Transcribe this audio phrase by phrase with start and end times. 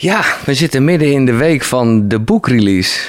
[0.00, 3.00] Ja, we zitten midden in de week van de boekrelease.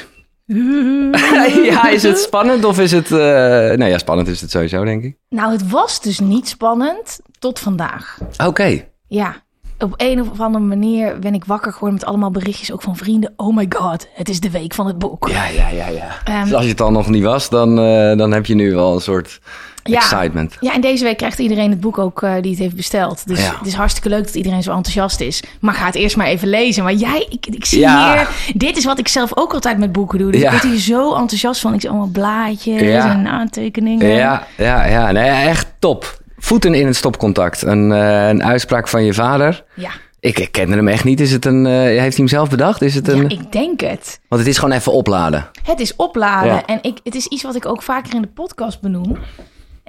[1.71, 3.09] ja, is het spannend of is het...
[3.09, 3.17] Uh...
[3.17, 5.17] Nou ja, spannend is het sowieso, denk ik.
[5.29, 8.17] Nou, het was dus niet spannend tot vandaag.
[8.45, 8.85] Oké.
[9.07, 9.43] Ja,
[9.79, 13.33] op een of andere manier ben ik wakker geworden met allemaal berichtjes ook van vrienden.
[13.35, 15.29] Oh my god, het is de week van het boek.
[15.29, 16.43] Ja, ja, ja, ja.
[16.43, 18.93] Dus als je het al nog niet was, dan, uh, dan heb je nu wel
[18.93, 19.39] een soort
[19.83, 20.57] ja, excitement.
[20.59, 23.27] Ja, en deze week krijgt iedereen het boek ook uh, die het heeft besteld.
[23.27, 25.43] Dus het is hartstikke leuk dat iedereen zo enthousiast is.
[25.59, 26.83] Maar ga het eerst maar even lezen.
[26.83, 28.13] Maar jij, ik, ik zie ja.
[28.13, 28.55] hier...
[28.55, 30.31] Dit is wat ik zelf ook altijd met boeken doe.
[30.31, 31.73] Dus ik word hier zo enthousiast van.
[31.73, 34.07] Ik zie allemaal blaadjes en aantekeningen.
[34.07, 35.11] Ja, ja, ja.
[35.11, 36.21] Nee, echt top.
[36.37, 37.61] Voeten in het stopcontact.
[37.61, 39.63] Een, uh, een uitspraak van je vader.
[39.73, 39.89] Ja.
[40.19, 41.19] Ik, ik kende hem echt niet.
[41.19, 42.81] Is het een, uh, heeft hij hem zelf bedacht?
[42.81, 43.21] Is het een...
[43.21, 44.19] Ja, ik denk het.
[44.27, 45.49] Want het is gewoon even opladen.
[45.63, 46.53] Het is opladen.
[46.53, 46.65] Ja.
[46.65, 49.17] En ik, het is iets wat ik ook vaker in de podcast benoem.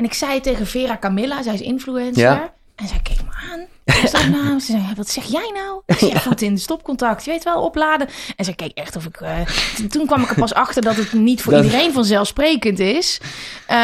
[0.00, 2.22] En ik zei tegen Vera Camilla, zij is influencer.
[2.22, 2.52] Ja.
[2.74, 3.66] En zij keek me aan.
[3.94, 4.60] Wat, is dat nou?
[4.60, 5.82] Ze zei, wat zeg jij nou?
[6.10, 7.24] Ik goed in de stopcontact.
[7.24, 8.08] Je weet wel, opladen.
[8.36, 9.20] En zij keek echt of ik...
[9.20, 9.30] Uh,
[9.88, 11.64] toen kwam ik er pas achter dat het niet voor dat...
[11.64, 13.20] iedereen vanzelfsprekend is.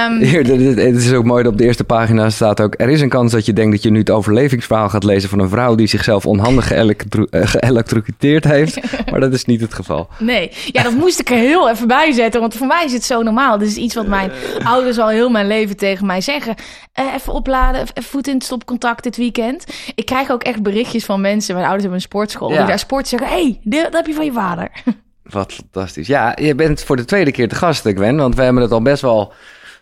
[0.08, 2.74] Um, Hier, het is ook mooi dat op de eerste pagina staat ook...
[2.76, 5.28] Er is een kans dat je denkt dat je nu het overlevingsverhaal gaat lezen...
[5.28, 6.66] van een vrouw die zichzelf onhandig
[7.30, 8.78] geëlektrocuteerd heeft.
[9.10, 10.08] maar dat is niet het geval.
[10.18, 12.40] Nee, ja, dat moest ik er heel even bij zetten.
[12.40, 13.58] Want voor mij is het zo normaal.
[13.58, 14.30] Dit is iets wat mijn
[14.64, 16.54] ouders al heel mijn leven tegen mij zeggen.
[17.00, 19.64] Uh, even opladen, even voet in het stopcontact dit weekend.
[19.96, 21.54] Ik krijg ook echt berichtjes van mensen.
[21.54, 22.50] Mijn ouders hebben een sportschool.
[22.50, 22.58] Ja.
[22.58, 23.28] Die daar sport zeggen.
[23.28, 24.70] hey, dat heb je van je vader.
[25.22, 26.06] Wat fantastisch.
[26.06, 28.16] Ja, je bent voor de tweede keer te gast, ik ben.
[28.16, 29.32] Want we hebben het al best wel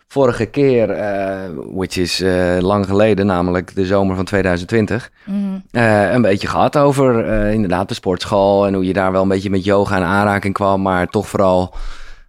[0.07, 1.41] vorige keer, uh,
[1.73, 5.63] which is uh, lang geleden, namelijk de zomer van 2020, mm.
[5.71, 9.49] uh, een beetje gehad over inderdaad de sportschool en hoe je daar wel een beetje
[9.49, 11.73] met yoga in aanraking kwam, maar toch vooral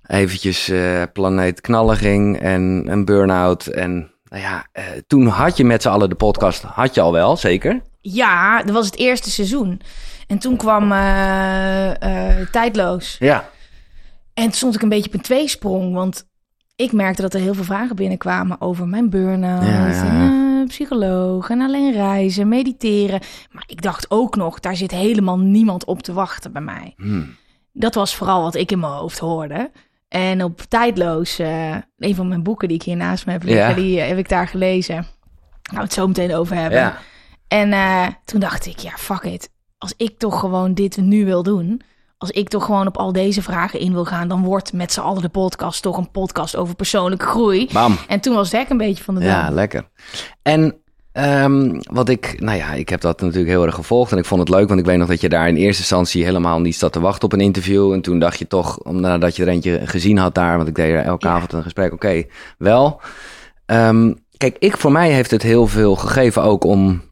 [0.06, 0.72] eventjes
[1.12, 5.88] planeet knallen ging en een burn-out en nou ja, uh, toen had je met z'n
[5.88, 7.82] allen de podcast, had je al wel, zeker?
[8.00, 9.80] Ja, dat was het eerste seizoen.
[10.26, 13.16] En toen kwam uh, uh, Tijdloos.
[13.18, 13.48] Ja.
[14.34, 16.26] En toen stond ik een beetje op een tweesprong, want
[16.76, 19.66] ik merkte dat er heel veel vragen binnenkwamen over mijn burn-out.
[19.66, 20.04] Ja, ja.
[20.04, 23.20] En, psycholoog en alleen reizen, mediteren.
[23.50, 26.94] Maar ik dacht ook nog, daar zit helemaal niemand op te wachten bij mij.
[26.96, 27.36] Hmm.
[27.72, 29.70] Dat was vooral wat ik in mijn hoofd hoorde.
[30.08, 33.68] En op Tijdloos, uh, een van mijn boeken die ik hier naast me heb liggen,
[33.68, 33.74] ja.
[33.74, 35.06] die uh, heb ik daar gelezen.
[35.62, 36.78] We het zo meteen over hebben.
[36.78, 36.98] Ja.
[37.48, 39.50] En uh, toen dacht ik, ja, fuck it.
[39.78, 41.82] Als ik toch gewoon dit nu wil doen,
[42.18, 45.00] als ik toch gewoon op al deze vragen in wil gaan, dan wordt met z'n
[45.00, 47.68] allen de podcast toch een podcast over persoonlijke groei.
[47.72, 47.98] Bam.
[48.08, 49.88] En toen was het een beetje van de Ja, lekker.
[50.42, 50.80] En
[51.18, 54.40] Um, wat ik, nou ja, ik heb dat natuurlijk heel erg gevolgd en ik vond
[54.40, 56.92] het leuk, want ik weet nog dat je daar in eerste instantie helemaal niet zat
[56.92, 57.92] te wachten op een interview.
[57.92, 60.90] En toen dacht je toch, nadat je er eentje gezien had daar, want ik deed
[60.90, 61.32] er elke ja.
[61.32, 62.28] avond een gesprek, oké, okay,
[62.58, 63.00] wel.
[63.66, 67.02] Um, kijk, ik voor mij heeft het heel veel gegeven ook om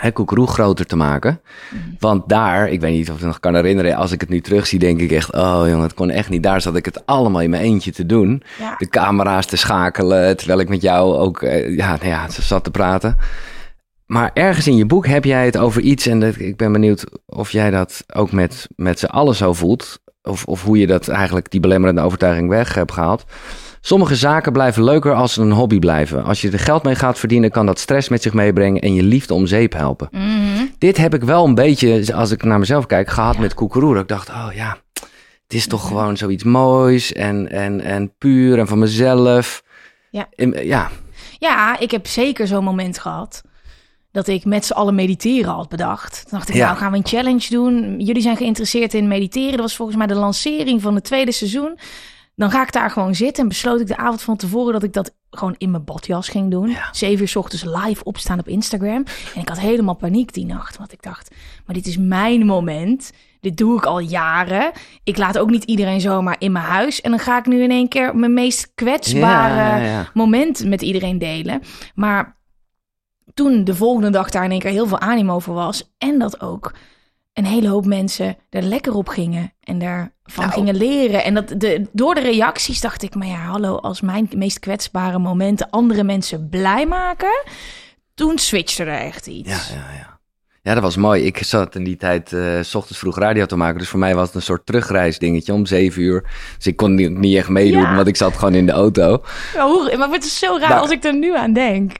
[0.00, 1.40] hè, Koekeroe groter te maken.
[1.70, 1.96] Mm.
[1.98, 4.40] Want daar, ik weet niet of ik het nog kan herinneren, als ik het nu
[4.40, 6.42] terugzie, denk ik echt, oh jongen, het kon echt niet.
[6.42, 8.42] Daar zat ik het allemaal in mijn eentje te doen.
[8.58, 8.74] Ja.
[8.78, 12.70] De camera's te schakelen, terwijl ik met jou ook, uh, ja, nou ja, zat te
[12.70, 13.16] praten.
[14.06, 17.04] Maar ergens in je boek heb jij het over iets, en dat, ik ben benieuwd
[17.26, 20.00] of jij dat ook met, met z'n allen zo voelt.
[20.22, 23.24] Of, of hoe je dat eigenlijk, die belemmerende overtuiging weg hebt gehaald.
[23.80, 26.24] Sommige zaken blijven leuker als ze een hobby blijven.
[26.24, 29.02] Als je er geld mee gaat verdienen, kan dat stress met zich meebrengen en je
[29.02, 30.08] liefde om zeep helpen.
[30.10, 30.70] Mm -hmm.
[30.78, 33.40] Dit heb ik wel een beetje, als ik naar mezelf kijk, gehad ja.
[33.40, 33.98] met koekeroer.
[33.98, 34.76] Ik dacht, oh ja,
[35.48, 39.62] het is toch gewoon zoiets moois en, en, en puur en van mezelf.
[40.10, 40.28] Ja.
[40.34, 40.90] En, ja.
[41.38, 43.42] ja, ik heb zeker zo'n moment gehad
[44.12, 46.20] dat ik met z'n allen mediteren had bedacht.
[46.28, 46.66] Toen dacht ik, ja.
[46.66, 48.00] nou gaan we een challenge doen.
[48.00, 49.50] Jullie zijn geïnteresseerd in mediteren.
[49.50, 51.78] Dat was volgens mij de lancering van het tweede seizoen.
[52.38, 54.92] Dan ga ik daar gewoon zitten en besloot ik de avond van tevoren dat ik
[54.92, 56.68] dat gewoon in mijn badjas ging doen.
[56.68, 56.88] Ja.
[56.92, 59.04] Zeven uur s ochtends live opstaan op Instagram.
[59.34, 60.76] En ik had helemaal paniek die nacht.
[60.76, 61.34] Want ik dacht,
[61.66, 63.12] maar dit is mijn moment.
[63.40, 64.72] Dit doe ik al jaren.
[65.04, 67.00] Ik laat ook niet iedereen zomaar in mijn huis.
[67.00, 70.10] En dan ga ik nu in één keer mijn meest kwetsbare Ja, ja, ja.
[70.14, 71.62] moment met iedereen delen.
[71.94, 72.36] Maar
[73.34, 75.94] toen de volgende dag daar in één keer heel veel animo voor was.
[75.98, 76.72] En dat ook
[77.38, 80.50] een hele hoop mensen er lekker op gingen en daarvan Nou.
[80.50, 81.24] gingen leren.
[81.24, 85.18] En dat de, door de reacties dacht ik, maar ja, hallo, als mijn meest kwetsbare
[85.18, 87.42] momenten andere mensen blij maken,
[88.14, 89.48] toen switchte er echt iets.
[89.68, 90.16] Ja, ja, ja.
[90.62, 91.24] Ja, dat was mooi.
[91.24, 93.78] Ik zat in die tijd uh, s ochtends vroeg radio te maken.
[93.78, 96.30] Dus voor mij was het een soort terugreisdingetje om zeven uur.
[96.56, 97.94] Dus ik kon niet, niet echt meedoen, Ja.
[97.94, 99.22] want ik zat gewoon in de auto.
[99.54, 100.80] Ja, hoe, maar het is zo raar Nou.
[100.80, 101.92] als ik er nu aan denk.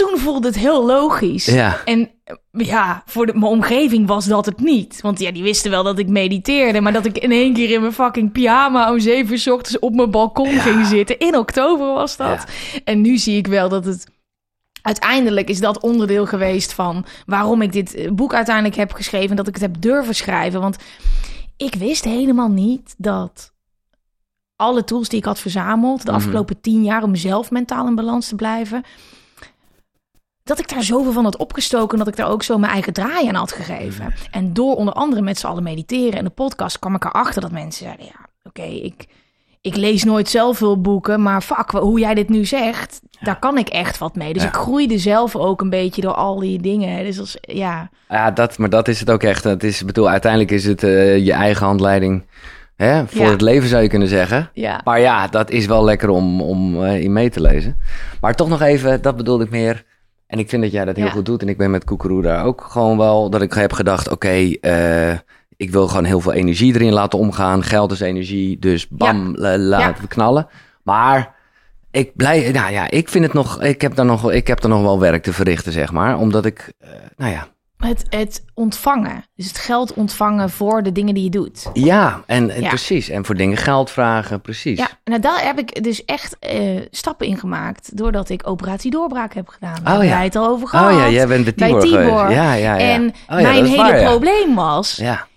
[0.00, 1.44] Toen voelde het heel logisch.
[1.44, 1.84] Ja.
[1.84, 2.10] En
[2.52, 5.00] ja, voor de, mijn omgeving was dat het niet.
[5.00, 6.80] Want ja, die wisten wel dat ik mediteerde.
[6.80, 9.78] Maar dat ik in één keer in mijn fucking pyjama om zeven uur 's ochtends
[9.78, 11.18] op mijn balkon ging zitten.
[11.18, 12.44] In oktober was dat.
[12.84, 14.06] En nu zie ik wel dat het
[14.82, 19.30] uiteindelijk is dat onderdeel geweest van waarom ik dit eh, boek uiteindelijk heb geschreven.
[19.30, 20.60] En dat ik het heb durven schrijven.
[20.60, 20.76] Want
[21.56, 23.52] ik wist helemaal niet dat
[24.56, 26.20] alle tools die ik had verzameld de mhm.
[26.20, 28.84] afgelopen tien jaar om mezelf mentaal in balans te blijven.
[30.44, 33.28] Dat ik daar zoveel van had opgestoken, dat ik daar ook zo mijn eigen draai
[33.28, 34.04] aan had gegeven.
[34.04, 34.14] Mhm.
[34.30, 37.50] En door onder andere met z'n allen mediteren en de podcast kwam ik erachter dat
[37.50, 39.06] mensen zeiden: ja, oké, ik,
[39.60, 43.58] ik lees nooit zelf veel boeken, maar fuck, hoe jij dit nu zegt, daar kan
[43.58, 44.32] ik echt wat mee.
[44.32, 47.04] Dus ik groeide zelf ook een beetje door al die dingen.
[47.04, 47.90] Dus als, ja.
[48.08, 49.44] Ja, dat, maar dat is het ook echt.
[49.44, 52.26] Het is, bedoel, uiteindelijk is het uh, je eigen handleiding
[52.76, 54.50] hè, voor het leven, zou je kunnen zeggen.
[54.52, 54.80] Ja.
[54.84, 57.76] Maar ja, dat is wel lekker om, om uh, in mee te lezen.
[58.20, 59.84] Maar toch nog even, dat bedoelde ik meer.
[60.30, 61.42] En ik vind dat jij dat heel goed doet.
[61.42, 64.58] En ik ben met Koekeroe daar ook gewoon wel, dat ik heb gedacht, oké, okay,
[65.12, 65.18] uh,
[65.56, 67.62] ik wil gewoon heel veel energie erin laten omgaan.
[67.62, 69.58] Geld is energie, dus bam, ja.
[69.58, 70.48] laat het knallen.
[70.82, 71.34] Maar
[71.90, 74.68] ik blij, nou ja, ik vind het nog, ik heb daar nog, ik heb er
[74.68, 76.18] nog wel werk te verrichten, zeg maar.
[76.18, 77.48] Omdat ik, uh, nou ja.
[77.80, 81.70] Het, het ontvangen, dus het geld ontvangen voor de dingen die je doet.
[81.72, 83.08] Ja, en, precies.
[83.08, 84.78] En voor dingen geld vragen, precies.
[84.78, 87.96] Ja, en daar heb ik dus echt uh, stappen in gemaakt.
[87.96, 89.84] Doordat ik operatie doorbraak heb gedaan.
[89.84, 90.20] Daar oh, ja.
[90.22, 90.92] het al over gehad.
[90.92, 92.30] Oh ja, jij bent de Tibor, Tibor.
[92.30, 92.78] Ja, ja, ja.
[92.78, 94.96] En oh, mijn hele waar, probleem was...
[94.96, 95.28] Ja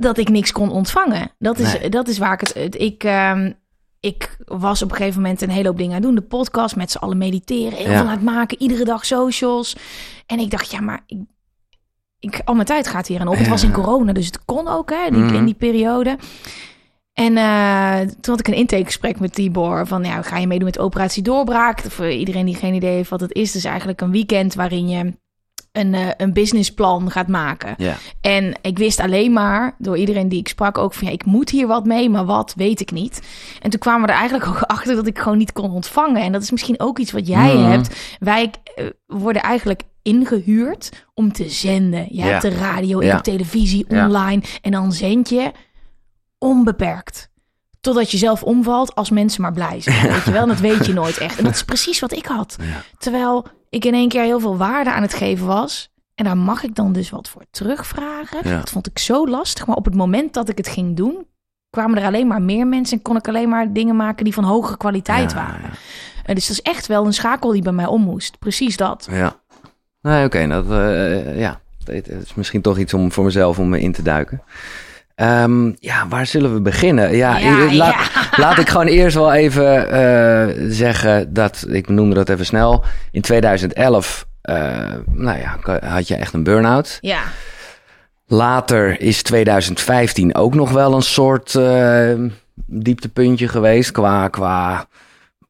[0.00, 1.30] dat ik niks kon ontvangen.
[1.38, 2.54] Dat is, dat is waar ik het.
[2.54, 3.54] het ik, um,
[4.00, 6.14] ik was op een gegeven moment een hele hoop dingen aan doen.
[6.14, 9.76] De podcast met z'n allen mediteren, heel veel aan het maken, iedere dag socials.
[10.26, 11.18] En ik dacht, ja, maar ik,
[12.20, 13.36] ik, al mijn tijd gaat hier aan op.
[13.36, 15.44] Het was in corona, dus het kon ook hè, die, in mhm.
[15.44, 16.18] die periode.
[17.12, 20.78] En uh, toen had ik een intakegesprek met Tibor van, ja, ga je meedoen met
[20.78, 21.80] Operatie Doorbraak?
[21.80, 25.14] Voor iedereen die geen idee heeft wat het is, dus eigenlijk een weekend waarin je
[25.72, 27.74] een, uh, een businessplan gaat maken.
[27.78, 27.96] Ja.
[28.20, 31.50] En ik wist alleen maar, door iedereen die ik sprak, ook van ja, ik moet
[31.50, 33.22] hier wat mee, maar wat weet ik niet.
[33.60, 36.22] En toen kwamen we er eigenlijk ook achter dat ik gewoon niet kon ontvangen.
[36.22, 37.70] En dat is misschien ook iets wat jij mhm.
[37.70, 38.16] hebt.
[38.18, 42.06] Wij uh, worden eigenlijk ingehuurd om te zenden.
[42.10, 43.20] Je hebt de radio, ja.
[43.20, 44.42] televisie, online.
[44.62, 45.52] En dan zend je
[46.38, 47.28] onbeperkt.
[47.80, 50.08] Totdat je zelf omvalt als mensen maar blij zijn.
[50.12, 51.38] Weet je wel, dat weet je nooit echt.
[51.38, 52.56] En dat is precies wat ik had.
[52.98, 55.90] Terwijl ik in één keer heel veel waarde aan het geven was.
[56.14, 58.42] En daar mag ik dan dus wat voor terugvragen.
[58.42, 59.66] Dat vond ik zo lastig.
[59.66, 61.26] Maar op het moment dat ik het ging doen,
[61.70, 62.96] kwamen er alleen maar meer mensen.
[62.96, 65.70] En kon ik alleen maar dingen maken die van hogere kwaliteit waren.
[66.24, 68.38] En dus dat is echt wel een schakel die bij mij om moest.
[68.38, 69.08] Precies dat.
[69.10, 69.40] Ja.
[70.02, 70.46] Nee, oké.
[70.46, 71.60] dat, uh, ja.
[71.84, 74.42] Het is misschien toch iets om voor mezelf om me in te duiken.
[75.22, 77.16] Um, ja, waar zullen we beginnen?
[77.16, 77.40] Ja,
[77.72, 82.84] laat, laat, ik gewoon eerst wel even uh, zeggen dat, ik noemde dat even snel.
[83.10, 84.56] In 2011, uh,
[85.12, 86.98] nou ja, had je echt een burn-out.
[87.00, 87.22] Ja.
[88.26, 92.12] Later is 2015 ook nog wel een soort uh,
[92.66, 94.86] dieptepuntje geweest qua, qua,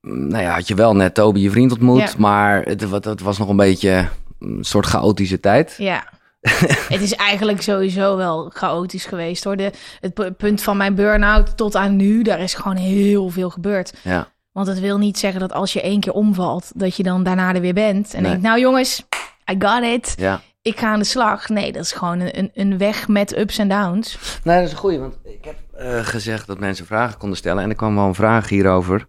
[0.01, 2.15] nou ja, had je wel net Toby je vriend ontmoet, ja.
[2.17, 4.09] maar het, het was nog een beetje
[4.39, 5.75] een soort chaotische tijd.
[5.79, 6.05] Ja.
[6.95, 9.57] het is eigenlijk sowieso wel chaotisch geweest hoor.
[9.57, 13.93] De, het punt van mijn burn-out tot aan nu, daar is gewoon heel veel gebeurd.
[14.03, 14.29] Ja.
[14.53, 17.55] Want het wil niet zeggen dat als je één keer omvalt, dat je dan daarna
[17.55, 18.15] er weer bent.
[18.15, 18.31] En nee.
[18.31, 19.07] denkt, nou jongens,
[19.53, 20.15] I got it.
[20.17, 20.41] Ja.
[20.63, 21.49] Ik ga aan de slag.
[21.49, 24.19] Nee, dat is gewoon een, een weg met ups en downs.
[24.45, 24.99] Nee, dat is een goeie.
[24.99, 27.63] Want ik heb uh, gezegd dat mensen vragen konden stellen.
[27.63, 29.07] En er kwam wel een vraag hierover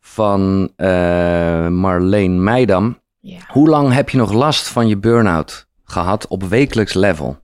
[0.00, 3.00] van uh, Marleen Meidam.
[3.20, 3.38] Ja.
[3.48, 5.65] Hoe lang heb je nog last van je burn-out?
[5.86, 7.38] Gehad op wekelijks level?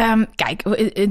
[0.00, 0.62] Um, kijk,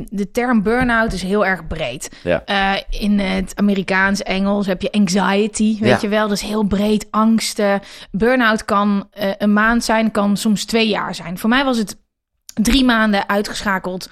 [0.10, 2.10] de term burn-out is heel erg breed.
[2.24, 2.44] Ja.
[2.46, 6.28] Uh, in het Amerikaans, Engels heb je anxiety, weet je wel.
[6.28, 7.82] Dat is heel breed, angsten.
[8.12, 11.38] Burn-out kan uh, een maand zijn, kan soms twee jaar zijn.
[11.38, 11.98] Voor mij was het
[12.54, 14.10] drie maanden uitgeschakeld.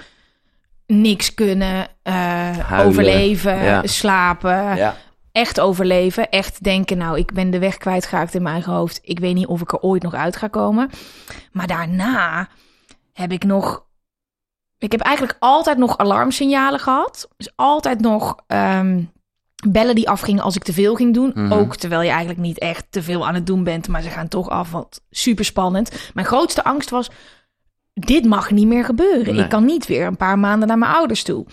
[0.87, 3.81] Niks kunnen, uh, overleven, ja.
[3.85, 4.93] slapen.
[5.35, 6.29] Echt overleven.
[6.29, 8.99] Echt denken, nou, ik ben de weg kwijtgeraakt in mijn eigen hoofd.
[9.01, 10.89] Ik weet niet of ik er ooit nog uit ga komen.
[11.51, 12.47] Maar daarna
[13.13, 13.85] heb ik nog...
[14.77, 17.29] Ik heb eigenlijk altijd nog alarmsignalen gehad.
[17.37, 19.11] Dus altijd nog um,
[19.67, 21.31] bellen die afgingen als ik te veel ging doen.
[21.35, 21.53] Mhm.
[21.53, 23.87] Ook terwijl je eigenlijk niet echt te veel aan het doen bent.
[23.87, 26.11] Maar ze gaan toch af, wat super spannend.
[26.13, 27.09] Mijn grootste angst was...
[27.93, 29.37] Dit mag niet meer gebeuren.
[29.37, 31.45] Ik kan niet weer een paar maanden naar mijn ouders toe.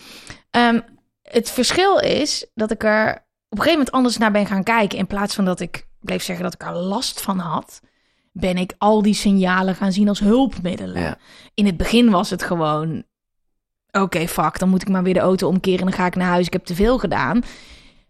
[0.50, 0.82] Um,
[1.22, 4.98] het verschil is dat ik er op een gegeven moment anders naar ben gaan kijken.
[4.98, 7.80] In plaats van dat ik bleef zeggen dat ik er last van had,
[8.32, 11.18] ben ik al die signalen gaan zien als hulpmiddelen.
[11.54, 13.04] In het begin was het gewoon:
[13.90, 16.28] oké, fuck, dan moet ik maar weer de auto omkeren en dan ga ik naar
[16.28, 16.46] huis.
[16.46, 17.42] Ik heb te veel gedaan.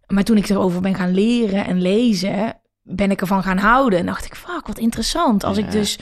[0.07, 3.99] Maar toen ik erover ben gaan leren en lezen, ben ik ervan gaan houden.
[3.99, 5.45] En dacht ik: fuck, wat interessant.
[5.45, 5.99] Als ik dus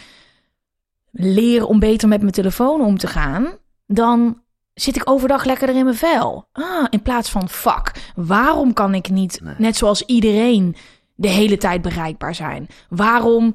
[1.11, 3.49] leer om beter met mijn telefoon om te gaan,
[3.87, 4.43] dan
[4.83, 6.49] zit ik overdag lekkerder in mijn vel.
[6.53, 10.77] Ah, in plaats van fuck, waarom kan ik niet, net zoals iedereen,
[11.15, 12.69] de hele tijd bereikbaar zijn?
[12.89, 13.55] Waarom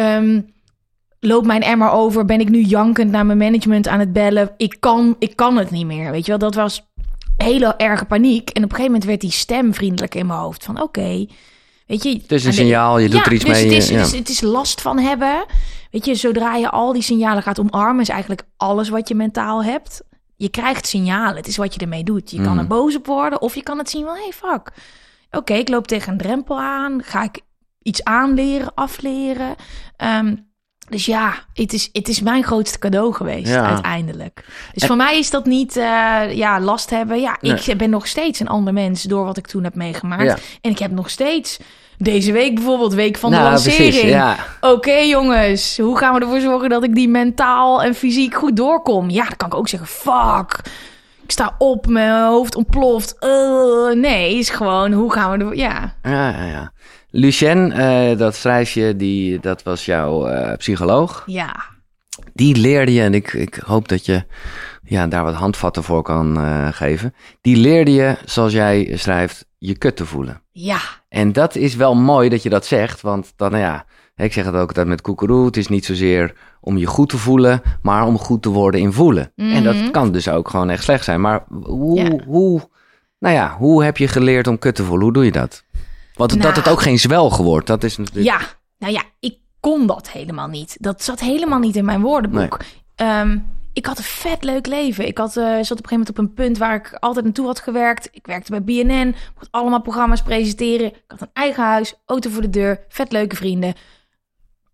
[0.00, 0.52] Um,
[1.20, 2.24] loopt mijn emmer over?
[2.24, 4.50] Ben ik nu jankend naar mijn management aan het bellen?
[4.56, 6.10] Ik kan, ik kan het niet meer.
[6.10, 6.86] Weet je wel, dat was
[7.36, 8.50] hele erge paniek.
[8.50, 10.64] En op een gegeven moment werd die stem vriendelijk in mijn hoofd.
[10.64, 11.26] Van oké,
[11.86, 12.12] weet je...
[12.22, 13.64] Het is een signaal, je doet er iets dus mee.
[13.64, 13.96] Het is, ja.
[13.96, 15.44] het, is, het is last van hebben.
[15.90, 18.02] Weet je, zodra je al die signalen gaat omarmen...
[18.02, 20.02] is eigenlijk alles wat je mentaal hebt.
[20.44, 22.30] Je krijgt signalen, het is wat je ermee doet.
[22.30, 22.58] Je kan Mhm.
[22.58, 24.14] er boos op worden of je kan het zien van...
[24.14, 24.70] hey, fuck.
[25.30, 27.02] Oké, ik loop tegen een drempel aan.
[27.02, 27.40] Ga ik
[27.82, 29.54] iets aanleren, afleren?
[29.96, 30.36] Ehm,
[30.88, 33.66] dus ja, het is, het is mijn grootste cadeau geweest Ja.
[33.66, 34.44] uiteindelijk.
[34.72, 37.20] Dus En- voor mij is dat niet eh, ja, last hebben.
[37.20, 40.22] Ja, ik ben nog steeds een ander mens door wat ik toen heb meegemaakt.
[40.22, 40.36] Ja.
[40.60, 41.58] En ik heb nog steeds
[41.98, 43.90] deze week bijvoorbeeld, week van de Nou, lancering.
[43.90, 44.36] precies, ja.
[44.60, 49.10] Oké jongens, hoe gaan we ervoor zorgen dat ik die mentaal en fysiek goed doorkom?
[49.10, 50.60] Ja, dan kan ik ook zeggen, fuck.
[51.24, 53.16] Ik sta op, mijn hoofd ontploft.
[53.20, 55.56] Uh, nee, is gewoon, hoe gaan we er...
[55.56, 56.72] Ja, Ja, ja, ja.
[57.10, 61.22] Lucien, eh, dat schrijfje, die, dat was jouw eh, psycholoog.
[61.26, 61.72] ja.
[62.34, 64.24] Die leerde je, en ik, ik hoop dat je
[64.82, 67.14] ja, daar wat handvatten voor kan eh, geven.
[67.40, 70.42] Die leerde je, zoals jij schrijft, je kut te voelen.
[70.50, 70.78] Ja,
[71.14, 73.84] En dat is wel mooi dat je dat zegt, want dan, nou ja,
[74.16, 75.46] ik zeg het ook altijd met koekeroe.
[75.46, 78.92] Het is niet zozeer om je goed te voelen, maar om goed te worden in
[78.92, 79.32] voelen.
[79.36, 79.90] En dat Mhm.
[79.90, 81.20] kan dus ook gewoon echt slecht zijn.
[81.20, 82.24] Maar hoe, Ja.
[82.26, 82.60] hoe,
[83.18, 85.02] nou ja, hoe heb je geleerd om kut te voelen?
[85.04, 85.64] Hoe doe je dat?
[86.14, 86.54] Want dat Nou.
[86.54, 88.26] het ook geen zwelg wordt, dat is natuurlijk...
[88.26, 88.46] Ja,
[88.78, 90.76] nou ja, ik kon dat helemaal niet.
[90.80, 92.58] Dat zat helemaal niet in mijn woordenboek.
[92.94, 93.38] Ehm,
[93.74, 95.06] ik had een vet leuk leven.
[95.06, 97.46] Ik had, eh, zat op een gegeven moment op een punt waar ik altijd naartoe
[97.46, 98.08] had gewerkt.
[98.12, 100.86] Ik werkte bij BNN, mocht allemaal programma's presenteren.
[100.86, 103.74] Ik had een eigen huis, auto voor de deur, vet leuke vrienden.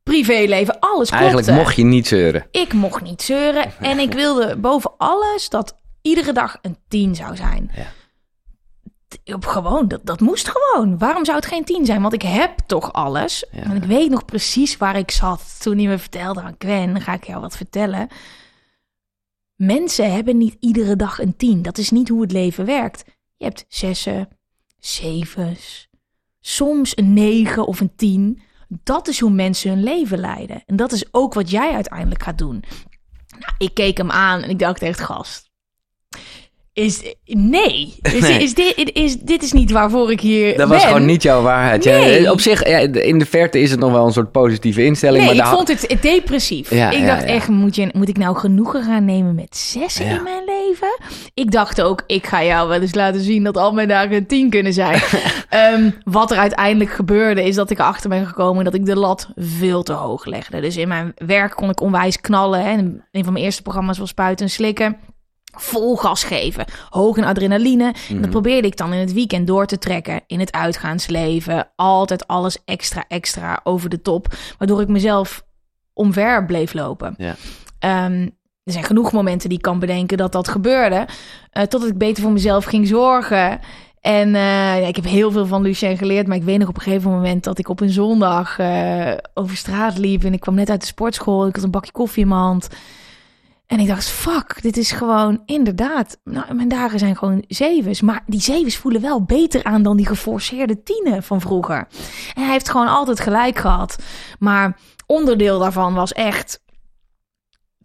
[0.02, 1.24] Privéleven, alles klopte.
[1.26, 2.46] Eigenlijk mocht je niet zeuren.
[2.50, 3.72] Ik mocht niet zeuren.
[3.80, 7.70] En ik wilde boven alles dat iedere dag een 10 zou zijn.
[7.74, 9.34] Ja.
[9.34, 10.98] Op gewoon, dat, dat moest gewoon.
[10.98, 12.02] Waarom zou het geen 10 zijn?
[12.02, 13.44] Want ik heb toch alles.
[13.50, 13.62] Ja.
[13.62, 17.00] En ik weet nog precies waar ik zat toen hij me vertelde aan Gwen.
[17.00, 18.08] Ga ik jou wat vertellen.
[19.60, 21.62] Mensen hebben niet iedere dag een 10.
[21.62, 23.04] Dat is niet hoe het leven werkt.
[23.36, 24.28] Je hebt zessen,
[24.78, 25.88] zevens,
[26.40, 28.42] soms een 9 of een 10.
[28.68, 30.62] Dat is hoe mensen hun leven leiden.
[30.66, 32.64] En dat is ook wat jij uiteindelijk gaat doen.
[33.38, 35.50] Nou, ik keek hem aan en ik dacht echt, gast.
[36.72, 38.42] Is, nee, is, Nee.
[38.42, 41.84] Is, dit, is, dit is niet waarvoor ik hier Dat was gewoon niet jouw waarheid.
[41.84, 42.30] Ja, Nee.
[42.30, 45.24] op zich, ja, in de verte is het nog wel een soort positieve instelling.
[45.24, 46.70] Nee, maar ik vond het depressief.
[46.70, 50.04] Ja, ik dacht echt, moet, je, moet ik nou genoegen gaan nemen met Ja.
[50.04, 50.98] in mijn leven?
[51.34, 54.26] Ik dacht ook, ik ga jou wel eens laten zien dat al mijn dagen een
[54.26, 55.00] tien kunnen zijn.
[55.48, 59.28] Ehm, wat er uiteindelijk gebeurde, is dat ik erachter ben gekomen dat ik de lat
[59.36, 60.60] veel te hoog legde.
[60.60, 62.60] Dus in mijn werk kon ik onwijs knallen.
[62.64, 62.70] Hè.
[62.70, 64.96] En Een van mijn eerste programma's was spuiten en slikken.
[65.50, 67.84] Vol gas geven, hoog in adrenaline.
[67.84, 68.20] En Mhm.
[68.20, 70.20] dat probeerde ik dan in het weekend door te trekken.
[70.26, 71.68] In het uitgaansleven.
[71.76, 74.26] Altijd alles extra, extra over de top.
[74.58, 75.42] Waardoor ik mezelf
[75.92, 77.14] omver bleef lopen.
[77.18, 77.34] Ja.
[77.78, 78.28] Ehm,
[78.64, 81.06] er zijn genoeg momenten die ik kan bedenken dat dat gebeurde.
[81.50, 83.60] eh, totdat ik beter voor mezelf ging zorgen.
[84.00, 84.42] En eh,
[84.80, 86.26] ja, ik heb heel veel van Lucien geleerd.
[86.26, 89.56] Maar ik weet nog op een gegeven moment dat ik op een zondag eh, over
[89.56, 90.24] straat liep.
[90.24, 91.46] En ik kwam net uit de sportschool.
[91.46, 92.68] Ik had een bakje koffie in mijn hand.
[93.70, 96.18] En ik dacht, fuck, dit is gewoon inderdaad.
[96.24, 98.00] Nou, mijn dagen zijn gewoon zevens.
[98.00, 101.86] Maar die zevens voelen wel beter aan dan die geforceerde tienen van vroeger.
[102.34, 103.96] En hij heeft gewoon altijd gelijk gehad.
[104.38, 106.62] Maar onderdeel daarvan was echt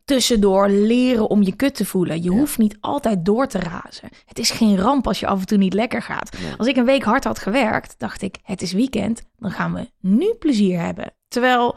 [0.06, 2.24] tussendoor leren om je kut te voelen.
[2.24, 4.10] Je hoeft niet altijd door te razen.
[4.26, 6.38] Het is geen ramp als je af en toe niet lekker gaat.
[6.58, 9.90] Als ik een week hard had gewerkt, dacht ik, het is weekend, dan gaan we
[10.00, 11.14] nu plezier hebben.
[11.28, 11.76] Terwijl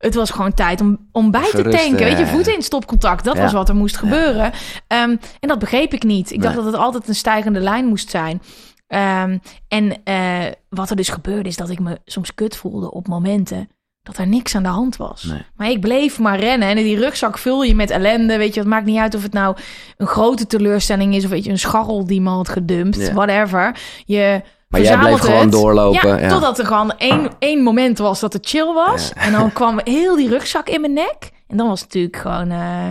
[0.00, 2.04] het was gewoon tijd om, om bij te tanken.
[2.04, 2.26] Weet je, ja.
[2.26, 3.24] voeten in stopcontact.
[3.24, 3.42] Dat Ja.
[3.42, 4.52] was wat er moest gebeuren.
[4.86, 6.30] Ehm, en dat begreep ik niet.
[6.30, 8.42] Ik dacht dat het altijd een stijgende lijn moest zijn.
[8.86, 9.38] Ehm,
[9.68, 10.38] en eh,
[10.68, 13.68] wat er dus gebeurde is dat ik me soms kut voelde op momenten
[14.02, 15.22] dat er niks aan de hand was.
[15.22, 15.42] Nee.
[15.56, 16.68] Maar ik bleef maar rennen.
[16.68, 18.36] En die rugzak vul je met ellende.
[18.36, 19.56] Weet je, het maakt niet uit of het nou
[19.96, 21.24] een grote teleurstelling is...
[21.24, 22.96] of weet je, een scharrel die me had gedumpt.
[22.96, 23.12] Ja.
[23.12, 23.76] Whatever.
[24.06, 26.20] Je Maar jij bleef verzamelt gewoon doorlopen.
[26.20, 29.12] Ja, totdat er gewoon één, één moment was dat het chill was.
[29.12, 31.30] En dan kwam heel die rugzak in mijn nek.
[31.48, 32.50] En dan was het natuurlijk gewoon...
[32.50, 32.86] eh,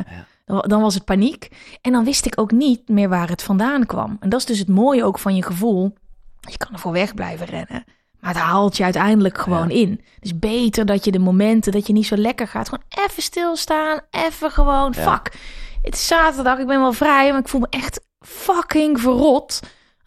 [0.46, 1.48] dan, dan was het paniek.
[1.82, 4.18] En dan wist ik ook niet meer waar het vandaan kwam.
[4.20, 5.94] En dat is dus het mooie ook van je gevoel.
[6.40, 7.84] Je kan ervoor weg blijven rennen.
[8.20, 10.02] Maar het haalt je uiteindelijk gewoon in.
[10.20, 12.70] Dus beter dat je de momenten dat je niet zo lekker gaat...
[12.70, 14.00] gewoon even stilstaan.
[14.12, 15.12] Even gewoon, Ja.
[15.12, 15.34] fuck.
[15.82, 17.32] Het is zaterdag, ik ben wel vrij...
[17.32, 19.60] maar ik voel me echt fucking verrot.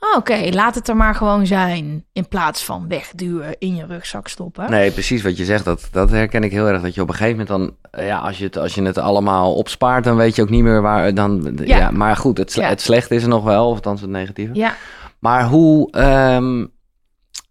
[0.04, 2.04] Oh, Oké, laat het er maar gewoon zijn.
[2.12, 4.71] In plaats van wegduwen, in je rugzak stoppen.
[4.71, 5.64] Nee, precies wat je zegt.
[5.64, 6.82] Dat, dat herken ik heel erg.
[6.82, 7.76] Dat je op een gegeven moment dan...
[7.90, 10.62] eh, Ja, als je het, als je het allemaal opspaart, dan weet je ook niet
[10.62, 11.14] meer waar...
[11.14, 11.76] Dan, ja.
[11.76, 11.90] Ja.
[11.90, 12.68] maar goed, het, Ja.
[12.68, 13.68] het slechte is er nog wel.
[13.68, 14.54] Of althans het negatieve.
[14.54, 14.75] Ja,
[15.18, 15.90] Maar hoe...
[15.90, 16.66] ehm,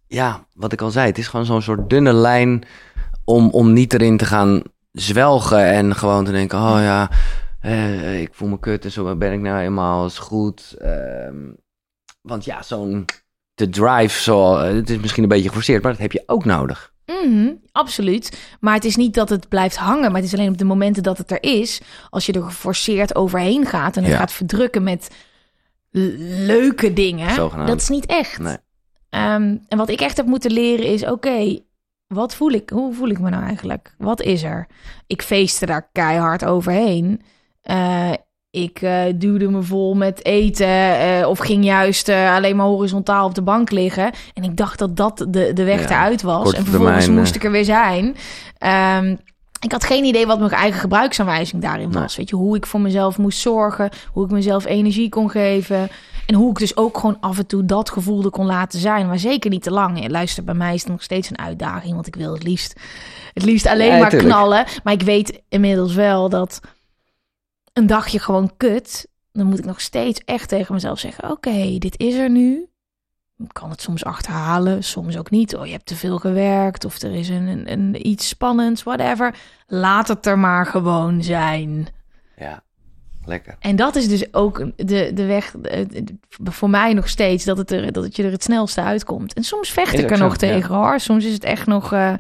[0.08, 1.08] ja, wat ik al zei.
[1.08, 2.64] Het is gewoon zo'n soort dunne lijn
[3.26, 7.10] om, om niet erin te gaan zwelgen en gewoon te denken, oh ja,
[8.14, 10.76] ik voel me kut en zo ben ik nou eenmaal, is goed.
[10.80, 11.36] Ehm,
[12.22, 13.06] want ja, zo'n
[13.54, 16.94] de drive, zo, het is misschien een beetje geforceerd, maar dat heb je ook nodig.
[17.06, 18.56] Mm, absoluut.
[18.60, 20.12] Maar het is niet dat het blijft hangen.
[20.12, 21.82] Maar het is alleen op de momenten dat het er is.
[22.10, 25.10] Als je er geforceerd overheen gaat en het gaat verdrukken met
[25.92, 27.34] leuke dingen.
[27.34, 27.68] Zogenaamd.
[27.68, 28.40] Dat is niet echt.
[28.40, 28.58] Nee.
[29.10, 31.60] Ehm, en wat ik echt heb moeten leren is: oké,
[32.08, 32.70] wat voel ik?
[32.70, 33.96] Hoe voel ik me nou eigenlijk?
[33.98, 34.68] Wat is er?
[35.08, 37.22] Ik feestte daar keihard overheen.
[37.64, 38.14] Uh,
[38.52, 43.26] ik uh, duwde me vol met eten uh, of ging juist uh, alleen maar horizontaal
[43.26, 44.12] op de bank liggen.
[44.34, 46.54] En ik dacht dat dat de, de weg ja, eruit was.
[46.54, 48.16] En vervolgens moest ik er weer zijn.
[49.00, 49.20] Um,
[49.60, 52.16] ik had geen idee wat mijn eigen gebruiksaanwijzing daarin was.
[52.16, 55.90] Weet je, hoe ik voor mezelf moest zorgen, hoe ik mezelf energie kon geven.
[56.26, 59.08] En hoe ik dus ook gewoon af en toe dat gevoelde kon laten zijn.
[59.08, 60.10] Maar zeker niet te lang.
[60.10, 61.94] Luister, bij mij is het nog steeds een uitdaging.
[61.94, 62.80] Want ik wil het liefst,
[63.34, 64.66] het liefst alleen maar knallen.
[64.84, 66.60] Maar ik weet inmiddels wel dat
[67.74, 72.00] een dagje gewoon kut, dan moet ik nog steeds echt tegen mezelf zeggen: Oké, dit
[72.00, 72.66] is er nu.
[73.38, 75.56] Ik kan het soms achterhalen, soms ook niet.
[75.56, 79.36] Oh, je hebt te veel gewerkt of er is een, een, een iets spannends, whatever.
[79.68, 81.88] Laat het er maar gewoon zijn.
[82.38, 82.64] Ja,
[83.26, 83.56] lekker.
[83.60, 85.56] En dat is dus ook de, de weg
[86.44, 89.34] voor mij nog steeds dat het, er, dat het je er het snelste uitkomt.
[89.34, 91.00] En soms vecht ik er nog tegen hoor.
[91.00, 92.14] Soms is het echt nog uh,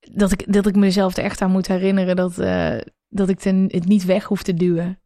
[0.00, 2.38] dat, ik, dat ik mezelf er echt aan moet herinneren dat.
[2.38, 2.76] Uh,
[3.12, 4.98] dat ik ten, het niet weg hoef te duwen.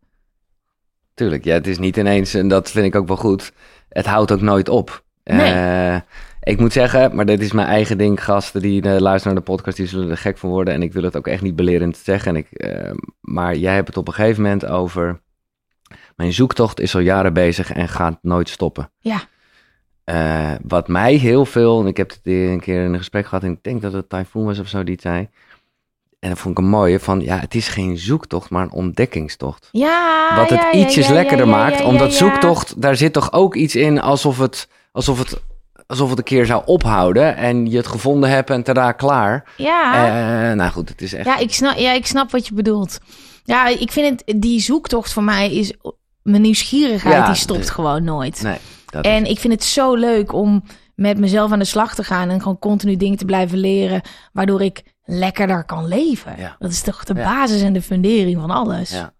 [1.14, 3.52] Tuurlijk, ja, het is niet ineens, en dat vind ik ook wel goed,
[3.88, 5.04] het houdt ook nooit op.
[5.24, 5.54] Nee.
[5.54, 6.00] Uh,
[6.40, 9.50] ik moet zeggen, maar dit is mijn eigen ding, gasten die uh, luisteren naar de
[9.50, 10.74] podcast, die zullen er gek van worden.
[10.74, 12.36] En ik wil het ook echt niet belerend zeggen.
[12.36, 15.20] En ik, uh, maar jij hebt het op een gegeven moment over,
[16.16, 18.90] mijn zoektocht is al jaren bezig en gaat nooit stoppen.
[18.98, 19.20] Ja.
[20.62, 23.52] wat mij heel veel, en ik heb het een keer in een gesprek gehad, en
[23.52, 25.28] ik denk dat het Typhoon was of zo, die zei,
[26.26, 29.68] en dat vond ik een mooie van, ja, het is geen zoektocht, maar een ontdekkingstocht.
[29.72, 34.00] Ja, Wat het ja, ietsjes lekkerder maakt, omdat zoektocht, daar zit toch ook iets in
[34.00, 35.40] alsof het, alsof het,
[35.86, 39.44] alsof het een keer zou ophouden en je het gevonden hebt en tada, klaar.
[39.56, 40.50] Ja.
[40.50, 41.26] Uh, nou goed, het is echt...
[41.26, 42.98] Ja ik, snap, ja, ik snap wat je bedoelt.
[43.44, 45.72] Ja, ik vind het, die zoektocht voor mij is,
[46.22, 48.42] mijn nieuwsgierigheid, die stopt gewoon nooit.
[48.42, 48.58] Nee,
[49.02, 50.62] en ik vind het zo leuk om
[50.94, 54.00] met mezelf aan de slag te gaan en gewoon continu dingen te blijven leren,
[54.32, 56.34] waardoor ik lekkerder kan leven.
[56.38, 56.56] Ja.
[56.58, 58.90] Dat is toch de basis en de fundering van alles.
[58.90, 59.14] Ja.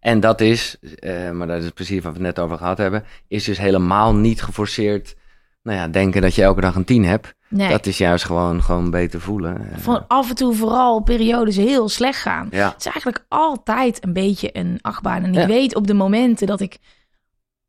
[0.00, 3.04] En dat is, uh, maar dat is precies wat we het net over gehad hebben,
[3.28, 5.16] is dus helemaal niet geforceerd.
[5.62, 7.34] Nou ja, denken dat je elke dag een tien hebt.
[7.48, 7.68] Nee.
[7.68, 9.70] Dat is juist gewoon, gewoon beter voelen.
[9.70, 9.78] Eh.
[9.78, 12.48] Van af en toe vooral periodes heel slecht gaan.
[12.50, 12.68] Ja.
[12.68, 15.24] Het is eigenlijk altijd een beetje een achtbaan.
[15.24, 16.78] En ik weet op de momenten dat ik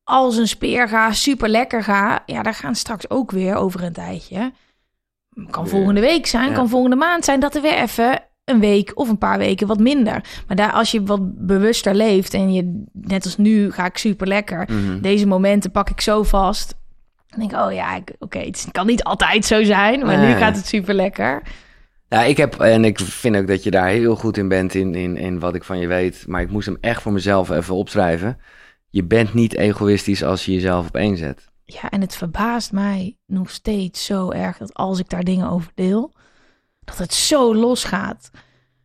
[0.03, 2.23] als een speer ga, super lekker ga.
[2.25, 4.51] Ja, daar gaan straks ook weer over een tijdje
[5.49, 9.09] kan volgende week zijn, kan volgende maand zijn, dat er weer even een week of
[9.09, 10.23] een paar weken wat minder.
[10.47, 14.27] Maar daar, als je wat bewuster leeft en je, net als nu, ga ik super
[14.27, 14.67] lekker.
[14.71, 15.01] Mhm.
[15.01, 16.75] Deze momenten pak ik zo vast.
[17.27, 20.55] Dan denk ik, oh ja, oké, het kan niet altijd zo zijn, maar nu gaat
[20.55, 21.41] het super lekker.
[22.07, 24.95] Ja, ik heb, en ik vind ook dat je daar heel goed in bent in,
[24.95, 26.23] in, in wat ik van je weet.
[26.27, 28.37] Maar ik moest hem echt voor mezelf even opschrijven.
[28.89, 31.48] Je bent niet egoïstisch als je jezelf op één zet.
[31.71, 35.71] Ja, en het verbaast mij nog steeds zo erg dat als ik daar dingen over
[35.75, 36.13] deel,
[36.83, 38.29] dat het zo losgaat.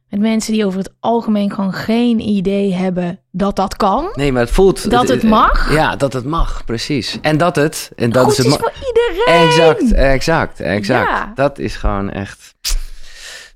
[0.08, 4.08] Met mensen die over het algemeen gewoon geen idee hebben dat dat kan.
[4.14, 4.90] Nee, maar het voelt...
[4.90, 5.72] Dat het mag.
[5.72, 7.18] Ja, dat het mag, precies.
[7.22, 7.92] En dat het...
[7.96, 9.46] En dat Goed is, het voor iedereen.
[9.48, 11.08] Exact, exact, exact.
[11.08, 11.32] Ja.
[11.34, 12.54] Dat is gewoon echt...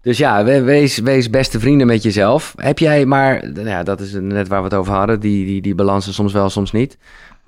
[0.01, 2.55] Dus ja, wees, wees beste vrienden met jezelf.
[2.57, 3.51] Heb jij maar...
[3.53, 5.21] Nou ja, dat is net waar we het over hadden.
[5.21, 6.99] Die, die, die balansen soms wel, soms niet.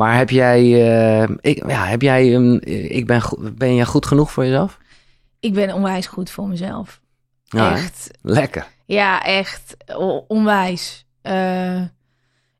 [0.01, 2.59] Maar heb jij, uh, ik, ja, heb jij, um,
[2.89, 3.23] ik ben,
[3.57, 4.79] ben je goed genoeg voor jezelf?
[5.41, 7.01] Ik ben onwijs goed voor mezelf.
[7.45, 8.11] Ja, echt.
[8.23, 8.67] Lekker.
[8.85, 9.77] Ja, echt
[10.29, 11.07] onwijs.
[11.23, 11.75] Uh,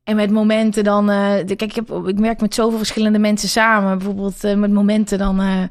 [0.03, 3.97] en met momenten dan, uh, kijk, ik, heb, ik werk met zoveel verschillende mensen samen.
[3.97, 5.69] Bijvoorbeeld met momenten dan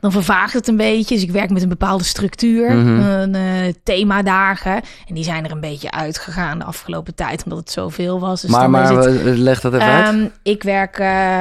[0.00, 1.14] dan vervaagt het een beetje.
[1.14, 4.74] Dus ik werk met een bepaalde structuur, mm een, uh, themadagen.
[5.06, 8.40] En die zijn er een beetje uitgegaan de afgelopen tijd, omdat het zoveel was.
[8.40, 10.14] Dus maar maar het, leg dat even um, uit.
[10.14, 10.98] Ehm, ik werk...
[10.98, 11.40] Uh,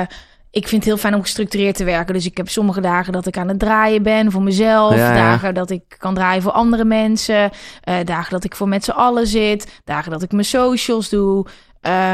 [0.51, 2.13] ik vind het heel fijn om gestructureerd te werken.
[2.13, 4.95] Dus ik heb sommige dagen dat ik aan het draaien ben voor mezelf.
[4.95, 5.13] Ja, ja.
[5.13, 7.51] Dagen dat ik kan draaien voor andere mensen.
[7.89, 9.81] Uh, dagen dat ik voor met z'n allen zit.
[9.83, 11.45] Dagen dat ik mijn socials doe.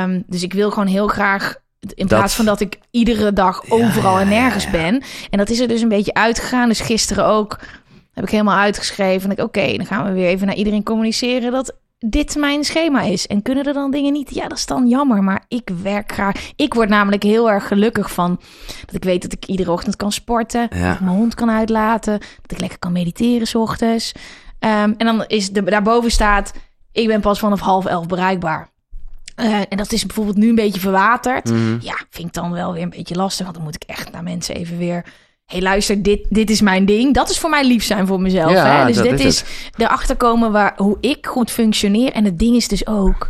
[0.03, 1.55] Um, dus ik wil gewoon heel graag
[1.93, 5.03] in plaats van dat ik iedere dag overal en nergens ben.
[5.29, 6.67] En dat is er dus een beetje uitgegaan.
[6.67, 7.59] Dus gisteren ook
[8.13, 9.29] heb ik helemaal uitgeschreven.
[9.29, 13.01] En ik, oké, dan gaan we weer even naar iedereen communiceren dat dit mijn schema
[13.01, 13.27] is.
[13.27, 14.33] En kunnen er dan dingen niet?
[14.33, 15.23] Ja, dat is dan jammer.
[15.23, 16.51] Maar ik werk graag.
[16.55, 18.39] Ik word namelijk heel erg gelukkig van
[18.85, 20.69] dat ik weet dat ik iedere ochtend kan sporten.
[20.69, 22.19] Dat ik mijn hond kan uitlaten.
[22.41, 24.11] Dat ik lekker kan mediteren s ochtends.
[24.59, 26.53] Ehm, en dan is de, daarboven staat,
[26.91, 28.72] ik ben pas vanaf half elf bereikbaar.
[29.35, 31.49] Uh, en dat is bijvoorbeeld nu een beetje verwaterd.
[31.49, 31.77] Mhm.
[31.79, 33.43] Ja, vind ik dan wel weer een beetje lastig.
[33.43, 35.05] Want dan moet ik echt naar mensen even weer...
[35.45, 37.13] hey, luister, dit, dit is mijn ding.
[37.13, 38.51] Dat is voor mij lief zijn voor mezelf.
[38.51, 38.85] Ja, hè?
[38.85, 39.43] Dus dit is is,
[39.77, 42.11] erachter komen waar, hoe ik goed functioneer.
[42.11, 43.29] En het ding is dus ook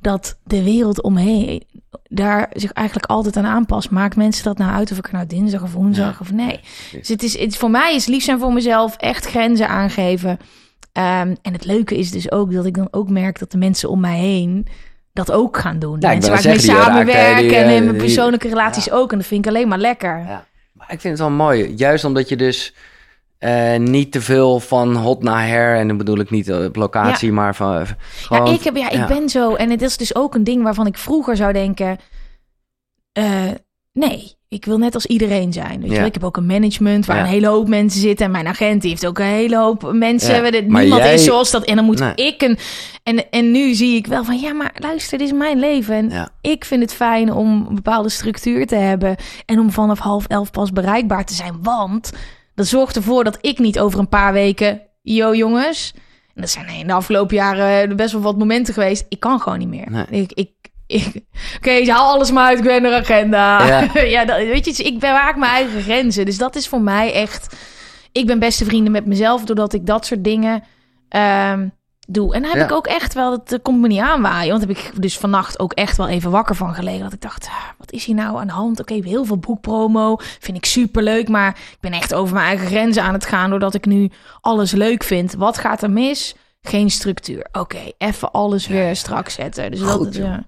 [0.00, 1.62] dat de wereld omheen
[2.08, 3.90] daar zich eigenlijk altijd aan aanpast.
[3.90, 6.18] Maakt mensen dat nou uit of ik er nou dinsdag of woensdag Ja.
[6.20, 6.60] of nee.
[6.92, 10.38] Dus het is, het, voor mij is lief zijn voor mezelf echt grenzen aangeven.
[10.92, 13.90] Ehm, en het leuke is dus ook dat ik dan ook merk dat de mensen
[13.90, 14.66] om mij heen
[15.12, 15.96] dat ook gaan doen.
[16.00, 19.12] Ja, mensen waar ik mee samenwerk en eh, in mijn die- persoonlijke relaties ook.
[19.12, 20.18] En dat vind ik alleen maar lekker.
[20.18, 20.46] Ja.
[20.72, 21.74] Maar ik vind het wel mooi.
[21.76, 22.74] Juist omdat je dus
[23.38, 25.76] eh, niet te veel van hot naar her...
[25.76, 27.80] en dan bedoel ik niet op locatie, maar van...
[27.80, 27.86] eh,
[28.20, 29.54] gewoon- ja, ik, heb, ja, ik ben zo.
[29.54, 31.98] En het is dus ook een ding waarvan ik vroeger zou denken...
[33.12, 33.50] eh,
[33.92, 35.80] nee, ik wil net als iedereen zijn.
[35.80, 35.96] Weet je Ja.
[35.96, 36.06] wel?
[36.06, 37.22] Ik heb ook een management waar Ja.
[37.22, 38.26] een hele hoop mensen zitten.
[38.26, 40.44] En mijn agent die heeft ook een hele hoop mensen.
[40.44, 41.64] Ja, Niemand jij- is zoals dat.
[41.64, 42.14] En dan moet Nee.
[42.14, 42.58] ik een...
[43.02, 44.38] En, en nu zie ik wel van...
[44.40, 45.94] Ja, maar luister, dit is mijn leven.
[46.12, 49.16] En ik vind het fijn om een bepaalde structuur te hebben.
[49.46, 51.58] En om vanaf half elf pas bereikbaar te zijn.
[51.62, 52.12] Want
[52.54, 54.80] dat zorgt ervoor dat ik niet over een paar weken...
[55.02, 55.92] Yo jongens...
[56.34, 59.04] En dat zijn in de afgelopen jaren best wel wat momenten geweest.
[59.08, 59.90] Ik kan gewoon niet meer.
[59.90, 60.04] Nee.
[60.22, 60.50] Ik, ik,
[60.90, 61.20] ik,
[61.56, 62.58] Oké, haal alles maar uit.
[62.58, 63.66] Ik ben er agenda.
[63.66, 63.88] Ja.
[64.16, 66.24] Ja, dat, weet je, dus ik bewaak mijn eigen grenzen.
[66.24, 67.56] Dus dat is voor mij echt...
[68.12, 69.44] Ik ben beste vrienden met mezelf...
[69.44, 70.62] doordat ik dat soort dingen
[71.08, 71.68] ehm,
[72.08, 72.34] doe.
[72.34, 72.64] En dan heb Ja.
[72.64, 73.30] ik ook echt wel...
[73.44, 74.50] Dat komt me niet aanwaaien.
[74.50, 77.02] Want heb ik dus vannacht ook echt wel even wakker van gelegen.
[77.02, 78.80] Dat ik dacht, ah, wat is hier nou aan de hand?
[78.80, 80.16] Oké, heel veel boekpromo.
[80.18, 81.28] Vind ik superleuk.
[81.28, 83.50] Maar ik ben echt over mijn eigen grenzen aan het gaan...
[83.50, 85.34] doordat ik nu alles leuk vind.
[85.34, 86.34] Wat gaat er mis?
[86.62, 87.46] Geen structuur.
[87.52, 89.70] Oké, even alles weer strak zetten.
[89.70, 90.44] Dus Goed, dat, ja.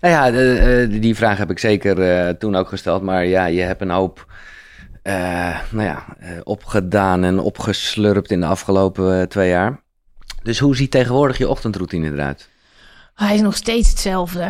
[0.00, 3.02] Nou ja, de- eh, die vraag heb ik zeker eh, toen ook gesteld.
[3.02, 4.26] Maar ja, je hebt een hoop
[5.02, 6.04] eh, nou ja,
[6.42, 9.80] opgedaan en opgeslurpt in de afgelopen twee jaar.
[10.42, 12.48] Dus hoe ziet tegenwoordig je ochtendroutine eruit?
[13.14, 14.48] Hij is nog steeds hetzelfde.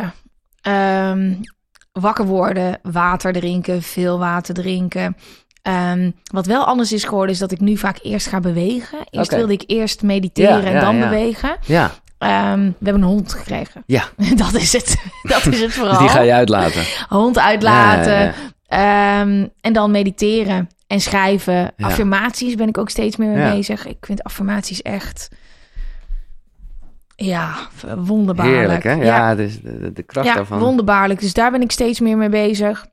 [0.61, 1.33] Ehm,
[1.91, 5.15] wakker worden, water drinken, veel water drinken.
[5.61, 8.97] Ehm, wat wel anders is geworden, is dat ik nu vaak eerst ga bewegen.
[9.09, 11.09] Eerst wilde ik eerst mediteren Ja, en ja, dan ja.
[11.09, 11.57] bewegen.
[11.65, 13.83] Ja, Ehm, we hebben een hond gekregen.
[13.85, 14.03] ja.
[14.35, 14.97] dat is het.
[15.23, 15.91] dat is het vooral.
[15.91, 16.83] Dus die ga je uitlaten.
[17.09, 18.13] Hond uitlaten.
[18.13, 18.33] Ja, ja,
[18.67, 19.21] ja.
[19.21, 21.53] Ehm, en dan mediteren en schrijven.
[21.53, 21.71] Ja.
[21.85, 23.51] Affirmaties ben ik ook steeds meer mee Ja.
[23.55, 23.85] bezig.
[23.85, 25.29] Ik vind affirmaties echt...
[27.15, 27.55] Ja,
[27.97, 28.57] wonderbaarlijk.
[28.57, 28.93] Heerlijk, hè?
[28.93, 29.59] Ja, dus
[29.93, 30.59] de, kracht ja, daarvan.
[30.59, 31.19] wonderbaarlijk.
[31.19, 32.85] Dus daar ben ik steeds meer mee bezig.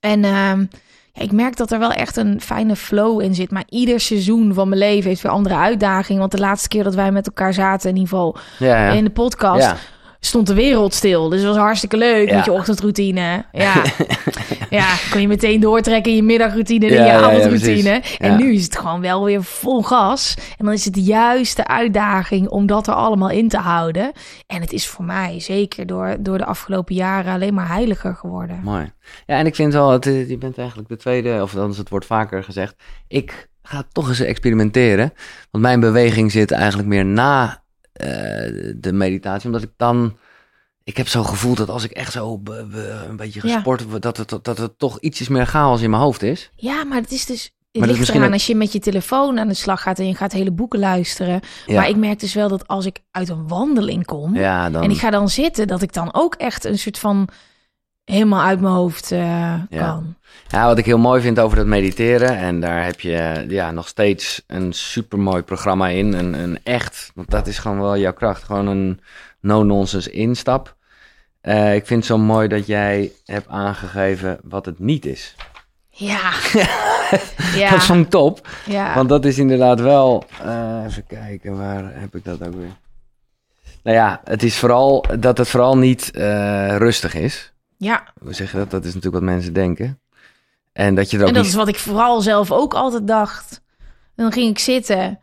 [0.00, 0.64] En ehm,
[1.12, 3.50] ja, ik merk dat er wel echt een fijne flow in zit.
[3.50, 6.20] Maar ieder seizoen van mijn leven heeft weer andere uitdagingen.
[6.20, 8.92] Want de laatste keer dat wij met elkaar zaten, in ieder geval Ja, ja.
[8.92, 9.74] in de podcast.
[10.20, 11.28] Stond de wereld stil.
[11.28, 12.36] Dus het was hartstikke leuk Ja.
[12.36, 13.44] met je ochtendroutine.
[13.52, 13.82] Ja,
[14.70, 18.02] ja kon je meteen doortrekken in je middagroutine en Ja, je ja, avondroutine.
[18.18, 20.34] en nu is het gewoon wel weer vol gas.
[20.56, 20.94] En dan is het
[21.54, 24.12] de uitdaging om dat er allemaal in te houden.
[24.46, 28.60] En het is voor mij zeker door, door de afgelopen jaren alleen maar heiliger geworden.
[28.64, 28.92] Mooi.
[29.26, 31.88] Ja, en ik vind wel, het, eh, je bent eigenlijk de tweede, of anders het
[31.88, 32.74] wordt vaker gezegd.
[33.08, 35.12] Ik ga toch eens experimenteren.
[35.50, 37.62] Want mijn beweging zit eigenlijk meer na
[38.76, 39.46] de meditatie.
[39.46, 40.16] Omdat ik dan,
[40.84, 44.16] ik heb zo'n gevoel dat als ik echt zo be- be- een beetje gesport, dat
[44.16, 46.50] het, dat het toch ietsjes meer chaos in mijn hoofd is.
[46.56, 47.52] Ja, maar het is dus...
[47.72, 50.14] Het Maar ligt eraan als je met je telefoon aan de slag gaat en je
[50.14, 51.40] gaat hele boeken luisteren.
[51.66, 54.82] Ja, Maar ik merk dus wel dat als ik uit een wandeling kom, ja dan,
[54.82, 57.28] En ik ga dan zitten, dat ik dan ook echt een soort van
[58.08, 60.16] helemaal uit mijn hoofd eh, kan.
[60.48, 63.88] Ja, wat ik heel mooi vind over dat mediteren, en daar heb je ja, nog
[63.88, 66.12] steeds een supermooi programma in.
[66.12, 69.00] Een, een echt, want dat is gewoon wel jouw kracht, gewoon een
[69.40, 70.76] no-nonsense instap.
[71.40, 75.34] Eh, ik vind het zo mooi dat jij hebt aangegeven wat het niet is.
[75.90, 76.30] Ja.
[77.70, 78.94] Dat vond ik top, ja.
[78.94, 80.24] want dat is inderdaad wel...
[80.42, 82.76] eh, even kijken, waar heb ik dat ook weer?
[83.82, 86.10] Nou ja, het is vooral dat het vooral niet
[86.76, 87.52] rustig is.
[87.78, 88.12] Ja.
[88.22, 88.70] Hoe zeg je dat?
[88.70, 90.00] Dat is natuurlijk wat mensen denken.
[90.72, 93.06] En dat je er ook En dat niet is wat ik vooral zelf ook altijd
[93.06, 93.62] dacht.
[94.14, 95.18] En dan ging ik zitten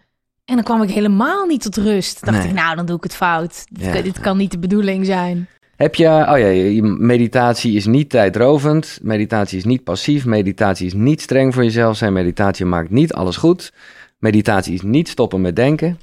[0.45, 2.25] en dan kwam ik helemaal niet tot rust.
[2.25, 2.47] Dacht Nee.
[2.47, 3.65] ik, nou, dan doe ik het fout.
[3.69, 3.91] Dit, Ja.
[3.91, 5.47] kan, dit kan niet de bedoeling zijn.
[5.75, 10.93] Heb je, oh ja, je- meditatie is niet tijdrovend, meditatie is niet passief, meditatie is
[10.93, 13.73] niet streng voor jezelf zijn, meditatie maakt niet alles goed,
[14.17, 15.99] meditatie is niet stoppen met denken.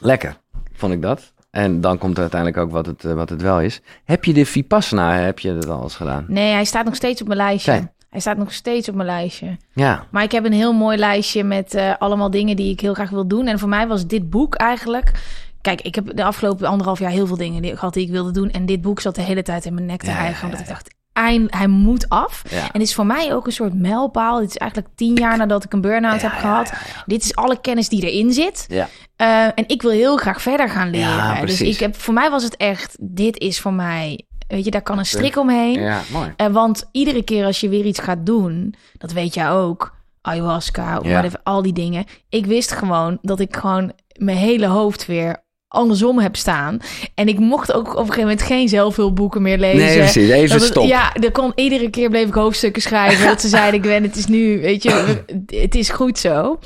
[0.00, 0.36] Lekker,
[0.72, 1.32] vond ik dat.
[1.56, 3.80] En dan komt uiteindelijk ook wat het, eh, wat het wel is.
[4.04, 6.24] Heb je de Vipassana, heb je dat al eens gedaan?
[6.28, 7.72] Nee, hij staat nog steeds op mijn lijstje.
[7.72, 7.86] Kijk.
[8.10, 9.56] Hij staat nog steeds op mijn lijstje.
[9.72, 12.94] Ja, Maar ik heb een heel mooi lijstje met eh, allemaal dingen die ik heel
[12.94, 13.46] graag wil doen.
[13.46, 15.12] En voor mij was dit boek eigenlijk.
[15.60, 18.50] Kijk, ik heb de afgelopen anderhalf jaar heel veel dingen gehad die ik wilde doen.
[18.50, 20.68] En dit boek zat de hele tijd in mijn nek te Ja, ja, Omdat ik
[20.68, 22.42] dacht, eind, hij moet af.
[22.50, 24.40] En het is voor mij ook een soort mijlpaal.
[24.40, 26.72] Het is eigenlijk tien jaar nadat ik een burn-out heb gehad.
[27.06, 28.66] Dit is alle kennis die erin zit.
[28.68, 28.88] Ja.
[29.16, 31.46] Uh, en ik wil heel graag verder gaan leren.
[31.46, 34.82] dus ik heb, voor mij was het echt, dit is voor mij Weet je, daar
[34.82, 35.80] kan een strik omheen.
[35.80, 36.34] Ja, mooi.
[36.36, 41.00] Uh, want iedere keer als je weer iets gaat doen, dat weet jij ook, ayahuasca,
[41.02, 41.28] ja.
[41.42, 42.04] al die dingen.
[42.28, 46.78] Ik wist gewoon dat ik gewoon mijn hele hoofd weer andersom heb staan.
[47.14, 49.78] En ik mocht ook op een gegeven moment geen zelfhulpboeken meer lezen.
[49.78, 50.30] Nee, precies.
[50.30, 50.86] Even stop.
[50.86, 53.26] Ja, er kon, iedere keer bleef ik hoofdstukken schrijven.
[53.26, 56.58] dat ze zeiden, ik ben, het is nu, weet je, het is goed zo.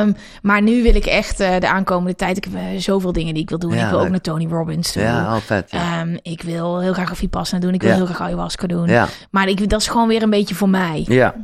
[0.00, 2.36] Um, maar nu wil ik echt uh, de aankomende tijd.
[2.36, 3.74] Ik heb uh, zoveel dingen die ik wil doen.
[3.74, 5.02] ik wil ook naar Tony Robbins toe.
[5.02, 5.70] Ja, al vet.
[5.70, 6.00] Ja.
[6.00, 7.74] Um, ik wil heel graag een Vipassana doen.
[7.74, 8.88] Ik wil heel graag ayahuasca doen.
[8.88, 9.08] Ja.
[9.30, 11.04] Maar ik, dat is gewoon weer een beetje voor mij.
[11.08, 11.34] Ja.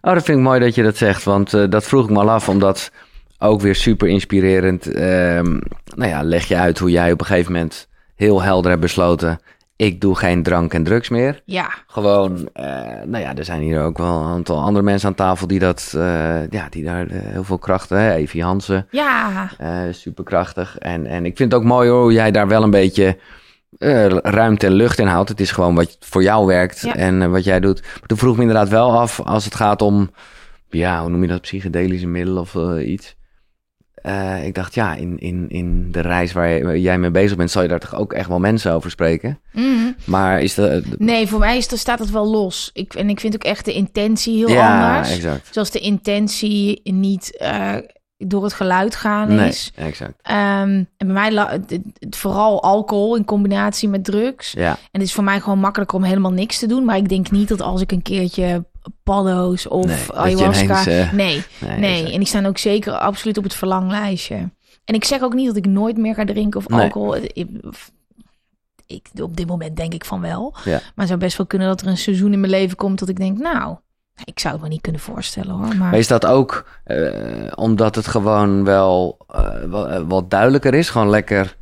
[0.00, 1.24] Oh, dat vind ik mooi dat je dat zegt.
[1.24, 2.90] Want uh, dat vroeg ik me al af, omdat
[3.44, 4.86] ook weer super inspirerend.
[4.86, 5.60] Um,
[5.94, 9.38] nou ja, leg je uit hoe jij op een gegeven moment heel helder hebt besloten
[9.76, 11.42] ik doe geen drank en drugs meer.
[11.44, 11.74] Ja.
[11.86, 12.64] Gewoon, uh,
[13.04, 15.92] nou ja, er zijn hier ook wel een aantal andere mensen aan tafel die dat,
[15.96, 18.14] uh, ja, die daar uh, heel veel krachten, hè?
[18.14, 18.86] Evie Hansen.
[18.90, 19.48] Ja.
[19.90, 20.78] superkrachtig.
[20.78, 23.18] En, en ik vind het ook mooi hoor, hoe jij daar wel een beetje
[24.22, 25.28] ruimte en lucht in houdt.
[25.28, 26.94] Het is gewoon wat voor jou werkt ja.
[26.94, 27.82] en wat jij doet.
[27.82, 30.10] Maar toen vroeg me inderdaad wel af, als het gaat om,
[30.68, 33.16] ja, hoe noem je dat, psychedelische middelen of iets.
[34.06, 37.62] Uh, ik dacht, ja, in, in, in de reis waar jij mee bezig bent, zal
[37.62, 39.40] je daar toch ook echt wel mensen over spreken.
[39.52, 39.96] Mm.
[40.04, 40.82] Maar is dat.
[40.98, 42.70] Nee, voor mij is, staat het wel los.
[42.72, 45.14] Ik, en ik vind ook echt de intentie heel ja, anders.
[45.14, 45.48] Exact.
[45.50, 47.74] Zoals de intentie niet uh,
[48.16, 49.72] door het geluid gaan nee, is.
[49.74, 50.28] Exact.
[50.30, 51.60] Um, en bij mij
[52.10, 54.52] vooral alcohol in combinatie met drugs.
[54.52, 54.70] Ja.
[54.70, 56.84] En het is voor mij gewoon makkelijker om helemaal niks te doen.
[56.84, 58.64] Maar ik denk niet dat als ik een keertje
[59.02, 60.86] paddo's of nee, ayahuasca.
[60.86, 62.12] Uh, nee, nee, nee.
[62.12, 64.50] En die staan ook zeker absoluut op het verlanglijstje.
[64.84, 66.80] En ik zeg ook niet dat ik nooit meer ga drinken of nee.
[66.80, 67.16] alcohol.
[67.16, 67.48] Ik,
[68.86, 70.54] ik, op dit moment denk ik van wel.
[70.64, 70.70] Ja.
[70.70, 73.08] Maar het zou best wel kunnen dat er een seizoen in mijn leven komt dat
[73.08, 73.76] ik denk, nou,
[74.24, 75.66] ik zou het me niet kunnen voorstellen hoor.
[75.66, 80.90] Maar, maar is dat ook uh, omdat het gewoon wel uh, wat, wat, duidelijker is?
[80.90, 81.56] Gewoon lekker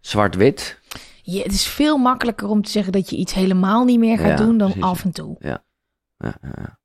[0.00, 0.80] zwart-wit?
[1.22, 4.38] Ja, het is veel makkelijker om te zeggen dat je iets helemaal niet meer gaat
[4.38, 4.88] ja, doen dan precies.
[4.88, 5.36] af en toe.
[5.38, 5.64] Ja.
[6.18, 6.78] Ja, ja.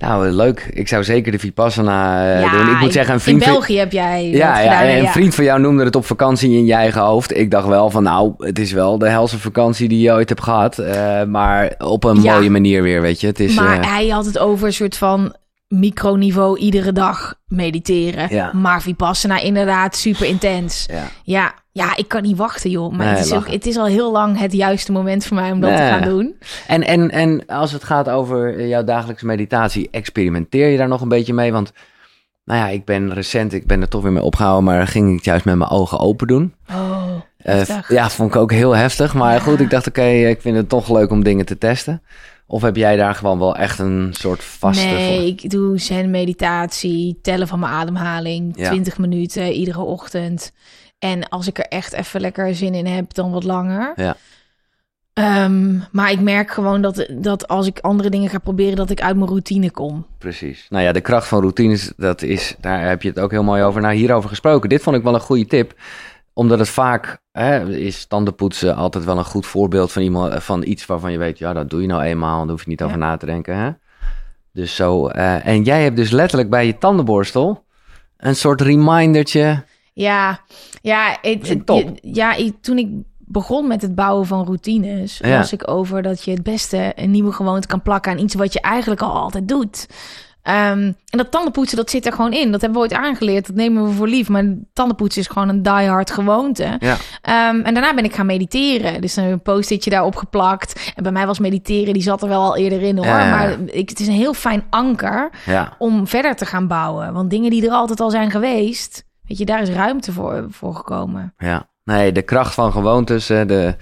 [0.00, 0.70] Nou, leuk.
[0.72, 2.74] Ik zou zeker de Vipassana ja, doen.
[2.74, 5.12] Ik moet zeggen, een vriend in België heb jij ja, ja, gedaan, een ja.
[5.12, 7.36] vriend van jou noemde het op vakantie in je eigen hoofd.
[7.36, 10.42] Ik dacht wel van, nou, het is wel de helse vakantie die je ooit hebt
[10.42, 10.78] gehad.
[10.78, 13.26] Uh, maar op een mooie manier weer, weet je.
[13.26, 15.34] Het is, maar uh, hij had het over een soort van
[15.68, 18.60] microniveau iedere dag mediteren.
[18.60, 20.88] Maar Vipassana inderdaad super intens.
[21.22, 21.54] ja.
[21.72, 22.90] Ja, ik kan niet wachten, joh.
[22.92, 25.50] Maar Nee, het, is ook, het is al heel lang het juiste moment voor mij
[25.52, 26.34] om dat te gaan doen.
[26.66, 31.08] En, en, en als het gaat over jouw dagelijkse meditatie, experimenteer je daar nog een
[31.08, 31.52] beetje mee?
[31.52, 31.72] Want,
[32.44, 35.14] nou ja, ik ben recent, ik ben er toch weer mee opgehouden, maar ging ik
[35.16, 36.54] het juist met mijn ogen open doen.
[36.70, 37.02] Oh,
[37.38, 37.88] Eh, heftig.
[37.92, 39.14] ja, vond ik ook heel heftig.
[39.14, 39.38] Maar Ja.
[39.40, 42.02] goed, ik dacht, oké, ik vind het toch leuk om dingen te testen.
[42.46, 45.26] Of heb jij daar gewoon wel echt een soort vaste Nee, voor?
[45.26, 48.68] ik doe zen meditatie, tellen van mijn ademhaling, Ja.
[48.70, 50.52] 20 minuten iedere ochtend.
[51.00, 53.92] En als ik er echt even lekker zin in heb, dan wat langer.
[53.96, 54.16] Ja.
[55.12, 59.02] Ehm, maar ik merk gewoon dat, dat als ik andere dingen ga proberen, dat ik
[59.02, 60.06] uit mijn routine kom.
[60.18, 60.66] Precies.
[60.68, 63.62] Nou ja, de kracht van routines, dat is, daar heb je het ook heel mooi
[63.62, 63.80] over.
[63.80, 64.68] Nou, hierover gesproken.
[64.68, 65.74] Dit vond ik wel een goede tip.
[66.32, 70.86] Omdat het vaak hè, is tandenpoetsen altijd wel een goed voorbeeld van, iemand, van iets
[70.86, 72.40] waarvan je weet, ja, dat doe je nou eenmaal.
[72.40, 73.56] Daar hoef je niet over na te denken.
[73.56, 73.70] Hè?
[74.52, 75.08] Dus zo.
[75.08, 77.64] eh, en jij hebt dus letterlijk bij je tandenborstel
[78.16, 79.64] een soort remindertje.
[80.00, 80.40] Ja,
[80.82, 81.98] ja, het, top.
[82.02, 85.36] ja ik, toen ik begon met het bouwen van routines, Ja.
[85.38, 88.52] was ik over dat je het beste een nieuwe gewoonte kan plakken aan iets wat
[88.52, 89.86] je eigenlijk al altijd doet.
[90.42, 90.78] Ehm,
[91.10, 92.50] en dat tandenpoetsen, dat zit er gewoon in.
[92.52, 93.46] Dat hebben we ooit aangeleerd.
[93.46, 94.28] Dat nemen we voor lief.
[94.28, 96.76] Maar tandenpoetsen is gewoon een diehard gewoonte.
[96.78, 96.96] Ja.
[97.22, 99.00] Ehm, en daarna ben ik gaan mediteren.
[99.00, 100.92] Dus dan heb ik een post-itje daarop geplakt.
[100.96, 103.06] En bij mij was mediteren, die zat er wel al eerder in hoor.
[103.06, 103.30] Ja, ja.
[103.36, 105.30] Maar ik, het is een heel fijn anker
[105.78, 107.12] om verder te gaan bouwen.
[107.12, 110.74] Want dingen die er altijd al zijn geweest, weet je, daar is ruimte voor, voor
[110.74, 111.34] gekomen.
[111.38, 113.28] Ja, nee, de kracht van gewoontes.
[113.28, 113.76] hè, De,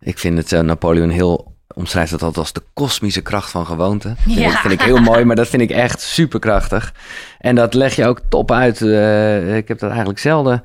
[0.00, 4.14] ik vind het, eh, Napoleon heel omschrijft dat altijd als de kosmische kracht van gewoonte.
[4.26, 4.50] Ja.
[4.50, 6.94] ik, vind ik heel mooi, maar dat vind ik echt superkrachtig.
[7.38, 8.82] En dat leg je ook top uit.
[8.82, 10.62] Eh, ik heb dat eigenlijk zelden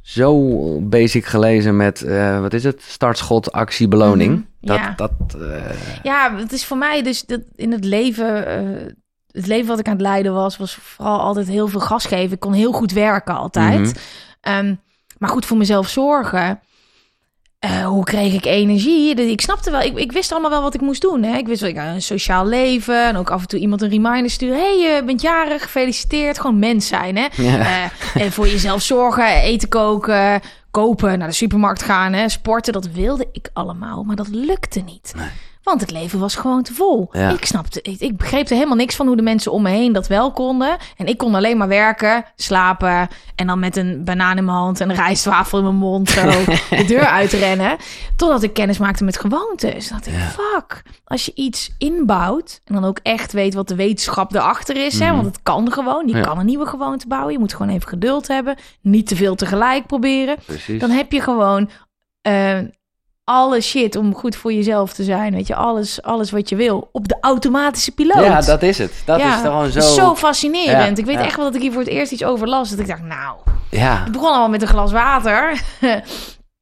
[0.00, 0.40] zo
[0.80, 2.82] basic gelezen met, eh, wat is het?
[2.82, 4.32] Startschot, actie, beloning.
[4.32, 4.92] Mhm, Dat, ja.
[4.96, 5.12] dat,
[6.02, 8.44] Ja, het is voor mij dus dat in het leven.
[9.36, 12.32] Het leven wat ik aan het leiden was, was vooral altijd heel veel gas geven.
[12.32, 13.80] Ik kon heel goed werken altijd.
[13.80, 13.94] Mhm.
[14.40, 14.74] Ehm,
[15.18, 16.60] maar goed voor mezelf zorgen.
[17.58, 19.14] Eh, hoe kreeg ik energie?
[19.14, 21.22] Ik snapte wel, ik, ik wist allemaal wel wat ik moest doen.
[21.22, 21.36] Hè?
[21.36, 23.04] Ik wist wel, ik had een sociaal leven.
[23.04, 24.58] En ook af en toe iemand een reminder sturen.
[24.58, 26.40] hey, je bent jarig, gefeliciteerd.
[26.40, 27.26] Gewoon mens zijn, hè?
[27.36, 27.58] ja.
[27.58, 32.72] Eh, en voor jezelf zorgen, eten koken, kopen, naar de supermarkt gaan, hè, sporten.
[32.72, 35.12] Dat wilde ik allemaal, maar dat lukte niet.
[35.16, 35.28] Nee.
[35.66, 37.08] Want het leven was gewoon te vol.
[37.12, 37.30] Ja.
[37.30, 39.92] Ik snapte, ik, ik begreep er helemaal niks van hoe de mensen om me heen
[39.92, 40.76] dat wel konden.
[40.96, 44.80] En ik kon alleen maar werken, slapen en dan met een banaan in mijn hand
[44.80, 46.22] en een rijstwafel in mijn mond zo
[46.70, 47.76] de deur uitrennen.
[48.16, 49.88] Totdat ik kennis maakte met gewoontes.
[49.88, 50.18] Dat ik, Ja.
[50.28, 54.98] fuck, als je iets inbouwt en dan ook echt weet wat de wetenschap erachter is,
[54.98, 55.14] hè, Mhm.
[55.14, 56.08] want het kan gewoon.
[56.08, 56.22] Je Ja.
[56.22, 57.32] kan een nieuwe gewoonte bouwen.
[57.32, 58.56] Je moet gewoon even geduld hebben.
[58.80, 60.80] Niet te veel tegelijk proberen Precies.
[60.80, 61.70] dan heb je gewoon
[62.22, 62.58] eh,
[63.28, 65.34] alle shit om goed voor jezelf te zijn.
[65.34, 68.24] Weet je, alles, alles wat je wil op de automatische piloot.
[68.24, 68.92] Ja, dat is het.
[69.04, 69.80] Dat Ja, is gewoon zo...
[69.80, 70.96] zo fascinerend.
[70.96, 71.24] Ja, ik weet ja.
[71.24, 72.70] echt wel dat ik hier voor het eerst iets over las.
[72.70, 73.36] Dat ik dacht, nou,
[73.70, 75.60] Ja, het begon al met een glas water.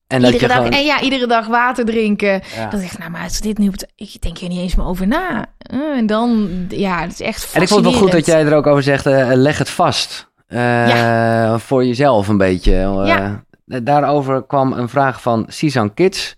[0.06, 0.72] en dat iedere dag, gewoon...
[0.72, 2.42] En ja, iedere dag water drinken.
[2.56, 2.64] Ja.
[2.70, 3.72] Dat ik dacht, nou, maar als dit nu...
[3.96, 5.46] Ik denk hier niet eens meer over na.
[5.58, 8.44] Eh, en dan, ja, het is echt En ik vond het wel goed dat jij
[8.44, 10.32] er ook over zegt, eh, leg het vast.
[10.46, 12.72] Eh, Voor jezelf een beetje.
[13.04, 13.42] Ja.
[13.82, 16.36] Daarover kwam een vraag van Sisan Kids.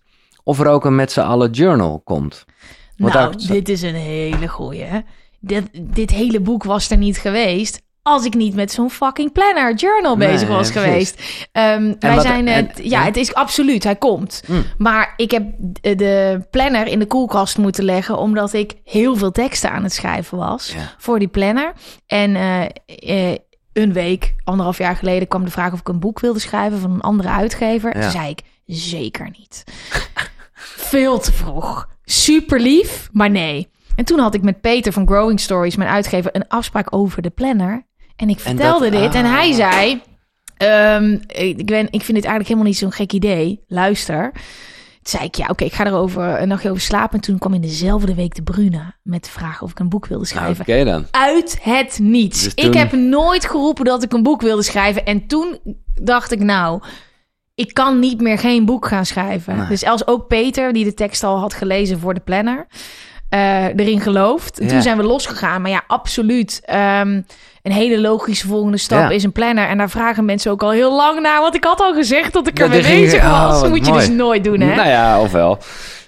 [0.49, 2.45] Of er ook een met z'n allen journal komt.
[2.97, 4.83] Want Nou, daar- dit is een hele goeie.
[4.83, 4.99] hè.
[5.41, 9.75] Dit, dit hele boek was er niet geweest als ik niet met zo'n fucking planner
[9.75, 11.23] journal Nee, bezig was geweest.
[11.53, 13.05] Ehm, wij wat- zijn het, ja, ja?
[13.05, 14.43] het is absoluut, hij komt.
[14.47, 14.65] Hmm.
[14.79, 15.45] Maar ik heb
[15.81, 20.39] de- planner in de koelkast moeten leggen omdat ik heel veel teksten aan het schrijven
[20.39, 20.93] was Ja.
[20.99, 21.73] voor die planner.
[22.07, 22.65] En eh,
[23.31, 23.37] eh,
[23.73, 26.91] een week, anderhalf jaar geleden, kwam de vraag of ik een boek wilde schrijven van
[26.93, 27.97] een andere uitgever.
[27.97, 28.03] Ja.
[28.03, 29.65] Toen zei ik zeker niet.
[30.77, 31.89] Veel te vroeg.
[32.05, 33.69] Super lief, maar nee.
[33.97, 37.31] En toen had ik met Peter van Growing Stories, mijn uitgever, een afspraak over de
[37.31, 37.87] planner.
[38.17, 39.33] En ik En vertelde dat- dit en ah.
[39.33, 40.01] hij zei...
[40.57, 43.65] ehm, ik, ben, ik vind dit eigenlijk helemaal niet zo'n gek idee.
[43.67, 44.31] Luister.
[44.33, 47.15] Toen zei ik, ja, oké, ik ga erover een nachtje over slapen.
[47.15, 50.07] En toen kwam in dezelfde week de Bruna met de vraag of ik een boek
[50.07, 50.65] wilde Nou, schrijven.
[51.11, 52.43] Uit het niets.
[52.43, 55.05] Dus Ik heb nooit geroepen dat ik een boek wilde schrijven.
[55.05, 55.59] En toen
[56.03, 56.83] dacht ik, nou,
[57.57, 59.57] ik kan niet meer geen boek gaan schrijven.
[59.57, 59.67] Nee.
[59.69, 62.67] Dus als ook Peter, die de tekst al had gelezen voor de planner,
[63.29, 64.59] eh, erin gelooft.
[64.63, 64.69] Ja.
[64.69, 65.63] Toen zijn we losgegaan.
[65.63, 66.61] Maar ja, absoluut.
[66.65, 67.21] ehm,
[67.63, 69.11] een hele logische volgende stap Ja.
[69.11, 69.69] is een planner.
[69.69, 71.41] En daar vragen mensen ook al heel lang naar.
[71.41, 73.61] Want ik had al gezegd dat ik die ging- bezig oh, was.
[73.61, 74.75] wat moet je dus nooit doen, hè?
[74.75, 75.59] Nou ja, ofwel.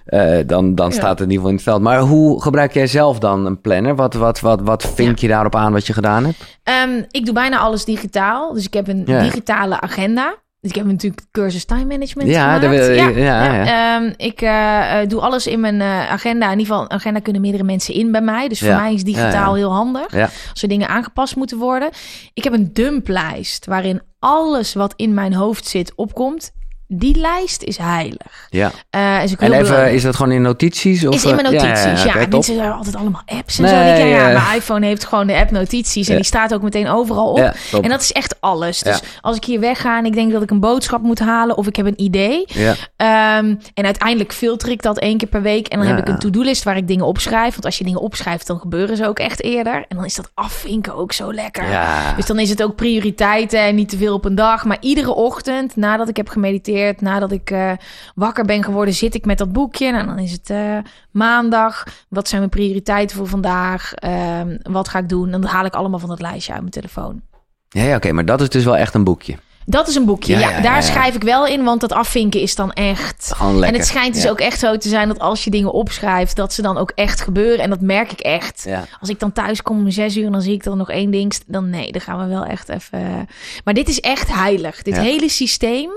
[0.06, 0.92] Eh, dan dan Ja.
[0.94, 1.82] staat het in ieder geval in het veld.
[1.82, 3.96] Maar hoe gebruik jij zelf dan een planner?
[3.96, 6.58] Wat, wat, wat, wat vink je daarop aan wat je gedaan hebt?
[6.62, 8.52] Ehm, ik doe bijna alles digitaal.
[8.52, 10.34] Dus ik heb een digitale agenda.
[10.60, 12.76] Dus ik heb natuurlijk cursus time management Ja, gemaakt.
[12.86, 13.96] wil- ja, ja.
[13.96, 16.50] Ehm, ik eh, eh, doe alles in mijn eh, agenda.
[16.52, 18.48] In ieder geval, agenda kunnen meerdere mensen in bij mij.
[18.48, 20.14] Dus voor mij is digitaal heel handig.
[20.50, 21.88] Als er dingen aangepast moeten worden.
[22.34, 26.50] Ik heb een dumplijst waarin alles wat in mijn hoofd zit opkomt.
[26.90, 28.46] Die lijst is heilig.
[28.50, 28.70] Ja.
[28.90, 29.94] Eh, is ook En heel even, belangrijk.
[29.94, 31.06] is dat gewoon in notities?
[31.06, 32.08] Of, Is in mijn eh, notities, ja.
[32.10, 32.30] oké, top.
[32.30, 33.78] Mensen hebben altijd allemaal apps en Nee, zo.
[34.02, 34.42] En ja, ja.
[34.42, 36.06] mijn iPhone heeft gewoon de app notities.
[36.06, 36.18] En Ja.
[36.18, 37.36] die staat ook meteen overal op.
[37.38, 37.54] Ja.
[37.82, 38.80] En dat is echt alles.
[38.80, 39.06] Dus Ja.
[39.20, 41.76] als ik hier wegga en ik denk dat ik een boodschap moet halen of ik
[41.76, 42.44] heb een idee.
[42.46, 42.74] Ja.
[42.96, 45.66] Ehm, en uiteindelijk filter ik dat één keer per week.
[45.68, 46.14] En dan Ja, heb ik ja.
[46.14, 47.52] een to-do-list waar ik dingen opschrijf.
[47.52, 49.74] Want als je dingen opschrijft, dan gebeuren ze ook echt eerder.
[49.88, 51.70] En dan is dat afvinken ook zo lekker.
[51.70, 52.12] Ja.
[52.16, 54.64] Dus dan is het ook prioriteiten en niet te veel op een dag.
[54.64, 57.72] Maar iedere ochtend, nadat ik heb gemediteerd, nadat ik eh,
[58.14, 59.86] wakker ben geworden, zit ik met dat boekje.
[59.86, 60.78] En dan is het eh,
[61.10, 61.84] maandag.
[62.08, 63.94] Wat zijn mijn prioriteiten voor vandaag?
[63.94, 65.32] Ehm, wat ga ik doen?
[65.32, 67.22] En dat haal ik allemaal van dat lijstje uit mijn telefoon.
[67.68, 69.36] Ja, ja oké, maar dat is dus wel echt een boekje.
[69.70, 70.32] Dat is een boekje.
[70.32, 70.80] Ja, Ja, ja, ja, daar ja.
[70.80, 73.34] schrijf ik wel in, want dat afvinken is dan echt.
[73.40, 76.52] En het schijnt dus ook echt zo te zijn dat als je dingen opschrijft, dat
[76.52, 77.64] ze dan ook echt gebeuren.
[77.64, 78.62] En dat merk ik echt.
[78.66, 78.84] Ja.
[79.00, 81.10] Als ik dan thuis kom om zes uur en dan zie ik er nog één
[81.10, 83.28] ding, dan nee, dan gaan we wel echt even.
[83.64, 84.82] Maar dit is echt heilig.
[84.82, 85.90] Dit hele systeem.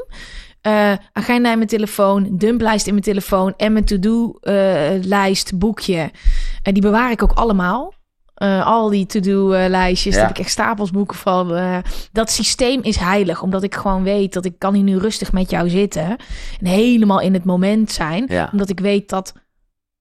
[0.61, 6.11] Eh, agenda in mijn telefoon, dumplijst in mijn telefoon en mijn to-do-lijst, boekje.
[6.63, 7.93] En die bewaar ik ook allemaal.
[8.33, 10.19] Eh, al die to-do-lijstjes, Ja.
[10.19, 11.55] daar heb ik echt stapels boeken van.
[11.55, 11.77] eh,
[12.11, 15.49] dat systeem is heilig, omdat ik gewoon weet dat ik kan hier nu rustig met
[15.49, 16.03] jou zitten
[16.59, 18.49] en helemaal in het moment zijn, Ja.
[18.51, 19.33] omdat ik weet dat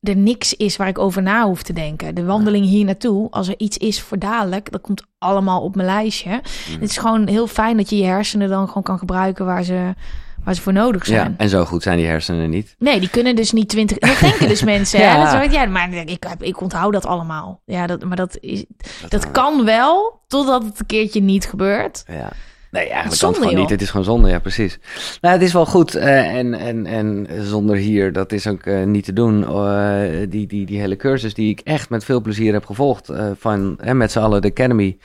[0.01, 2.15] er niks is waar ik over na hoef te denken.
[2.15, 5.89] De wandeling hier naartoe, als er iets is voor dadelijk, dat komt allemaal op mijn
[5.89, 6.31] lijstje.
[6.31, 6.81] Mm.
[6.81, 9.95] Het is gewoon heel fijn dat je je hersenen dan gewoon kan gebruiken waar ze,
[10.45, 11.31] waar ze voor nodig zijn.
[11.31, 12.75] ja, en zo goed zijn die hersenen niet.
[12.79, 13.99] Nee, die kunnen dus niet twintig.
[13.99, 15.01] Dat denken dus mensen.
[15.01, 15.27] Ja.
[15.27, 15.39] Hè?
[15.39, 17.61] Dat is, ja, maar ik, ik onthoud dat allemaal.
[17.65, 18.65] Ja, dat, maar dat, is,
[19.09, 22.05] dat kan wel, totdat het een keertje niet gebeurt.
[22.07, 22.29] Ja.
[22.71, 23.71] Nee, eigenlijk kan Zonde, het gewoon niet.
[23.71, 24.79] Het is gewoon zonde, ja, precies.
[25.21, 25.95] Nou, het is wel goed.
[25.95, 29.45] eh, en, en, en zonder hier, dat is ook eh, niet te doen.
[29.45, 33.13] eh, die, die, die hele cursus die ik echt met veel plezier heb gevolgd.
[33.39, 34.97] van hè, met z'n allen de Academy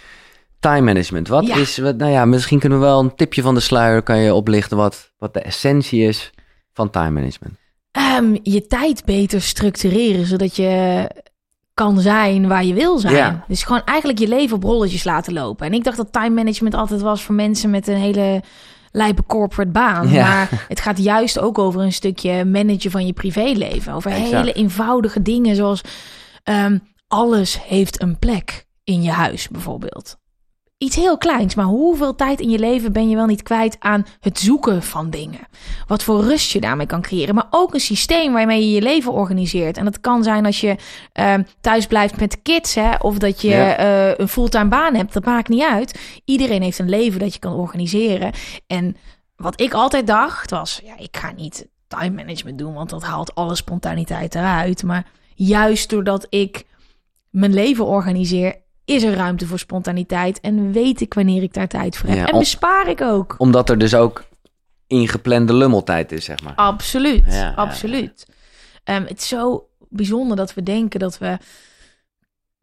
[0.66, 1.28] Time Management.
[1.28, 1.56] Wat Ja.
[1.56, 4.34] is, wat, nou ja, misschien kunnen we wel een tipje van de sluier kan je
[4.34, 6.32] oplichten wat, wat de essentie is
[6.74, 7.54] van time management.
[7.92, 11.10] Ehm, je tijd beter structureren, zodat je
[11.74, 13.16] kan zijn waar je wil zijn.
[13.16, 13.46] Ja.
[13.48, 15.66] Dus gewoon eigenlijk je leven op rolletjes laten lopen.
[15.66, 18.44] En ik dacht dat time management altijd was voor mensen met een hele
[18.92, 20.12] lijpe corporate baan.
[20.12, 23.94] Maar het gaat juist ook over een stukje managen van je privéleven.
[23.94, 25.82] Over hele eenvoudige dingen zoals
[26.44, 30.18] um, alles heeft een plek in je huis bijvoorbeeld
[30.78, 34.06] iets heel kleins, maar hoeveel tijd in je leven ben je wel niet kwijt aan
[34.20, 35.48] het zoeken van dingen?
[35.88, 39.12] Wat voor rust je daarmee kan creëren, maar ook een systeem waarmee je je leven
[39.12, 39.78] organiseert.
[39.78, 40.76] En dat kan zijn als je
[41.20, 45.14] uh, thuis blijft met de kids, hè, of dat je uh, een fulltime baan hebt.
[45.14, 46.00] Dat maakt niet uit.
[46.26, 48.32] Iedereen heeft een leven dat je kan organiseren.
[48.68, 48.98] En
[49.36, 53.36] wat ik altijd dacht was, ja, ik ga niet time management doen, want dat haalt
[53.36, 54.84] alle spontaniteit eruit.
[54.84, 55.06] Maar
[55.36, 56.66] juist doordat ik
[57.30, 61.98] mijn leven organiseer is er ruimte voor spontaniteit en weet ik wanneer ik daar tijd
[61.98, 62.28] voor heb.
[62.28, 63.36] en bespaar ik ook.
[63.38, 64.24] Omdat er dus ook
[64.88, 66.56] ingeplande lummeltijd is, zeg maar.
[66.56, 68.26] Absoluut, absoluut.
[68.84, 71.38] Um, het is zo bijzonder dat we denken dat we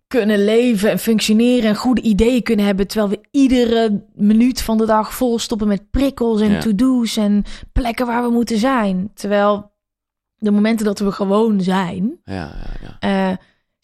[0.06, 4.86] kunnen leven en functioneren en goede ideeën kunnen hebben, terwijl we iedere minuut van de
[4.86, 9.10] dag vol stoppen met prikkels en to-do's en plekken waar we moeten zijn.
[9.14, 9.72] Terwijl
[10.36, 12.34] de momenten dat we gewoon zijn, ja,
[12.80, 13.30] ja, ja.
[13.30, 13.36] Uh,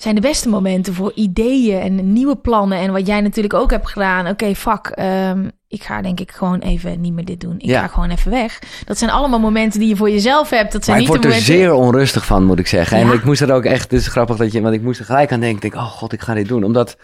[0.03, 2.79] zijn de beste momenten voor ideeën en nieuwe plannen.
[2.79, 4.21] En wat jij natuurlijk ook hebt gedaan.
[4.21, 7.55] Oké, okay, fuck, um, ik ga denk ik gewoon even niet meer dit doen.
[7.59, 8.59] Ik ga gewoon even weg.
[8.85, 10.73] Dat zijn allemaal momenten die je voor jezelf hebt.
[10.73, 12.99] Dat zijn maar niet ik word er zeer onrustig van, moet ik zeggen.
[12.99, 15.05] En ik moest er ook echt, het is grappig dat je, want ik moest er
[15.05, 15.61] gelijk aan denken.
[15.61, 16.65] Denk, oh god, ik ga dit doen.
[16.65, 16.97] Omdat,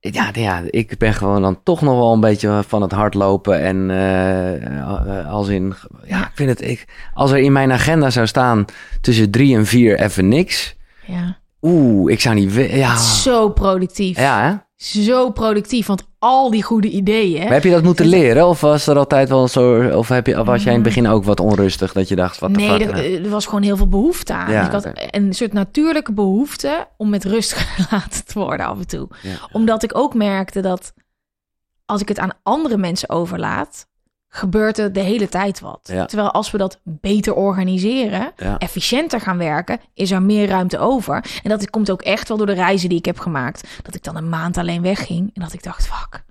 [0.00, 3.60] ja, ja, ik ben gewoon dan toch nog wel een beetje van het hardlopen.
[3.60, 5.74] En uh, als in,
[6.04, 8.64] ja, ik vind het, ik, als er in mijn agenda zou staan
[9.00, 10.76] tussen drie en vier even niks.
[11.06, 12.52] Ja Oeh, ik zou niet...
[12.54, 12.96] Ja.
[12.96, 14.18] Zo productief.
[14.18, 14.54] Ja, hè?
[14.76, 17.42] Zo productief, want al die goede ideeën.
[17.42, 18.46] Maar heb je dat moeten leren?
[18.46, 19.88] Of was er altijd wel zo...
[19.96, 21.92] Of, heb je, of was jij in het begin ook wat onrustig?
[21.92, 24.52] Dat je dacht, wat Nee, er, er, was gewoon heel veel behoefte aan.
[24.52, 28.86] Ja, ik had een soort natuurlijke behoefte om met rust gelaten te worden af en
[28.86, 29.08] toe.
[29.52, 30.92] Omdat ik ook merkte dat
[31.86, 33.86] als ik het aan andere mensen overlaat
[34.34, 35.84] gebeurt er de hele tijd wat.
[35.84, 41.24] Terwijl als we dat beter organiseren, efficiënter gaan werken, is er meer ruimte over.
[41.42, 43.68] En dat komt ook echt wel door de reizen die ik heb gemaakt.
[43.82, 46.24] Dat ik dan een maand alleen wegging en dat ik dacht, fuck.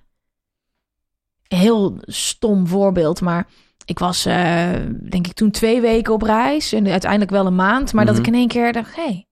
[1.47, 3.47] Heel stom voorbeeld, maar
[3.85, 4.69] ik was uh,
[5.09, 7.93] denk ik toen twee weken op reis en uiteindelijk wel een maand.
[7.93, 8.33] Maar dat ik mhm.
[8.33, 9.27] in één keer dacht, hé, hey,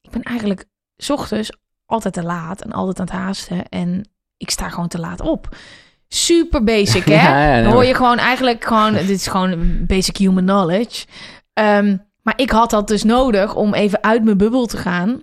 [0.00, 0.64] ik ben eigenlijk
[0.96, 1.52] s ochtends
[1.86, 5.56] altijd te laat en altijd aan het haasten en ik sta gewoon te laat op
[6.14, 7.62] super basic, hè?
[7.62, 8.92] Dan hoor je gewoon eigenlijk gewoon...
[8.92, 11.06] Dit is gewoon basic human knowledge.
[11.54, 15.22] Um, maar ik had dat dus nodig om even uit mijn bubbel te gaan.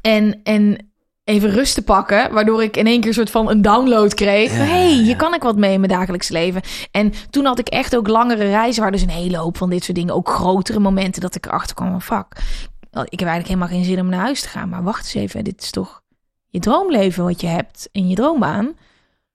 [0.00, 0.90] En, en
[1.24, 2.32] even rust te pakken.
[2.32, 4.50] Waardoor ik in één keer een soort van een download kreeg.
[4.50, 6.60] Hé, hey, hier kan ik wat mee in mijn dagelijks leven.
[6.90, 8.82] En toen had ik echt ook langere reizen.
[8.82, 10.14] Waar dus een hele hoop van dit soort dingen.
[10.14, 12.00] Ook grotere momenten dat ik erachter kwam van...
[12.00, 12.26] Fuck,
[12.90, 14.68] ik heb eigenlijk helemaal geen zin om naar huis te gaan.
[14.68, 16.02] Maar wacht eens even, dit is toch
[16.46, 18.74] je droomleven wat je hebt in je droombaan.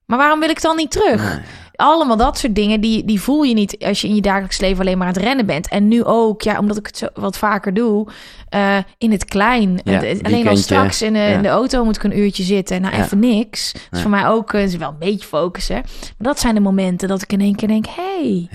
[0.06, 1.40] Maar waarom wil ik dan niet terug?
[1.76, 4.80] Allemaal dat soort dingen, die, die voel je niet als je in je dagelijks leven
[4.80, 5.68] alleen maar aan het rennen bent.
[5.68, 8.06] En nu ook, ja, omdat ik het zo wat vaker doe,
[8.54, 9.80] uh, in het klein.
[10.22, 12.80] alleen al straks in de, in de, auto moet ik een uurtje zitten.
[12.80, 13.72] Nou, even niks.
[13.72, 15.74] Dat is voor mij ook uh, is wel een beetje focussen.
[15.74, 18.48] Maar dat zijn de momenten dat ik in één keer denk, hey,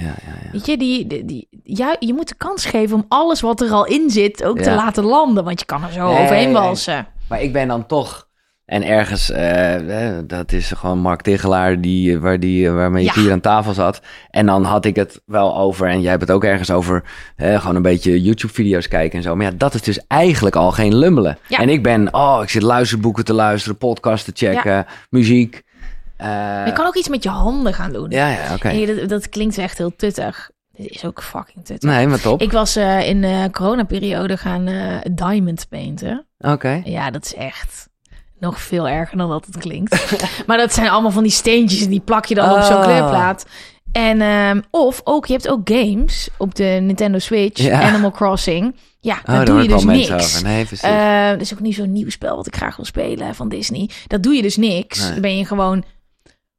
[0.52, 1.48] weet je, die, die,
[2.00, 5.04] je moet de kans geven om alles wat er al in zit ook te laten
[5.04, 5.44] landen.
[5.44, 7.08] Want je kan er zo overheen walsen.
[7.28, 8.29] Maar ik ben dan toch
[8.70, 13.40] en ergens, uh, dat is gewoon Mark Tigelaar die, waar die, waarmee ik hier aan
[13.40, 14.02] tafel zat.
[14.30, 17.04] En dan had ik het wel over, en jij hebt het ook ergens over,
[17.38, 19.36] uh, gewoon een beetje YouTube-video's kijken en zo.
[19.36, 21.38] Maar ja, dat is dus eigenlijk al geen lummelen.
[21.48, 21.58] Ja.
[21.58, 25.64] En ik ben, oh, ik zit luisterboeken te luisteren, podcasts te checken, muziek.
[26.22, 26.28] Uh,
[26.66, 28.10] je kan ook iets met je handen gaan doen.
[28.10, 28.86] Ja, ja, oké.
[28.86, 30.50] Dat, dat, klinkt echt heel tuttig.
[30.72, 31.90] Dit is ook fucking tuttig.
[31.90, 32.42] Nee, maar top.
[32.42, 34.70] Ik was in de coronaperiode gaan
[35.12, 36.26] diamond painten.
[36.40, 36.82] Oké.
[36.84, 37.90] Ja, dat is echt
[38.40, 40.18] nog veel erger dan dat het klinkt.
[40.48, 42.84] maar dat zijn allemaal van die steentjes en die plak je dan op zo'n ah.
[42.84, 43.46] kleurplaat.
[43.92, 48.76] En um, of ook, je hebt ook games op de Nintendo Switch, Animal Crossing.
[49.00, 50.42] Ja, oh, daar doe je dus niks.
[50.42, 53.50] Nee, uh, dat is ook niet zo'n nieuw spel wat ik graag wil spelen van
[53.50, 53.90] Disney.
[54.08, 55.10] Dat doe je dus niks.
[55.10, 55.84] Dan ben je gewoon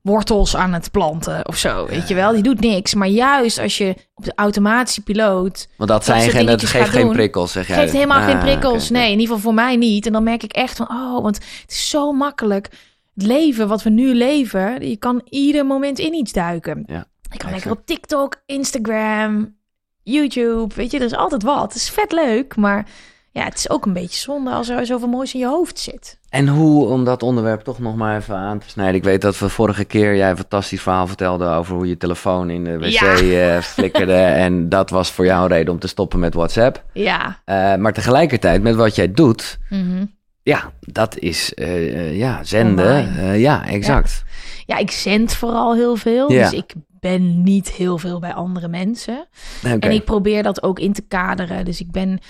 [0.03, 1.87] wortels aan het planten of zo.
[1.87, 2.95] Weet je wel, die doet niks.
[2.95, 5.69] Maar juist als je op de automatische piloot.
[5.77, 7.77] Want dat zijn geen, dat geeft geen prikkels, zeg jij.
[7.77, 8.91] Geeft helemaal geen ah, prikkels.
[8.91, 10.07] Nee, in ieder geval voor mij niet.
[10.07, 12.69] En dan merk ik echt van, oh, want het is zo makkelijk.
[13.15, 16.85] Het leven wat we nu leven, je kan ieder moment in iets duiken.
[16.87, 19.57] Ja, ik kan lekker op TikTok, Instagram,
[20.03, 20.75] YouTube.
[20.75, 21.63] Weet je, er is altijd wat.
[21.63, 22.87] Het is vet leuk, maar
[23.33, 26.19] ja, het is ook een beetje zonde als er zoveel moois in je hoofd zit.
[26.29, 28.95] En hoe, om dat onderwerp toch nog maar even aan te snijden.
[28.95, 32.51] Ik weet dat we vorige keer jij een fantastisch verhaal vertelde over hoe je telefoon
[32.51, 33.57] in de wc ja.
[33.57, 34.15] uh, flikkerde.
[34.45, 36.85] en dat was voor jou een reden om te stoppen met WhatsApp.
[36.93, 37.27] Ja.
[37.47, 40.05] Uh, maar tegelijkertijd met wat jij doet, mhm.
[40.43, 43.39] ja, dat is uh, ja, zenden.
[43.39, 44.25] ja, exact.
[44.67, 44.77] Ja.
[44.77, 44.83] ja.
[44.83, 46.33] ik zend vooral heel veel.
[46.33, 46.43] Ja.
[46.43, 49.27] Dus ik ben niet heel veel bij andere mensen.
[49.65, 49.79] Okay.
[49.79, 51.65] En ik probeer dat ook in te kaderen.
[51.65, 52.21] Dus ik ben,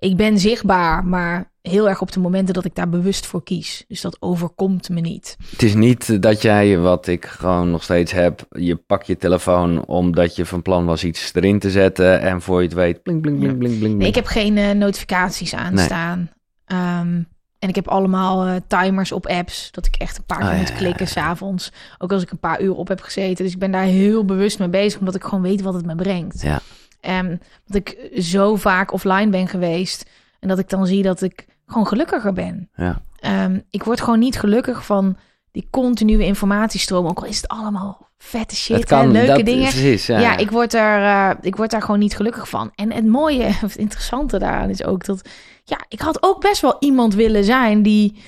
[0.00, 3.84] ik ben zichtbaar, maar heel erg op de momenten dat ik daar bewust voor kies.
[3.88, 5.36] Dus dat overkomt me niet.
[5.50, 9.84] Het is niet dat jij, wat ik gewoon nog steeds heb, je pak je telefoon
[9.84, 13.20] omdat je van plan was iets erin te zetten en voor je het weet, blink,
[13.20, 13.96] blink, blink, blink, blink.
[13.96, 16.30] Nee, ik heb geen uh, notificaties aanstaan.
[16.66, 16.78] Nee.
[16.80, 17.26] Um,
[17.58, 20.58] en ik heb allemaal uh, timers op apps, dat ik echt een paar keer oh,
[20.58, 21.20] moet ja, klikken ja, ja.
[21.20, 21.72] s'avonds.
[21.98, 23.44] Ook als ik een paar uur op heb gezeten.
[23.44, 25.94] Dus ik ben daar heel bewust mee bezig, omdat ik gewoon weet wat het me
[25.94, 26.42] brengt.
[26.42, 26.60] Ja.
[27.00, 31.46] Um, dat ik zo vaak offline ben geweest en dat ik dan zie dat ik
[31.66, 32.70] gewoon gelukkiger ben.
[32.76, 33.02] Ja.
[33.44, 35.16] Um, ik word gewoon niet gelukkig van
[35.50, 37.06] die continue informatiestroom.
[37.06, 39.68] Ook al is het allemaal vette shit, kan, hè, leuke dat, dingen.
[39.68, 40.18] Precies, ja.
[40.18, 42.72] ja, ik word, daar, uh, ik word daar gewoon niet gelukkig van.
[42.74, 45.28] En het mooie, of het interessante daaraan is ook dat...
[45.64, 48.22] Ja, ik had ook best wel iemand willen zijn die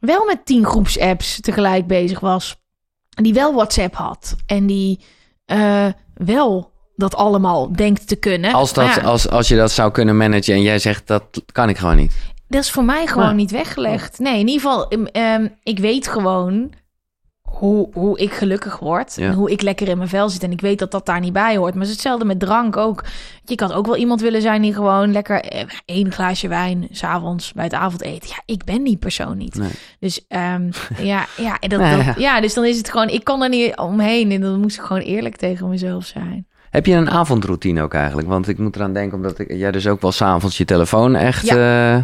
[0.00, 2.62] wel met tien groepsapps tegelijk bezig was.
[3.08, 4.36] Die wel WhatsApp had.
[4.46, 5.00] En die
[5.46, 8.52] uh, wel dat allemaal denkt te kunnen.
[8.52, 11.22] Als, dat, ja, als, als je dat zou kunnen managen en jij zegt dat
[11.52, 12.12] kan ik gewoon niet.
[12.48, 14.18] Dat is voor mij gewoon niet weggelegd.
[14.18, 16.72] Nee, in ieder geval, um, um, ik weet gewoon
[17.58, 19.16] hoe, hoe ik gelukkig word.
[19.16, 19.26] Ja.
[19.26, 20.42] En hoe ik lekker in mijn vel zit.
[20.42, 21.72] En ik weet dat dat daar niet bij hoort.
[21.74, 23.04] Maar het is hetzelfde met drank ook.
[23.44, 26.88] Je kan ook wel iemand willen zijn die gewoon lekker eh, één glaasje wijn...
[26.90, 28.28] s'avonds bij het avondeten.
[28.28, 29.54] Ja, ik ben die persoon niet.
[29.54, 29.70] Nee.
[29.98, 30.70] Dus um,
[31.12, 32.04] ja, ja, en dat, Nou ja.
[32.04, 33.08] dat, ja, dus dan is het gewoon...
[33.08, 34.30] Ik kan er niet omheen.
[34.30, 36.46] En dan moest ik gewoon eerlijk tegen mezelf zijn.
[36.74, 38.28] Heb je een avondroutine ook eigenlijk?
[38.28, 41.46] Want ik moet eraan denken, omdat ik, jij dus ook wel s'avonds je telefoon echt...
[41.46, 41.98] eh,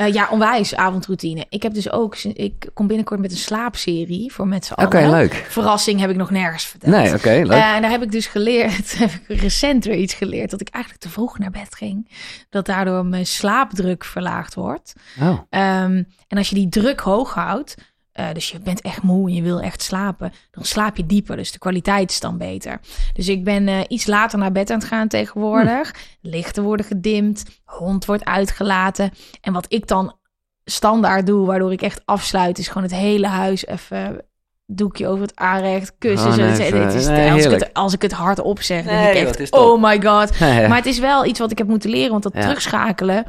[0.00, 1.46] Uh, ja, onwijs avondroutine.
[1.48, 5.46] Ik heb dus ook, ik kom binnenkort met een slaapserie voor met z'n Oké, leuk.
[5.48, 6.92] Verrassing heb ik nog nergens verteld.
[6.92, 7.58] Nee, oké, leuk.
[7.58, 10.68] Uh, en daar heb ik dus geleerd, heb ik recent weer iets geleerd, dat ik
[10.68, 12.10] eigenlijk te vroeg naar bed ging.
[12.50, 14.92] Dat daardoor mijn slaapdruk verlaagd wordt.
[15.20, 17.74] oh, Um, en als je die druk hoog houdt,
[18.20, 21.36] uh, dus je bent echt moe en je wil echt slapen, dan slaap je dieper.
[21.36, 22.80] Dus de kwaliteit is dan beter.
[23.12, 25.90] Dus ik ben uh, iets later naar bed aan het gaan tegenwoordig.
[25.90, 26.28] Hm.
[26.28, 29.10] Lichten worden gedimd, hond wordt uitgelaten.
[29.40, 30.16] En wat ik dan
[30.64, 34.24] standaard doe, waardoor ik echt afsluit, is gewoon het hele huis even
[34.66, 36.32] doekje over het aanrecht, kussen.
[36.32, 36.62] Gewoon zo.
[36.96, 39.22] is, nee, als, ik het, als ik het hardop zeg, dan Nee, denk ik joh,
[39.22, 39.60] echt, het is top.
[39.60, 40.38] oh my god.
[40.38, 40.68] Ja, ja.
[40.68, 42.40] Maar het is wel iets wat ik heb moeten leren, want dat Ja.
[42.40, 43.24] terugschakelen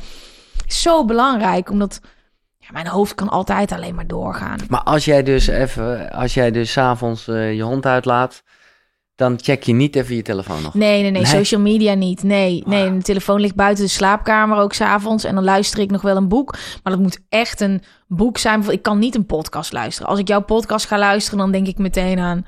[0.68, 2.00] is zo belangrijk, omdat
[2.68, 4.60] ja, mijn hoofd kan altijd alleen maar doorgaan.
[4.70, 8.44] Maar als jij dus even, als jij dus s'avonds eh je hond uitlaat,
[9.16, 10.74] dan check je niet even je telefoon nog.
[10.74, 11.32] Nee, nee, nee, Nee?
[11.32, 12.24] social media niet.
[12.24, 15.24] Nee, nee, mijn telefoon ligt buiten de slaapkamer ook s'avonds.
[15.24, 16.52] En dan luister ik nog wel een boek.
[16.84, 18.72] Maar dat moet echt een boek zijn.
[18.72, 20.10] Ik kan niet een podcast luisteren.
[20.10, 22.46] Als ik jouw podcast ga luisteren, dan denk ik meteen aan...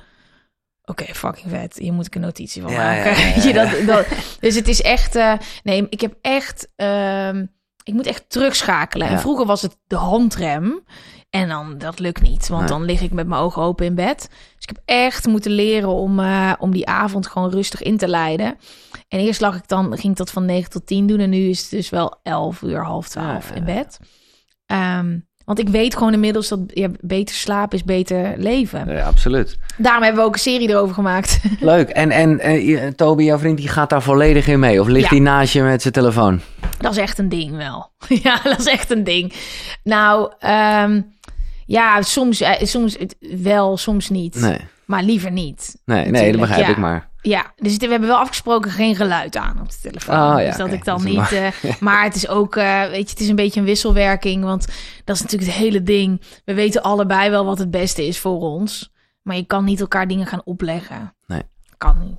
[0.86, 1.76] Oké, fucking vet.
[1.78, 3.18] Hier moet ik een notitie van Ja, maken.
[3.18, 4.08] ja, ja, dat, dat,
[4.40, 5.16] dus het is echt...
[5.16, 6.68] eh, nee, ik heb echt...
[6.76, 7.46] ehm,
[7.90, 9.08] ik moet echt terugschakelen.
[9.08, 10.84] En vroeger was het de handrem.
[11.30, 12.48] En dan, dat lukt niet.
[12.48, 12.70] Want Nee.
[12.70, 14.28] dan lig ik met mijn ogen open in bed.
[14.30, 18.08] Dus ik heb echt moeten leren om, eh, om die avond gewoon rustig in te
[18.08, 18.58] leiden.
[19.08, 21.20] En eerst lag ik dan, ging ik dat van 9 tot 10 doen.
[21.20, 24.00] En nu is het dus wel 11 uur, half 12 Ja, in bed.
[24.66, 25.20] Ehm,
[25.50, 28.88] want ik weet gewoon inmiddels dat ja, beter slapen is beter leven.
[28.88, 29.58] Ja, absoluut.
[29.78, 31.40] Daarom hebben we ook een serie erover gemaakt.
[31.60, 31.90] Leuk.
[31.90, 34.82] En, en eh, Toby, jouw vriend, die gaat daar volledig in mee?
[34.82, 35.16] Of ligt Ja.
[35.16, 36.42] hij naast je met zijn telefoon?
[36.80, 37.92] Dat is echt een ding wel.
[38.24, 39.34] ja, dat is echt een ding.
[39.84, 41.02] Nou, ehm,
[41.66, 44.36] ja, soms, eh, soms wel, soms niet.
[44.42, 44.60] Nee,
[44.90, 45.82] Maar liever niet.
[45.86, 46.70] nee, nee dat begrijp ja.
[46.70, 47.10] ik maar.
[47.22, 50.16] Ja, dus we hebben wel afgesproken geen geluid aan op de telefoon.
[50.16, 51.32] Oh, ja, dus dat ik dan Dat niet.
[51.32, 51.48] eh,
[51.80, 54.44] maar het is ook, eh, weet je, het is een beetje een wisselwerking.
[54.44, 54.68] Want
[55.06, 56.22] dat is natuurlijk het hele ding.
[56.46, 58.92] We weten allebei wel wat het beste is voor ons.
[59.22, 61.16] Maar je kan niet elkaar dingen gaan opleggen.
[61.28, 61.42] Nee.
[61.78, 62.18] Kan niet.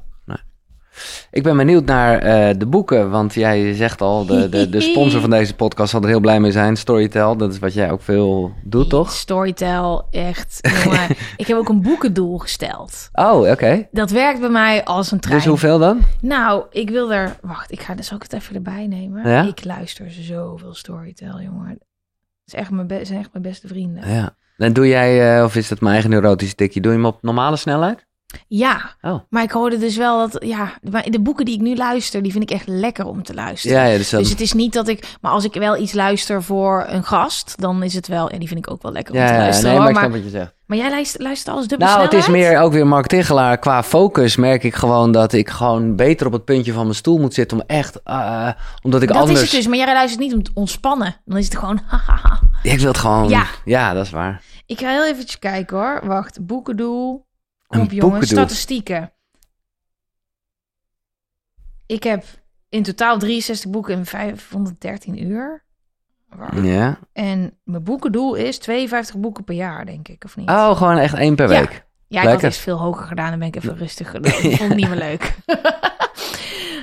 [1.30, 5.20] Ik ben benieuwd naar eh, de boeken, want jij zegt al, de, de, de sponsor
[5.20, 6.76] van deze podcast zal er heel blij mee zijn.
[6.76, 9.12] Storytel, dat is wat jij ook veel doet, toch?
[9.12, 10.58] Storytel, echt.
[10.84, 13.08] Jongen, ik heb ook een boekendoel gesteld.
[13.12, 13.88] Oh, oké.
[13.90, 15.36] Dat werkt bij mij als een trein.
[15.36, 16.00] Dus hoeveel dan?
[16.20, 17.36] Nou, ik wil er...
[17.42, 19.28] Wacht, ik ga dus ook het even erbij nemen.
[19.30, 19.42] Ja?
[19.42, 21.68] Ik luister zoveel Storytel, jongen.
[21.68, 21.78] Het
[22.46, 24.08] is echt mijn be- zijn echt mijn beste vrienden.
[24.12, 24.36] Ja.
[24.56, 27.22] En doe jij, eh, of is dat mijn eigen neurotische tikje, doe je hem op
[27.22, 28.06] normale snelheid?
[28.48, 29.20] Ja, Oh.
[29.28, 30.44] maar ik hoorde dus wel dat...
[30.44, 33.34] Ja, de de boeken die ik nu luister, die vind ik echt lekker om te
[33.34, 33.76] luisteren.
[33.76, 34.20] Ja, ja dus dan...
[34.20, 35.16] Dus het is niet dat ik...
[35.20, 38.28] Maar als ik wel iets luister voor een gast, dan is het wel...
[38.30, 39.70] En die vind ik ook wel lekker om te ja, luisteren.
[39.70, 40.54] nee, maar maar, snap wat je zegt.
[40.66, 43.58] maar jij luistert, luistert alles dubbel Nou, het is meer ook weer Mark Tichelaar.
[43.58, 47.18] Qua focus merk ik gewoon dat ik gewoon beter op het puntje van mijn stoel
[47.18, 48.02] moet zitten om echt...
[48.02, 48.48] eh,
[48.82, 49.40] omdat ik Dat anders...
[49.40, 51.16] is het dus, maar jij luistert niet om te ontspannen.
[51.24, 51.80] Dan is het gewoon...
[51.90, 52.40] hahaha.
[52.62, 53.28] Ik wil het gewoon...
[53.28, 53.44] Ja.
[53.64, 54.42] ja, dat is waar.
[54.66, 56.00] Ik ga heel eventjes kijken hoor.
[56.04, 57.28] Wacht, boekendoel.
[57.70, 58.26] Kom jongen, boekendoel.
[58.26, 59.12] statistieken.
[61.86, 62.24] Ik heb
[62.68, 65.64] in totaal 63 boeken in 513 uur.
[66.62, 66.98] Ja.
[67.12, 70.48] En mijn boekendoel is 52 boeken per jaar, denk ik, of niet?
[70.48, 71.60] Oh, gewoon echt één per Ja.
[71.60, 71.84] week.
[72.08, 73.30] Ja, ik had eens veel hoger gedaan.
[73.30, 74.32] Dan ben ik even rustig gedaan.
[74.40, 75.34] vond het niet meer leuk.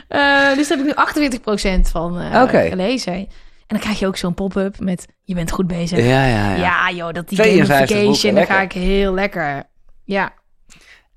[0.10, 0.96] uh, dus daar heb ik
[1.38, 3.14] nu 48% van uh, gelezen.
[3.14, 3.28] En
[3.68, 6.00] dan krijg je ook zo'n pop-up met je bent goed bezig.
[6.00, 6.56] Ja, ja, ja.
[6.56, 9.64] Ja, joh, dat die gamification, dan ga ik heel lekker.
[10.04, 10.34] Ja.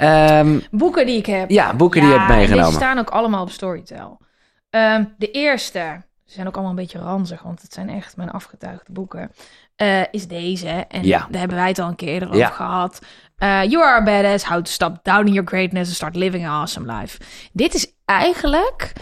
[0.03, 1.51] Um, boeken die ik heb.
[1.51, 2.69] Ja, boeken die je hebt meegenomen.
[2.69, 4.21] Die staan ook allemaal op Storytel.
[4.71, 8.31] Um, de eerste, ze zijn ook allemaal een beetje ranzig, want het zijn echt mijn
[8.31, 9.31] afgetuigde boeken.
[9.77, 10.69] Uh, is deze.
[10.69, 11.27] En ja.
[11.31, 12.99] daar hebben wij het al een keer over gehad.
[13.39, 14.45] Uh, you are a badass.
[14.45, 17.19] How to stop doubting your greatness and start living an awesome life.
[17.53, 18.93] Dit is eigenlijk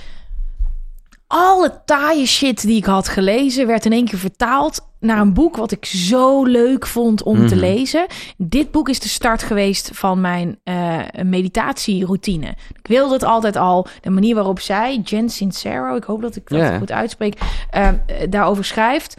[1.26, 5.56] alle taaie shit die ik had gelezen, werd in één keer vertaald naar een boek
[5.56, 7.64] wat ik zo leuk vond om te mhm.
[7.64, 8.06] lezen.
[8.36, 12.48] Dit boek is de start geweest van mijn uh, meditatieroutine.
[12.48, 13.86] Ik wilde het altijd al.
[14.00, 17.38] De manier waarop zij, Jen Sincero, ik hoop dat ik dat goed uitspreek,
[17.76, 17.88] uh,
[18.30, 19.16] daarover schrijft.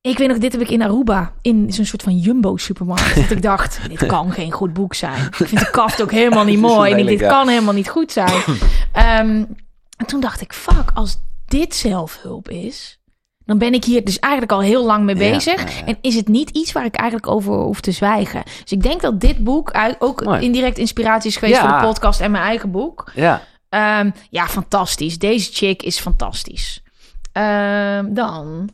[0.00, 3.14] Ik weet nog, dit heb ik in Aruba, in zo'n soort van jumbo-supermarkt.
[3.14, 5.26] dat ik dacht, dit kan geen goed boek zijn.
[5.26, 7.04] Ik vind de kaft ook helemaal niet mooi.
[7.04, 8.42] dit kan helemaal niet goed zijn.
[9.20, 9.46] Um,
[10.02, 13.00] En toen dacht ik, fuck, als dit zelfhulp is,
[13.44, 15.82] dan ben ik hier dus eigenlijk al heel lang mee bezig.
[15.84, 18.42] En is het niet iets waar ik eigenlijk over hoef te zwijgen.
[18.44, 22.30] Dus ik denk dat dit boek ook indirect inspiratie is geweest voor de podcast en
[22.30, 23.12] mijn eigen boek.
[23.14, 23.42] Ja,
[24.00, 25.18] um, ja fantastisch.
[25.18, 26.82] Deze chick is fantastisch.
[27.32, 28.70] Um, dan...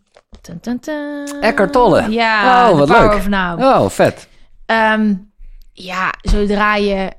[1.40, 2.10] Eckhart Tolle.
[2.10, 3.12] Ja, oh, wat leuk.
[3.12, 3.60] Of Now.
[3.60, 4.28] Oh, vet.
[4.66, 5.32] Um,
[5.72, 7.12] ja, zodra je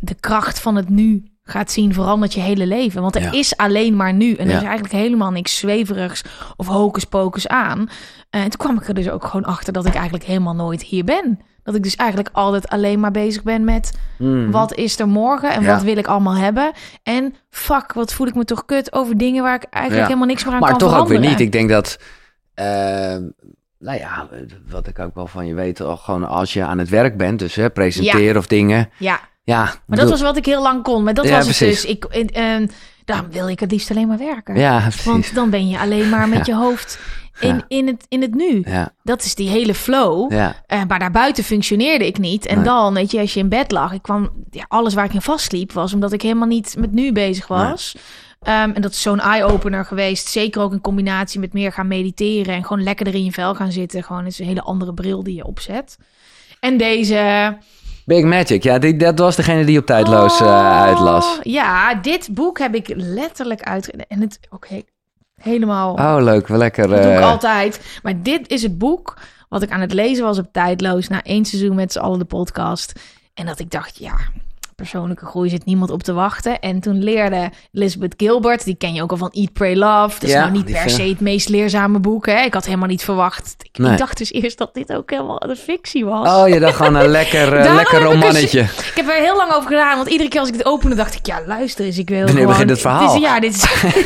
[0.00, 3.02] de kracht van het nu gaat zien, verandert je hele leven.
[3.02, 4.34] Want er is alleen maar nu.
[4.34, 6.22] En er is eigenlijk helemaal niks zweverigs
[6.56, 7.88] of hocus pocus aan.
[8.30, 11.04] En toen kwam ik er dus ook gewoon achter dat ik eigenlijk helemaal nooit hier
[11.04, 11.40] ben.
[11.62, 14.50] Dat ik dus eigenlijk altijd alleen maar bezig ben met mhm.
[14.50, 16.72] wat is er morgen en wat wil ik allemaal hebben.
[17.02, 20.44] En fuck, wat voel ik me toch kut over dingen waar ik eigenlijk helemaal niks
[20.44, 20.78] meer aan maar kan.
[20.78, 21.40] Maar toch ook weer niet.
[21.40, 21.98] Ik denk dat,
[22.54, 22.64] uh,
[23.78, 24.28] nou ja,
[24.68, 27.54] wat ik ook wel van je weet, gewoon als je aan het werk bent, dus
[27.54, 28.90] hè, presenteren of dingen.
[28.98, 29.20] Ja.
[29.48, 31.02] Ja, maar dat was wat ik heel lang kon.
[31.02, 31.84] Maar dat was het dus.
[31.84, 32.70] Ik, en,
[33.04, 34.56] dan wil ik het liefst alleen maar werken.
[34.56, 35.04] Ja, precies.
[35.04, 36.98] Want dan ben je alleen maar met je hoofd
[37.40, 38.62] in, in, het, in het nu.
[38.66, 38.92] Ja.
[39.02, 40.32] Dat is die hele flow.
[40.32, 40.62] Ja.
[40.68, 42.46] Uh, maar daarbuiten functioneerde ik niet.
[42.46, 44.30] En dan, weet je, als je in bed lag, ik kwam,
[44.68, 47.96] alles waar ik in vastliep was omdat ik helemaal niet met nu bezig was.
[48.40, 50.28] Um, en dat is zo'n eye-opener geweest.
[50.28, 53.54] Zeker ook in combinatie met meer gaan mediteren en gewoon lekker er in je vel
[53.54, 54.04] gaan zitten.
[54.04, 55.98] Gewoon is een hele andere bril die je opzet.
[56.60, 57.56] En deze
[58.08, 61.38] Big Magic, ja, die, dat was degene die op tijdloos uh, uitlas.
[61.42, 64.06] Ja, dit boek heb ik letterlijk uit...
[64.08, 64.82] En het, oké,
[65.40, 65.92] helemaal...
[65.92, 66.88] Oh, leuk, wel lekker.
[66.88, 67.98] Dat doe ik eh, altijd.
[68.02, 71.08] Maar dit is het boek wat ik aan het lezen was op tijdloos...
[71.08, 72.92] na één seizoen met z'n allen de podcast.
[73.34, 74.16] En dat ik dacht, ja,
[74.78, 76.60] persoonlijke groei zit niemand op te wachten.
[76.60, 80.20] En toen leerde Elizabeth Gilbert, die ken je ook al van Eat, Pray, Love.
[80.20, 82.26] Dat is nou niet per se het meest leerzame boek.
[82.26, 82.42] Hè?
[82.42, 83.54] Ik had helemaal niet verwacht.
[83.72, 86.36] Ik, dacht dus eerst dat dit ook helemaal de fictie was.
[86.36, 88.60] Oh, je dacht gewoon een lekker, uh, lekker romannetje.
[88.60, 90.96] Ik, ik, heb er heel lang over gedaan, want iedere keer als ik het opende,
[90.96, 92.50] dacht ik, ja, luister eens, ik wil Wanneer gewoon...
[92.52, 93.06] begint het verhaal?
[93.06, 93.54] Dit is, ja, dit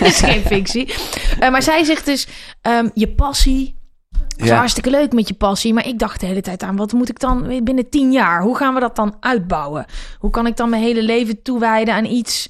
[0.00, 0.94] is, geen fictie.
[1.40, 2.26] Uh, maar zij zegt dus,
[2.62, 3.80] um, je passie
[4.42, 4.56] is ja.
[4.56, 5.74] hartstikke leuk met je passie.
[5.74, 8.42] Maar ik dacht de hele tijd aan, wat moet ik dan binnen tien jaar?
[8.42, 9.86] Hoe gaan we dat dan uitbouwen?
[10.18, 12.48] Hoe kan ik dan mijn hele leven toewijden aan iets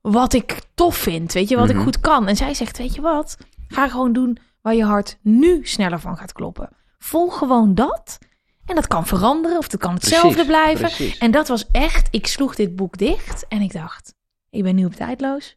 [0.00, 1.32] wat ik tof vind?
[1.32, 1.84] Weet je, wat ik mhm.
[1.84, 2.28] goed kan?
[2.28, 3.36] En zij zegt, weet je wat?
[3.68, 6.68] Ga gewoon doen waar je hart nu sneller van gaat kloppen.
[6.98, 8.18] Volg gewoon dat.
[8.64, 11.14] En dat kan veranderen of dat kan hetzelfde blijven.
[11.18, 14.14] En dat was echt, ik sloeg dit boek dicht en ik dacht,
[14.50, 15.56] ik ben nu op tijdloos.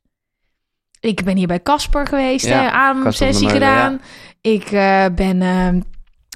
[0.99, 4.01] Ik ben hier bij Casper geweest, ja, aan sessie gedaan.
[4.41, 5.41] Ik uh, ben,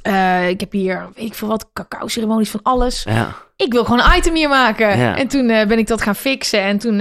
[0.07, 3.03] uh, ik heb hier, weet ik veel wat, cacao ceremonies van alles.
[3.03, 3.35] Ja.
[3.55, 5.15] Ik wil gewoon een item hier maken.
[5.15, 6.99] En toen uh, ben ik dat gaan fixen en toen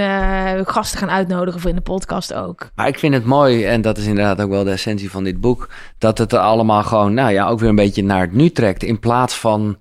[0.66, 2.70] gasten gaan uitnodigen voor in de podcast ook.
[2.74, 5.40] Maar ik vind het mooi, en dat is inderdaad ook wel de essentie van dit
[5.40, 8.50] boek, dat het er allemaal gewoon, nou ja, ook weer een beetje naar het nu
[8.50, 8.82] trekt.
[8.82, 9.80] In plaats van,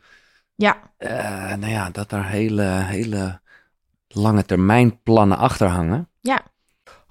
[0.56, 0.78] ja,
[1.60, 3.42] nou ja, dat er hele, hele
[4.08, 6.10] lange termijn plannen achter hangen.
[6.22, 6.42] Ja.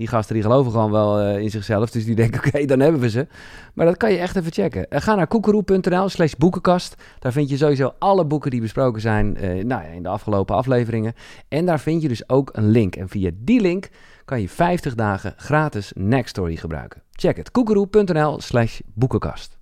[0.00, 1.90] die gasten die geloven gewoon wel uh, in zichzelf.
[1.90, 3.26] Dus die denken, oké, dan hebben we ze.
[3.74, 4.86] Maar dat kan je echt even checken.
[4.90, 7.02] Uh, ga naar koekeroe.nl slash boekenkast.
[7.18, 10.56] Daar vind je sowieso alle boeken die besproken zijn uh, nou ja, in de afgelopen
[10.56, 11.14] afleveringen.
[11.48, 12.96] En daar vind je dus ook een link.
[12.96, 13.88] En via die link
[14.24, 17.02] kan je 50 dagen gratis Nextory gebruiken.
[17.12, 19.58] Check het, koekeroe.nl slash boekenkast.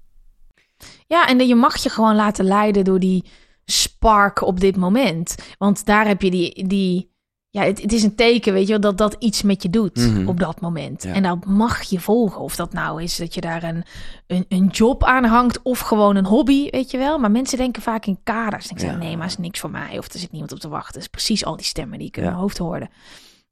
[1.06, 3.24] Ja, en je mag je gewoon laten leiden door die
[3.64, 5.34] spark op dit moment.
[5.58, 7.16] Want daar heb je die, die
[7.58, 9.96] ja, het, het is een teken, weet je wel, dat dat iets met je doet
[9.96, 10.28] Mhm.
[10.28, 11.02] op dat moment.
[11.02, 11.12] Ja.
[11.12, 12.40] En dat mag je volgen.
[12.40, 13.84] Of dat nou is dat je daar een,
[14.26, 17.18] een, een job aan hangt of gewoon een hobby, weet je wel.
[17.18, 18.70] Maar mensen denken vaak in kaders.
[18.70, 18.96] Ik zeg, Ja.
[18.96, 19.98] nee, maar is niks voor mij.
[19.98, 20.92] Of er zit niemand op te wachten.
[20.92, 22.88] Het is precies al die stemmen die ik in mijn hoofd hoorde.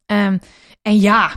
[0.06, 0.38] Ehm,
[0.82, 1.30] en ja,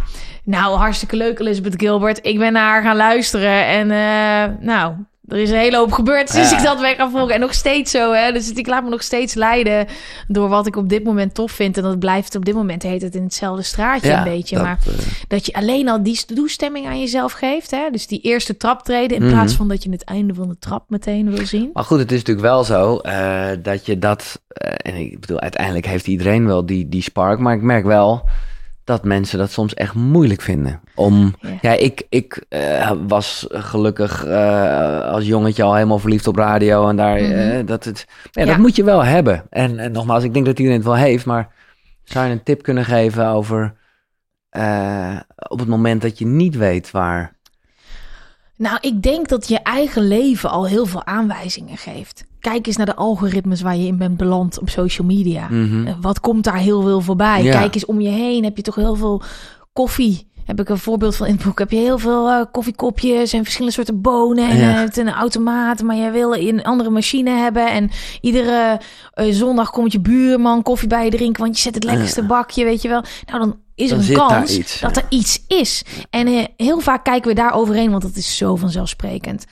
[0.43, 2.19] nou, hartstikke leuk, Elizabeth Gilbert.
[2.25, 3.65] Ik ben naar haar gaan luisteren.
[3.65, 4.95] En eh, nou,
[5.29, 6.57] er is een hele hoop gebeurd sinds Ja.
[6.57, 7.33] ik dat ben gaan volgen.
[7.33, 8.31] En nog steeds zo, hè.
[8.31, 9.87] Dus ik laat me nog steeds leiden
[10.27, 11.77] door wat ik op dit moment tof vind.
[11.77, 14.55] En dat blijft op dit moment, heet het in hetzelfde straatje een beetje.
[14.55, 14.93] dat, maar eh,
[15.27, 17.71] dat je alleen al die toestemming aan jezelf geeft.
[17.71, 17.89] Hè?
[17.91, 19.17] Dus die eerste trap treden.
[19.17, 19.31] In Mhm.
[19.33, 21.69] plaats van dat je het einde van de trap meteen wil zien.
[21.73, 24.41] Maar goed, het is natuurlijk wel zo eh, dat je dat.
[24.47, 27.39] eh, en ik bedoel, uiteindelijk heeft iedereen wel die, die spark.
[27.39, 28.23] Maar ik merk wel
[28.89, 30.81] dat mensen dat soms echt moeilijk vinden.
[30.95, 31.35] Om.
[31.39, 31.57] Ja.
[31.61, 36.87] Ja, ik, ik eh, was gelukkig eh, als jongetje al helemaal verliefd op radio.
[36.89, 37.21] En daar.
[37.21, 37.31] Mhm.
[37.31, 38.47] eh, dat, het, ja, Ja.
[38.47, 39.43] dat moet je wel hebben.
[39.49, 41.25] En, en nogmaals, ik denk dat iedereen het wel heeft.
[41.25, 41.53] Maar
[42.03, 43.73] zou je een tip kunnen geven over.
[45.49, 47.37] op het moment dat je niet weet waar.
[48.55, 52.25] Nou, ik denk dat je eigen leven al heel veel aanwijzingen geeft.
[52.39, 55.47] Kijk eens naar de algoritmes waar je in bent beland op social media.
[55.49, 55.87] Mhm.
[55.87, 57.43] Eh, Wat komt daar heel veel voorbij?
[57.43, 57.59] Ja.
[57.59, 58.43] Kijk eens om je heen.
[58.43, 59.21] Heb je toch heel veel
[59.73, 60.27] koffie?
[60.45, 61.59] Heb ik een voorbeeld van in het boek.
[61.59, 64.49] Heb je heel veel eh, koffiekopjes en verschillende soorten bonen.
[64.49, 64.73] En Ja.
[64.73, 67.71] eh, het een automaat, maar jij wil een andere machine hebben.
[67.71, 67.89] En
[68.21, 68.79] iedere
[69.29, 71.43] zondag komt je buurman koffie bij je drinken.
[71.43, 73.03] Want je zet het lekkerste bakje, weet je wel.
[73.25, 75.83] Nou, dan is er Dan een kans iets, dat er iets is.
[76.09, 79.45] En heel vaak kijken we daar overheen, want dat is zo vanzelfsprekend.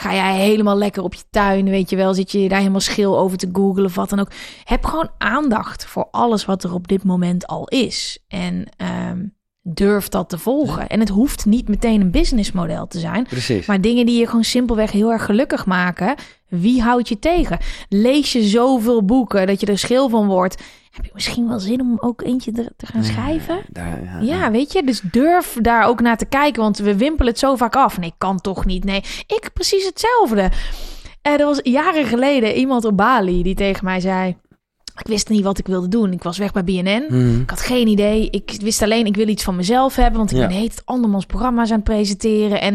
[0.00, 3.18] Ga jij helemaal lekker op je tuin, weet je wel, zit je daar helemaal schil
[3.18, 4.30] over te googlen of wat dan ook.
[4.64, 8.18] Heb gewoon aandacht voor alles wat er op dit moment al is.
[8.28, 9.24] En ehm,
[9.62, 10.88] durf dat te volgen.
[10.88, 13.24] En het hoeft niet meteen een businessmodel te zijn.
[13.24, 13.66] Precies.
[13.66, 16.14] Maar dingen die je gewoon simpelweg heel erg gelukkig maken,
[16.48, 17.58] wie houdt je tegen?
[17.88, 20.62] Lees je zoveel boeken dat je er schil van wordt?
[20.90, 23.60] Heb je misschien wel zin om ook eentje te te gaan schrijven?
[23.68, 27.30] Daar, ja, Ja, weet je, dus durf daar ook naar te kijken, want we wimpelen
[27.30, 27.98] het zo vaak af.
[27.98, 28.84] Nee, kan toch niet.
[28.84, 30.50] Nee, ik precies hetzelfde.
[31.22, 34.36] Eh, er was jaren geleden iemand op Bali die tegen mij zei:
[35.00, 36.12] Ik wist niet wat ik wilde doen.
[36.12, 37.04] Ik was weg bij BNN.
[37.08, 37.40] Mhm.
[37.40, 38.30] Ik had geen idee.
[38.30, 40.46] Ik wist alleen, ik wil iets van mezelf hebben, want ik Ja.
[40.46, 42.60] ben heet andermans programma's aan het presenteren.
[42.60, 42.74] En,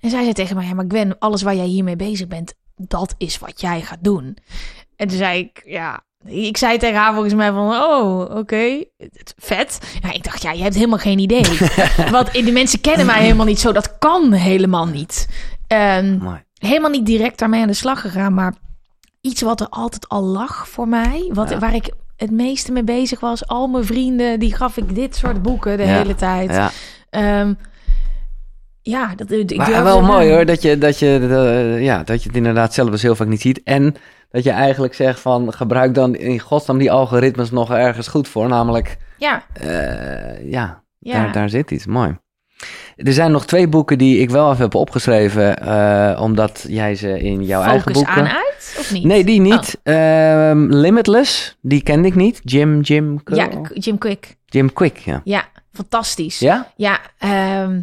[0.00, 3.14] en zij zei tegen mij: Ja, maar Gwen, alles waar jij hiermee bezig bent, dat
[3.18, 4.36] is wat jij gaat doen.
[4.96, 6.02] En toen zei ik: Ja.
[6.24, 8.84] Ik zei tegen haar volgens mij van, oh, oké,
[9.38, 9.78] vet.
[10.02, 11.44] Ja, ik dacht, ja, je hebt helemaal geen idee.
[12.10, 13.72] Want de mensen kennen mij helemaal niet zo.
[13.72, 15.28] Dat kan helemaal niet.
[15.68, 16.44] Mooi.
[16.58, 18.54] helemaal niet direct daarmee aan de slag gegaan, maar
[19.20, 21.58] iets wat er altijd al lag voor mij, wat, Ja.
[21.58, 23.46] waar ik het meeste mee bezig was.
[23.46, 25.88] Al mijn vrienden, die gaf ik dit soort boeken de Ja.
[25.96, 26.50] hele tijd.
[26.50, 26.70] Ja.
[27.10, 27.54] Ehm,
[28.82, 30.04] ja, dat ik Maar wel aan.
[30.04, 33.14] mooi hoor, dat je, dat, je, eh, ja, dat je het inderdaad zelf dus heel
[33.16, 33.60] vaak niet ziet.
[33.64, 33.94] En
[34.30, 38.48] dat je eigenlijk zegt van gebruik dan in godsnaam die algoritmes nog ergens goed voor.
[38.48, 41.22] Namelijk, Ja, eh, ja, ja.
[41.22, 41.86] Daar, daar zit iets.
[41.86, 42.16] Mooi.
[42.96, 47.20] Er zijn nog twee boeken die ik wel even heb opgeschreven, eh, omdat jij ze
[47.20, 48.12] in jouw eigen boeken...
[48.12, 49.04] aan uit, of niet?
[49.04, 49.78] Nee, die niet.
[49.82, 52.40] Ehm, Limitless, die kende ik niet.
[52.44, 54.36] Jim, Jim, Ja, Jim Quick.
[54.46, 55.20] Jim Quick, ja.
[55.24, 56.38] Ja, fantastisch.
[56.38, 56.72] Ja?
[56.76, 57.80] Ja, ehm,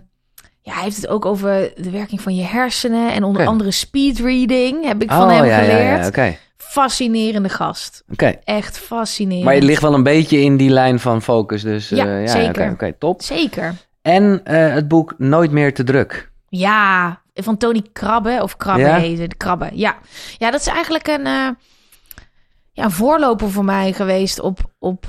[0.70, 4.86] ja, hij heeft het ook over de werking van je hersenen en onder andere speedreading
[4.86, 6.16] heb ik van oh, hem ja, geleerd.
[6.16, 6.32] ja.
[6.58, 8.04] Fascinerende gast.
[8.12, 8.36] Oké.
[8.44, 9.46] Echt fascinerend.
[9.46, 11.90] Maar het ligt wel een beetje in die lijn van focus, dus...
[11.90, 12.72] Ja, eh, ja zeker.
[12.72, 13.22] Oké, top.
[13.22, 13.74] Zeker.
[14.02, 16.32] En eh, het boek Nooit meer te druk.
[16.48, 18.96] Ja, van Tony Krabbe of Krabbe Ja?
[18.98, 19.38] heet het.
[19.38, 19.96] Krabbe, ja.
[20.38, 21.50] Ja, dat is eigenlijk een, eh,
[22.72, 24.60] ja, een voorloper voor mij geweest op...
[24.80, 25.06] op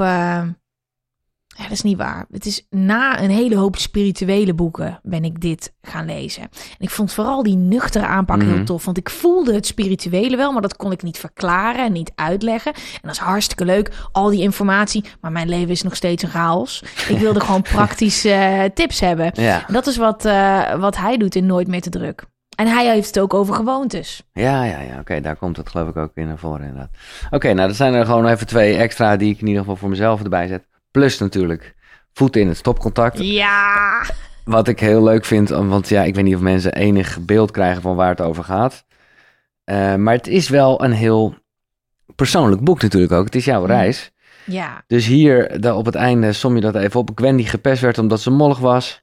[1.61, 2.27] ja, dat is niet waar.
[2.31, 6.43] Het is na een hele hoop spirituele boeken ben ik dit gaan lezen.
[6.43, 6.49] En
[6.79, 8.49] ik vond vooral die nuchtere aanpak Mhm.
[8.55, 8.85] heel tof.
[8.85, 12.73] Want ik voelde het spirituele wel, maar dat kon ik niet verklaren en niet uitleggen.
[12.75, 15.05] En dat is hartstikke leuk, al die informatie.
[15.21, 16.83] Maar mijn leven is nog steeds een chaos.
[17.09, 19.31] Ik wilde gewoon praktische eh, tips hebben.
[19.35, 22.25] Ja, Dat is wat, eh, wat hij doet in Nooit meer te druk.
[22.57, 24.23] En hij heeft het ook over gewoontes.
[24.33, 24.99] ja, ja, ja.
[25.01, 26.91] oké, daar komt het geloof ik ook in naar voren inderdaad.
[27.31, 29.89] Oké, nou dat zijn er gewoon even twee extra die ik in ieder geval voor
[29.89, 30.69] mezelf erbij zet.
[30.91, 31.75] Plus natuurlijk
[32.13, 33.19] voeten in het stopcontact.
[33.19, 34.03] Ja.
[34.45, 37.83] Wat ik heel leuk vind, want ja, ik weet niet of mensen enig beeld krijgen
[37.83, 38.85] van waar het over gaat.
[39.65, 41.35] Eh, maar het is wel een heel
[42.17, 43.25] persoonlijk boek natuurlijk ook.
[43.25, 43.67] Het is jouw Mm.
[43.67, 44.11] reis.
[44.45, 44.85] Ja.
[44.87, 47.11] Dus hier daar op het einde som je dat even op.
[47.15, 49.03] Gwen die gepest werd omdat ze mollig was.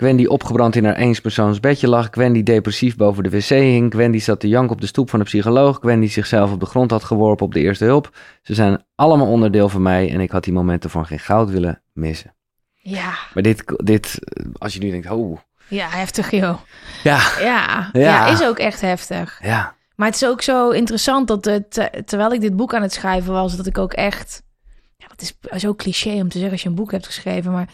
[0.00, 2.08] Gwen die opgebrand in haar eenspersoons bedje lag.
[2.10, 3.92] Gwen die depressief boven de wc hing.
[3.92, 5.78] Gwen die zat te janken op de stoep van de psycholoog.
[5.78, 8.16] Gwen die zichzelf op de grond had geworpen op de eerste hulp.
[8.42, 11.82] Ze zijn allemaal onderdeel van mij en ik had die momenten voor geen goud willen
[11.92, 12.34] missen.
[12.74, 13.14] Ja.
[13.34, 14.18] Maar dit, dit
[14.58, 15.38] als je nu denkt, oh,
[15.68, 16.58] Ja, heftig joh.
[17.04, 17.88] ja, Ja.
[17.92, 18.00] Ja.
[18.00, 18.26] ja.
[18.26, 19.38] is ook echt heftig.
[19.42, 19.74] ja.
[19.94, 23.32] Maar het is ook zo interessant dat het, terwijl ik dit boek aan het schrijven
[23.32, 24.42] was, dat ik ook echt.
[24.96, 27.68] Ja, dat is zo cliché om te zeggen als je een boek hebt geschreven, maar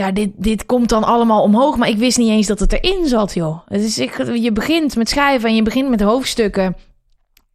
[0.00, 1.76] ja, dit, dit komt dan allemaal omhoog.
[1.76, 3.60] Maar ik wist niet eens dat het erin zat, joh.
[3.68, 6.76] Het is, ik, je begint met schrijven en je begint met hoofdstukken.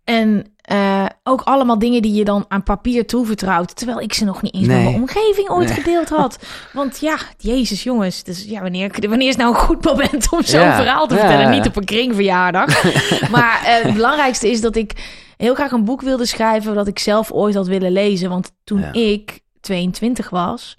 [0.03, 3.75] En uh, ook allemaal dingen die je dan aan papier toevertrouwt.
[3.75, 4.83] Terwijl ik ze nog niet eens nee.
[4.83, 6.39] mijn omgeving ooit gedeeld had.
[6.73, 8.23] Want ja, jezus jongens.
[8.23, 11.49] Dus ja, wanneer, wanneer is nou een goed moment om zo'n verhaal te vertellen?
[11.49, 12.83] Niet op een kringverjaardag.
[13.35, 14.91] maar uh, het belangrijkste is dat ik
[15.37, 16.75] heel graag een boek wilde schrijven...
[16.75, 18.29] dat ik zelf ooit had willen lezen.
[18.29, 20.75] Want toen ik 22 was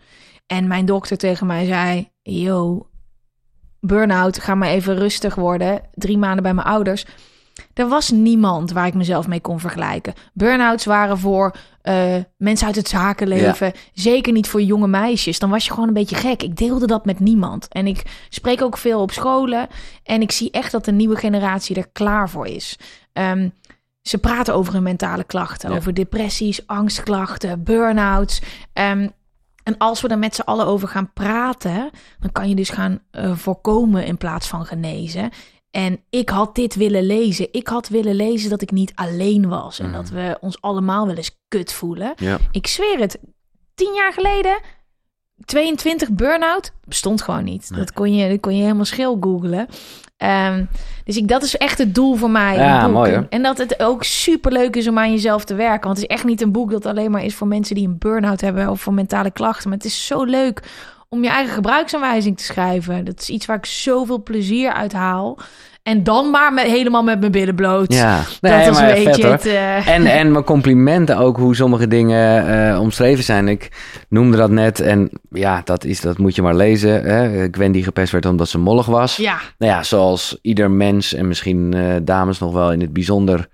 [0.46, 2.10] en mijn dokter tegen mij zei...
[2.22, 2.86] Yo,
[3.80, 5.80] burn-out, ga maar even rustig worden.
[5.94, 7.04] Drie maanden bij mijn ouders
[7.74, 10.14] er was niemand waar ik mezelf mee kon vergelijken.
[10.32, 13.72] Burn-outs waren voor uh, mensen uit het zakenleven.
[13.92, 15.38] Zeker niet voor jonge meisjes.
[15.38, 16.42] Dan was je gewoon een beetje gek.
[16.42, 17.68] Ik deelde dat met niemand.
[17.68, 19.68] En ik spreek ook veel op scholen.
[20.02, 22.78] En ik zie echt dat de nieuwe generatie er klaar voor is.
[23.12, 23.52] Um,
[24.02, 25.70] ze praten over hun mentale klachten.
[25.70, 28.42] Over depressies, angstklachten, burn-outs.
[28.72, 29.12] Um,
[29.66, 33.02] en als we er met z'n allen over gaan praten, dan kan je dus gaan
[33.12, 35.30] uh, voorkomen in plaats van genezen.
[35.70, 37.48] En ik had dit willen lezen.
[37.50, 39.78] Ik had willen lezen dat ik niet alleen was.
[39.78, 40.14] En dat mhm.
[40.14, 42.14] we ons allemaal wel eens kut voelen.
[42.50, 43.18] Ik zweer het.
[43.74, 44.60] Tien jaar geleden,
[45.44, 47.76] 22 burn-out, bestond gewoon niet.
[47.76, 49.66] Dat, kon je, dat kon je helemaal schil googlen.
[50.18, 50.68] Um,
[51.04, 52.56] dus ik, dat is echt het doel voor mij.
[52.56, 55.86] Ja, mooi En dat het ook super leuk is om aan jezelf te werken.
[55.86, 57.98] Want het is echt niet een boek dat alleen maar is voor mensen die een
[57.98, 59.68] burn-out hebben of voor mentale klachten.
[59.68, 60.62] Maar het is zo leuk
[61.08, 63.04] om je eigen gebruiksaanwijzing te schrijven.
[63.04, 65.38] Dat is iets waar ik zoveel plezier uit haal.
[65.86, 67.92] En dan maar met, helemaal met mijn billen bloot.
[67.92, 69.46] Ja, nee, dat is een beetje het...
[69.46, 69.88] Uh...
[69.88, 73.48] En, en mijn complimenten ook hoe sommige dingen uh, omschreven zijn.
[73.48, 73.70] Ik
[74.08, 77.02] noemde dat net en ja, dat, is, dat moet je maar lezen.
[77.04, 77.48] Hè?
[77.50, 79.16] Gwen die gepest werd omdat ze mollig was.
[79.16, 79.38] Ja.
[79.58, 83.48] Nou ja, zoals ieder mens en misschien uh, dames nog wel in het bijzonder...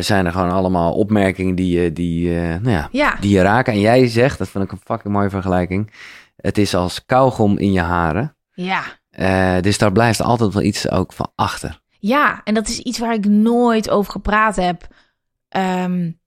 [0.00, 3.16] zijn er gewoon allemaal opmerkingen die, die, nou ja, ja.
[3.20, 3.72] die je raken.
[3.72, 5.90] En jij zegt, dat vind ik een fucking mooie vergelijking...
[6.36, 8.36] Het is als kauwgom in je haren.
[8.52, 8.82] Ja.
[9.20, 11.80] Uh, dus daar blijft altijd wel iets ook van achter.
[11.98, 14.86] Ja, en dat is iets waar ik nooit over gepraat heb.
[15.56, 16.20] Um,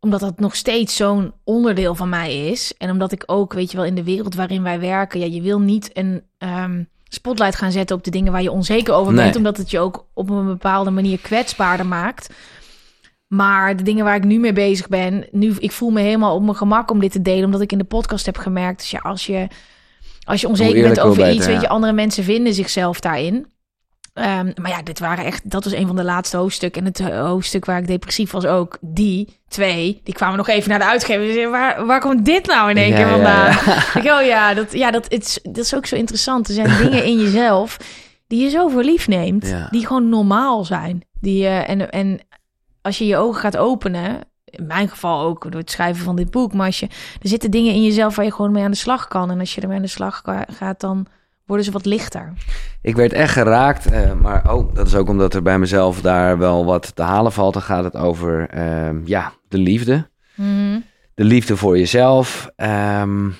[0.00, 2.74] omdat dat nog steeds zo'n onderdeel van mij is.
[2.76, 5.20] En omdat ik ook, weet je wel, in de wereld waarin wij werken...
[5.20, 8.94] Ja, je wil niet een um, spotlight gaan zetten op de dingen waar je onzeker
[8.94, 9.36] over bent.
[9.36, 12.34] Omdat het je ook op een bepaalde manier kwetsbaarder maakt.
[13.26, 16.42] Maar de dingen waar ik nu mee bezig ben, nu, ik voel me helemaal op
[16.42, 18.98] mijn gemak om dit te delen, omdat ik in de podcast heb gemerkt, dus ja,
[18.98, 19.48] als je,
[20.28, 23.34] als je onzeker bent over iets, weet je, andere mensen vinden zichzelf daarin.
[24.14, 26.80] Um, maar ja, dit waren echt, dat was een van de laatste hoofdstukken.
[26.80, 30.70] En het eh, hoofdstuk waar ik depressief was ook, die twee, die kwamen nog even
[30.70, 31.50] naar de uitgever.
[31.50, 33.50] waar, waar komt dit nou in één keer vandaan?
[34.02, 36.48] ik, oh ja, dat, ja dat, het, dat is ook zo interessant.
[36.48, 37.76] Er zijn dingen in jezelf
[38.26, 41.02] die je zo voor lief neemt, die gewoon normaal zijn.
[41.20, 42.20] Die, uh, en, en
[42.82, 44.20] als je je ogen gaat openen,
[44.58, 46.86] in mijn geval ook door het schrijven van dit boek, maar als je,
[47.22, 49.30] er zitten dingen in jezelf waar je gewoon mee aan de slag kan.
[49.30, 51.06] En als je ermee aan de slag gaat, dan
[51.46, 52.32] worden ze wat lichter.
[52.82, 56.38] Ik werd echt geraakt, uh, maar oh, dat is ook omdat er bij mezelf daar
[56.38, 57.52] wel wat te halen valt.
[57.52, 60.10] Dan gaat het over, uh, ja, de liefde.
[60.34, 60.80] Mhm.
[61.14, 62.50] De liefde voor jezelf.
[62.56, 63.36] Um,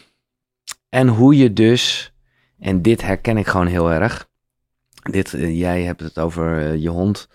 [0.89, 2.13] en hoe je dus,
[2.59, 4.29] en dit herken ik gewoon heel erg.
[5.03, 7.29] Dit, uh, jij hebt het over eh, je hond.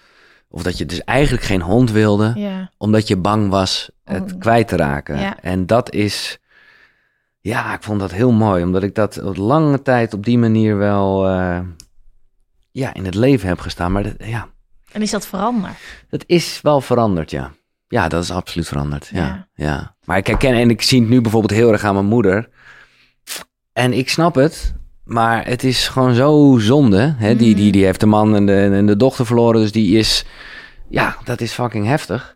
[0.56, 2.36] Of dat je dus eigenlijk geen hond wilde,
[2.78, 5.42] omdat je bang was het kwijt te raken.
[5.42, 6.40] En dat is,
[7.40, 10.78] ja, ik vond dat heel mooi, omdat ik dat op lange tijd op die manier
[10.78, 11.60] wel uh,
[12.72, 13.92] ja, in het leven heb gestaan.
[13.92, 14.48] Maar dat, ja.
[14.92, 15.76] En is dat veranderd?
[16.10, 17.52] Dat is wel veranderd, ja.
[17.88, 19.10] Ja, dat is absoluut veranderd.
[19.14, 19.96] Ja, ja.
[20.04, 22.50] Maar ik herken en ik zie het nu bijvoorbeeld heel erg aan mijn moeder.
[23.72, 24.74] En ik snap het,
[25.04, 27.16] maar het is gewoon zo zonde.
[27.18, 27.36] Hè?
[27.36, 27.72] Die, die, mm.
[27.72, 29.62] die heeft de man en de, en de dochter verloren.
[29.62, 30.26] Dus die is...
[30.90, 32.36] Ja, dat is fucking heftig.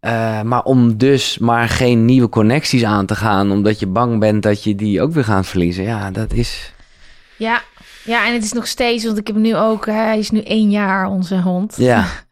[0.00, 3.50] Uh, maar om dus maar geen nieuwe connecties aan te gaan...
[3.50, 5.84] omdat je bang bent dat je die ook weer gaat verliezen.
[5.84, 6.72] Ja, dat is...
[7.36, 7.62] Ja,
[8.04, 9.04] ja en het is nog steeds...
[9.04, 9.86] want ik heb nu ook...
[9.86, 11.74] Hij is nu één jaar, onze hond.
[11.76, 12.06] Ja.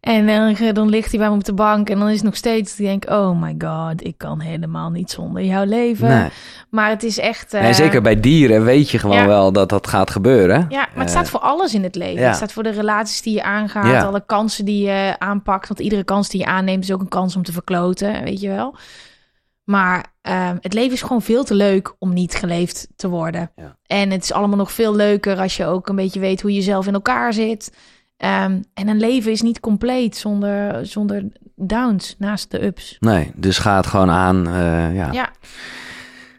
[0.00, 2.36] En dan, dan ligt hij bij me op de bank en dan is het nog
[2.36, 6.30] steeds, ik denk, oh my god, ik kan helemaal niet zonder jouw leven.
[6.70, 7.54] Maar het is echt...
[7.54, 7.72] Uh...
[7.72, 10.66] zeker bij dieren weet je gewoon wel dat dat gaat gebeuren.
[10.68, 12.26] Ja, maar het staat eh, voor alles in het leven.
[12.26, 15.68] Het staat voor de relaties die je aangaat, alle kansen die je aanpakt.
[15.68, 18.48] Want iedere kans die je aanneemt is ook een kans om te verkloten, weet je
[18.48, 18.74] wel.
[19.64, 23.52] Maar uh, het leven is gewoon veel te leuk om niet geleefd te worden.
[23.86, 26.62] En het is allemaal nog veel leuker als je ook een beetje weet hoe je
[26.62, 27.72] zelf in elkaar zit.
[28.24, 31.24] Um, en een leven is niet compleet zonder, zonder
[31.56, 32.96] downs naast de ups.
[32.98, 34.48] Nee, dus ga het gewoon aan.
[34.48, 35.08] Uh, ja.
[35.12, 35.30] ja.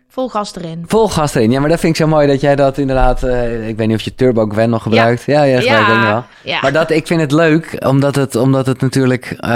[0.08, 0.84] vol gas erin.
[0.88, 1.52] Vol gas erin.
[1.52, 3.24] Ja, maar dat vind ik zo mooi dat jij dat inderdaad...
[3.24, 5.24] Uh, ik weet niet of je Turbo Gwen nog gebruikt.
[5.24, 6.24] Ja, ja, ja, ja, wel.
[6.44, 6.62] ja.
[6.62, 9.50] Maar dat, ik vind het leuk, omdat het, omdat het natuurlijk uh,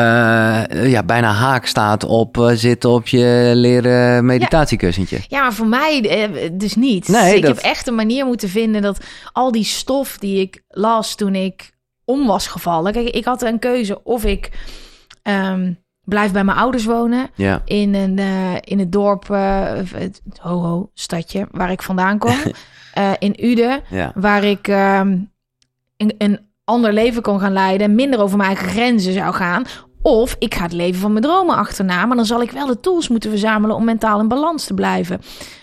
[0.91, 5.19] ja, bijna haak staat op uh, zitten op je leren meditatiekussentje.
[5.27, 7.07] Ja, maar voor mij dus niet.
[7.07, 8.97] Nee, ik heb echt een manier moeten vinden dat
[9.31, 11.73] al die stof die ik las toen ik
[12.05, 12.91] om was gevallen.
[12.91, 14.51] Kijk, ik had een keuze of ik
[15.23, 17.29] um, blijf bij mijn ouders wonen.
[17.35, 17.61] Ja.
[17.65, 22.35] In, een, uh, in het dorp, uh, het ho-ho stadje waar ik vandaan kom.
[22.97, 24.11] uh, in Uden, ja.
[24.15, 25.31] waar ik um,
[25.97, 27.95] een, een ander leven kon gaan leiden.
[27.95, 29.65] Minder over mijn eigen grenzen zou gaan.
[30.07, 32.05] Of ik ga het leven van mijn dromen achterna.
[32.05, 35.21] Maar dan zal ik wel de tools moeten verzamelen om mentaal in balans te blijven.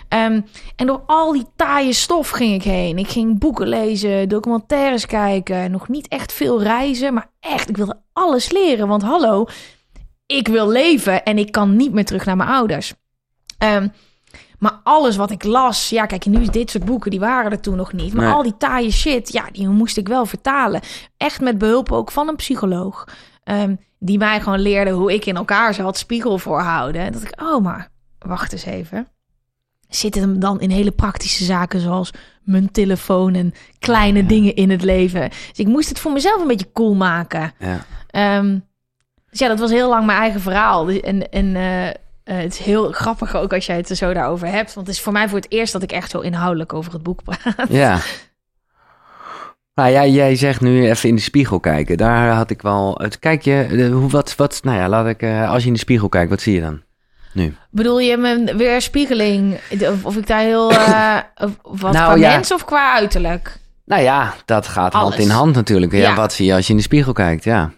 [0.09, 0.45] Um,
[0.77, 2.99] en door al die taaie stof ging ik heen.
[2.99, 5.71] Ik ging boeken lezen, documentaires kijken.
[5.71, 8.89] Nog niet echt veel reizen, maar echt, ik wilde alles leren.
[8.89, 9.47] Want hallo,
[10.27, 12.95] ik wil leven en ik kan niet meer terug naar mijn ouders.
[13.59, 13.93] Um,
[14.59, 17.61] maar alles wat ik las, ja, kijk, nu is dit soort boeken, die waren er
[17.61, 18.15] toen nog niet.
[18.15, 20.81] Maar al die taaie shit, ja, die moest ik wel vertalen.
[21.17, 23.05] Echt met behulp ook van een psycholoog.
[23.45, 27.03] Um, die mij gewoon leerde hoe ik in elkaar het spiegel voorhouden.
[27.03, 27.89] En dat ik, oh, maar
[28.19, 29.09] wacht eens even.
[29.89, 32.11] Zit het hem dan in hele praktische zaken zoals
[32.43, 35.29] mijn telefoon en kleine dingen in het leven?
[35.29, 37.53] Dus ik moest het voor mezelf een beetje cool maken.
[37.59, 38.39] Ja.
[38.39, 38.65] Um,
[39.31, 40.89] dus ja, dat was heel lang mijn eigen verhaal.
[40.89, 41.89] En, en uh,
[42.25, 44.75] het is heel grappig ook als jij het er zo daarover hebt.
[44.75, 47.03] Want het is voor mij voor het eerst dat ik echt zo inhoudelijk over het
[47.03, 47.69] boek praat.
[47.69, 48.01] Ja.
[49.75, 51.97] Nou ja, jij zegt nu even in de spiegel kijken.
[51.97, 52.95] Daar had ik wel.
[52.99, 55.23] Het, kijk je, hoe, wat, wat, nou ja, laat ik.
[55.23, 56.83] Uh, als je in de spiegel kijkt, wat zie je dan?
[57.33, 57.55] Nu.
[57.71, 59.61] Bedoel je mijn weerspiegeling?
[59.81, 60.73] Of, of ik daar heel.
[61.41, 63.59] Uh, wat nou, qua mens of qua uiterlijk?
[63.85, 65.93] Nou ja, dat gaat hand in hand natuurlijk.
[65.93, 67.45] Ja, ja, Wat zie je als je in de spiegel kijkt?
[67.45, 67.73] Ja.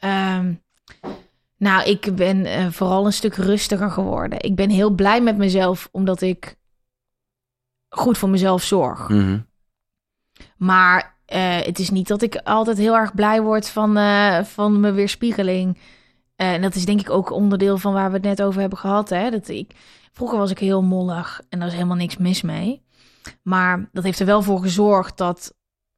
[0.00, 0.62] Um,
[1.56, 4.40] nou, ik ben uh, vooral een stuk rustiger geworden.
[4.40, 6.56] Ik ben heel blij met mezelf, omdat ik
[7.88, 9.08] goed voor mezelf zorg.
[9.08, 9.46] Mm -hmm.
[10.56, 14.80] Maar uh, het is niet dat ik altijd heel erg blij word van, uh, van
[14.80, 15.78] mijn weerspiegeling.
[16.36, 19.08] en dat is denk ik ook onderdeel van waar we het net over hebben gehad.
[19.08, 19.30] Hè?
[19.30, 19.72] Dat ik,
[20.12, 22.84] vroeger was ik heel mollig en daar is helemaal niks mis mee.
[23.42, 25.54] Maar dat heeft er wel voor gezorgd dat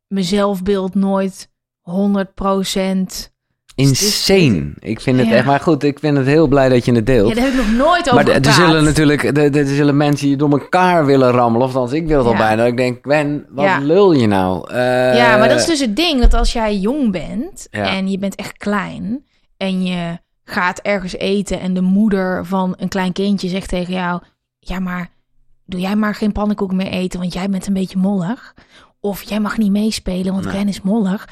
[0.06, 1.50] mijn zelfbeeld nooit
[1.80, 3.36] 100%
[3.78, 4.72] insane.
[4.78, 7.28] Ik vind het echt, maar goed, ik vind het heel blij dat je het deelt.
[7.28, 10.36] Ja, daar heb ik nog nooit over Maar er zullen natuurlijk, er zullen mensen die
[10.36, 11.66] door elkaar willen rammelen.
[11.66, 12.64] Of althans, ik wil het al bijna.
[12.64, 14.74] Ik denk, Gwen, wat lul je nou?
[14.74, 18.34] ja, maar dat is dus het ding, dat als jij jong bent en je bent
[18.34, 19.24] echt klein
[19.56, 24.22] en je gaat ergens eten en de moeder van een klein kindje zegt tegen jou,
[24.58, 25.10] ja, maar
[25.64, 28.54] doe jij maar geen pannenkoek meer eten, want jij bent een beetje mollig.
[29.00, 31.28] Of jij mag niet meespelen, want Gwen is mollig.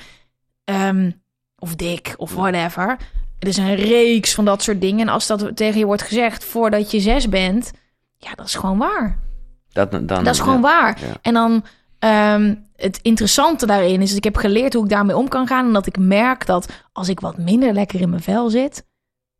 [0.65, 1.25] Um,
[1.59, 2.97] of dik of whatever.
[3.39, 5.01] Er is een reeks van dat soort dingen.
[5.01, 7.73] En als dat tegen je wordt gezegd voordat je zes bent,
[8.17, 9.19] ja, dat is gewoon waar.
[9.73, 10.99] Dat, dan, dat is gewoon waar.
[11.23, 11.65] En dan
[11.99, 15.67] um, het interessante daarin is dat ik heb geleerd hoe ik daarmee om kan gaan.
[15.67, 18.85] En dat ik merk dat als ik wat minder lekker in mijn vel zit,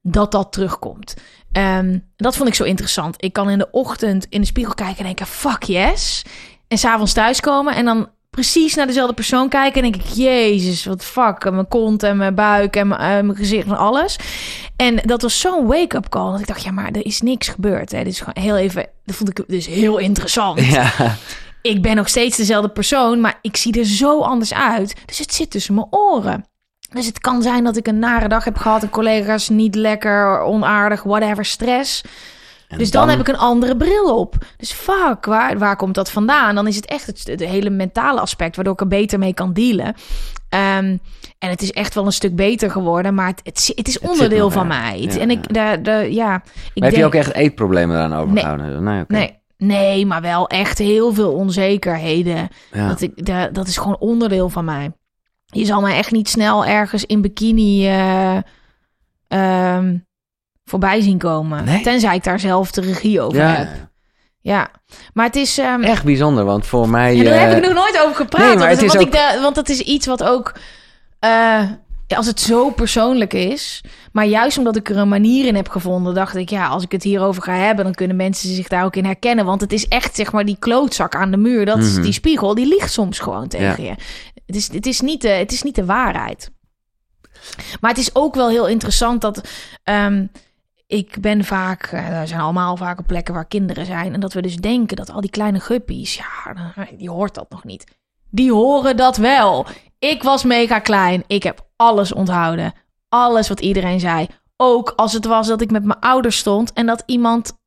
[0.03, 1.15] dat dat terugkomt.
[1.53, 3.25] Um, dat vond ik zo interessant.
[3.25, 6.25] Ik kan in de ochtend in de spiegel kijken en denken: fuck yes.
[6.69, 9.83] En s'avonds thuiskomen en dan precies naar dezelfde persoon kijken.
[9.83, 11.51] En denk ik, jezus, wat fuck.
[11.51, 14.19] Mijn kont en mijn buik en mijn, uh, mijn gezicht en alles.
[14.77, 16.31] En dat was zo'n wake-up call.
[16.31, 17.93] Dat ik dacht, ja, maar er is niks gebeurd.
[17.93, 17.99] Hè.
[17.99, 18.89] Dit is gewoon heel even...
[19.05, 20.61] Dat vond ik dus heel interessant.
[20.61, 20.93] Ja.
[21.63, 24.95] Ik ben nog steeds dezelfde persoon, maar ik zie er zo anders uit.
[25.07, 26.45] Dus het zit tussen mijn oren.
[26.93, 28.83] Dus het kan zijn dat ik een nare dag heb gehad.
[28.83, 32.03] En collega's niet lekker, onaardig, whatever, stress
[32.77, 33.09] dus dan...
[33.09, 34.35] heb ik een andere bril op.
[34.57, 36.55] Dus fuck, waar, waar komt dat vandaan?
[36.55, 39.87] Dan is het echt het, hele mentale aspect, waardoor ik er beter mee kan dealen.
[39.87, 41.01] Um,
[41.39, 43.41] en het is echt wel een stuk beter geworden, maar het,
[43.77, 45.09] het, is onderdeel van mij.
[45.19, 46.43] en ik, de, de, ja,
[46.75, 48.85] ik heb je ook echt eetproblemen eraan overgehouden?
[48.85, 52.49] Nee, nee, nee, nee, maar wel echt heel veel onzekerheden.
[52.71, 54.93] Dat, ik, de, dat is gewoon onderdeel van mij.
[55.47, 57.89] Je zal mij echt niet snel ergens in bikini...
[59.29, 59.89] Uh,
[60.67, 61.83] voorbij zien komen.
[61.83, 63.55] Tenzij ik daar zelf de regie over ja.
[63.55, 63.69] heb.
[64.41, 64.71] Ja,
[65.13, 65.59] maar het is...
[65.59, 65.83] Um...
[65.83, 67.17] Echt bijzonder, want voor mij...
[67.17, 68.47] Ja, daar heb ik nog nooit over gepraat.
[68.47, 69.15] Nee, maar het is want, ook...
[69.15, 70.55] ik want dat is iets wat ook...
[71.21, 71.63] Uh,
[72.17, 73.85] als het zo persoonlijk is.
[74.13, 76.93] Maar juist omdat ik er een manier in heb gevonden, dacht ik, ja, als ik
[76.93, 79.45] het hierover ga hebben, dan kunnen mensen zich daar ook in herkennen.
[79.45, 81.65] Want het is echt, zeg maar, die klootzak aan de muur.
[81.65, 82.03] Dat is mhm.
[82.03, 83.95] die spiegel, die ligt soms gewoon tegen je.
[84.47, 86.51] Het is, het, is niet de, het is niet de waarheid.
[87.81, 89.49] Maar het is ook wel heel interessant dat.
[89.85, 90.31] Um,
[90.87, 94.15] ik ben vaak, er eh, zijn allemaal vaak plekken waar kinderen zijn.
[94.15, 96.57] En dat we dus denken dat al die kleine guppies, ja,
[96.97, 97.85] die hoort dat nog niet.
[98.31, 99.67] Die horen dat wel.
[99.99, 101.25] Ik was mega klein.
[101.27, 102.73] Ik heb alles onthouden.
[103.09, 104.27] Alles wat iedereen zei.
[104.57, 107.59] Ook als het was dat ik met mijn ouders stond en dat iemand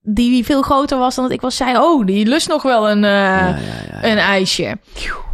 [0.00, 3.02] die veel groter was dan dat ik was, zei: Oh, die lust nog wel een,
[3.02, 3.48] uh,
[4.02, 4.78] een ijsje.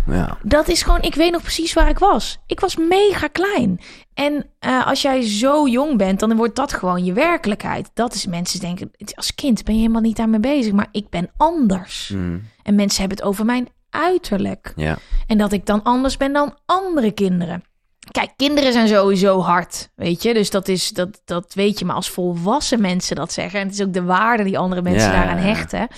[0.06, 0.38] Ja.
[0.42, 2.38] Dat is gewoon, ik weet nog precies waar ik was.
[2.46, 3.80] Ik was mega klein.
[4.18, 7.90] En uh, als jij zo jong bent, dan wordt dat gewoon je werkelijkheid.
[7.94, 11.30] Dat is mensen denken, als kind ben je helemaal niet daarmee bezig, maar ik ben
[11.36, 12.10] anders.
[12.14, 12.42] Mm.
[12.62, 14.72] En mensen hebben het over mijn uiterlijk.
[14.76, 14.98] Ja.
[15.26, 17.64] En dat ik dan anders ben dan andere kinderen.
[18.10, 20.34] Kijk, kinderen zijn sowieso hard, weet je.
[20.34, 21.84] Dus dat, is, dat, dat weet je.
[21.84, 23.60] Maar als volwassen mensen dat zeggen...
[23.60, 25.88] en het is ook de waarde die andere mensen daaraan hechten...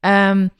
[0.00, 0.50] Um,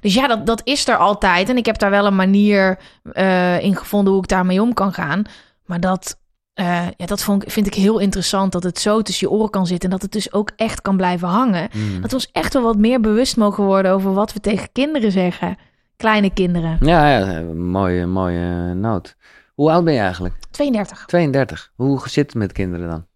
[0.00, 1.48] dus ja, dat, dat is er altijd.
[1.48, 2.78] En ik heb daar wel een manier
[3.12, 5.24] uh, in gevonden hoe ik daarmee om kan gaan.
[5.64, 6.18] Maar dat,
[6.54, 8.52] uh, ja, dat vond, vind ik heel interessant.
[8.52, 9.84] Dat het zo tussen je oren kan zitten.
[9.84, 11.68] En dat het dus ook echt kan blijven hangen.
[11.72, 12.00] Mm.
[12.00, 15.12] Dat we ons echt wel wat meer bewust mogen worden over wat we tegen kinderen
[15.12, 15.56] zeggen.
[15.96, 16.78] Kleine kinderen.
[16.80, 19.16] Ja, ja mooie, mooie noot.
[19.54, 20.34] Hoe oud ben je eigenlijk?
[20.50, 21.04] 32.
[21.06, 21.70] 32.
[21.74, 23.06] Hoe zit het met kinderen dan?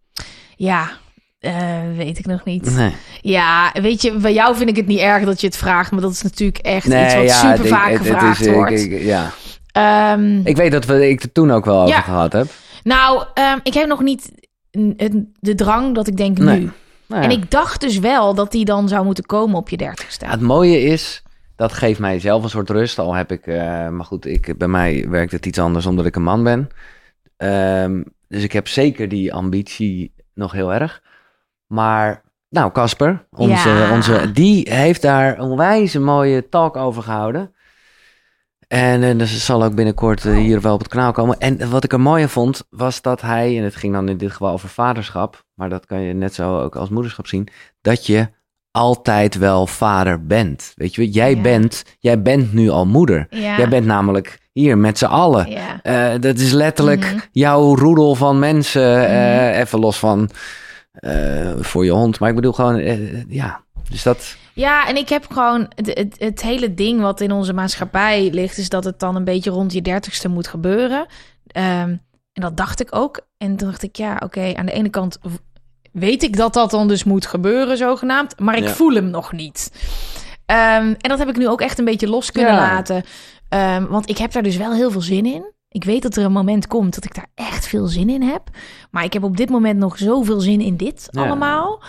[0.56, 0.90] Ja,
[1.40, 2.76] uh, weet ik nog niet.
[2.76, 2.92] Nee.
[3.20, 6.00] Ja, weet je, bij jou vind ik het niet erg dat je het vraagt, maar
[6.00, 8.72] dat is natuurlijk echt nee, iets wat ja, super vaak gevraagd is, wordt.
[8.72, 9.32] Ik, ja.
[10.12, 12.00] Um, ik weet dat we ik het toen ook wel over ja.
[12.00, 12.50] gehad heb.
[12.88, 14.32] Nou, um, ik heb nog niet
[15.40, 16.60] de drang dat ik denk nee.
[16.60, 16.70] nu.
[17.06, 20.26] Nou en ik dacht dus wel dat die dan zou moeten komen op je dertigste.
[20.26, 21.22] het mooie is,
[21.56, 22.98] dat geeft mij zelf een soort rust.
[22.98, 26.16] Al heb ik, uh, maar goed, ik, bij mij werkt het iets anders omdat ik
[26.16, 26.68] een man ben.
[27.36, 31.02] Um, dus ik heb zeker die ambitie nog heel erg.
[31.66, 37.54] Maar nou, Casper, onze, onze, die heeft daar een wijze mooie talk over gehouden.
[38.68, 41.38] En, en dus zal ook binnenkort uh, hier wel op het kanaal komen.
[41.38, 44.30] En wat ik er mooie vond, was dat hij, en het ging dan in dit
[44.30, 47.48] geval over vaderschap, maar dat kan je net zo ook als moederschap zien,
[47.80, 48.28] dat je
[48.70, 50.72] altijd wel vader bent.
[50.74, 53.26] Weet je, jij, bent, jij bent nu al moeder.
[53.30, 55.48] Jij bent namelijk hier met z'n allen.
[55.82, 57.18] Uh, dat is letterlijk mhm.
[57.32, 60.30] jouw roedel van mensen, uh, even los van
[61.60, 62.18] voor je hond.
[62.18, 62.80] Maar ik bedoel gewoon,
[63.28, 64.36] ja, dus dat...
[64.52, 68.58] Ja, en ik heb gewoon het, het, het, hele ding wat in onze maatschappij ligt,
[68.58, 71.00] is dat het dan een beetje rond je dertigste moet gebeuren.
[71.00, 73.20] Um, en dat dacht ik ook.
[73.36, 75.18] En toen dacht ik, ja, oké, okay, aan de ene kant
[75.92, 78.70] weet ik dat dat dan dus moet gebeuren, zogenaamd, maar ik ja.
[78.70, 79.70] voel hem nog niet.
[80.46, 80.56] Um,
[80.94, 82.58] en dat heb ik nu ook echt een beetje los kunnen ja.
[82.58, 83.04] laten.
[83.48, 85.52] Um, want ik heb daar dus wel heel veel zin in.
[85.70, 88.42] Ik weet dat er een moment komt dat ik daar echt veel zin in heb.
[88.90, 91.82] Maar ik heb op dit moment nog zoveel zin in dit allemaal.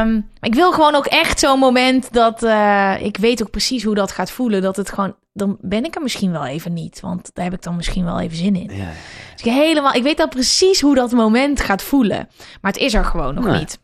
[0.00, 3.94] Um, ik wil gewoon ook echt zo'n moment dat uh, ik weet ook precies hoe
[3.94, 4.62] dat gaat voelen.
[4.62, 7.00] Dat het gewoon, dan ben ik er misschien wel even niet.
[7.00, 8.76] Want daar heb ik dan misschien wel even zin in.
[8.76, 8.84] Ja.
[9.32, 12.28] Dus ik, helemaal, ik weet al precies hoe dat moment gaat voelen.
[12.60, 13.58] Maar het is er gewoon nog nee.
[13.58, 13.78] niet.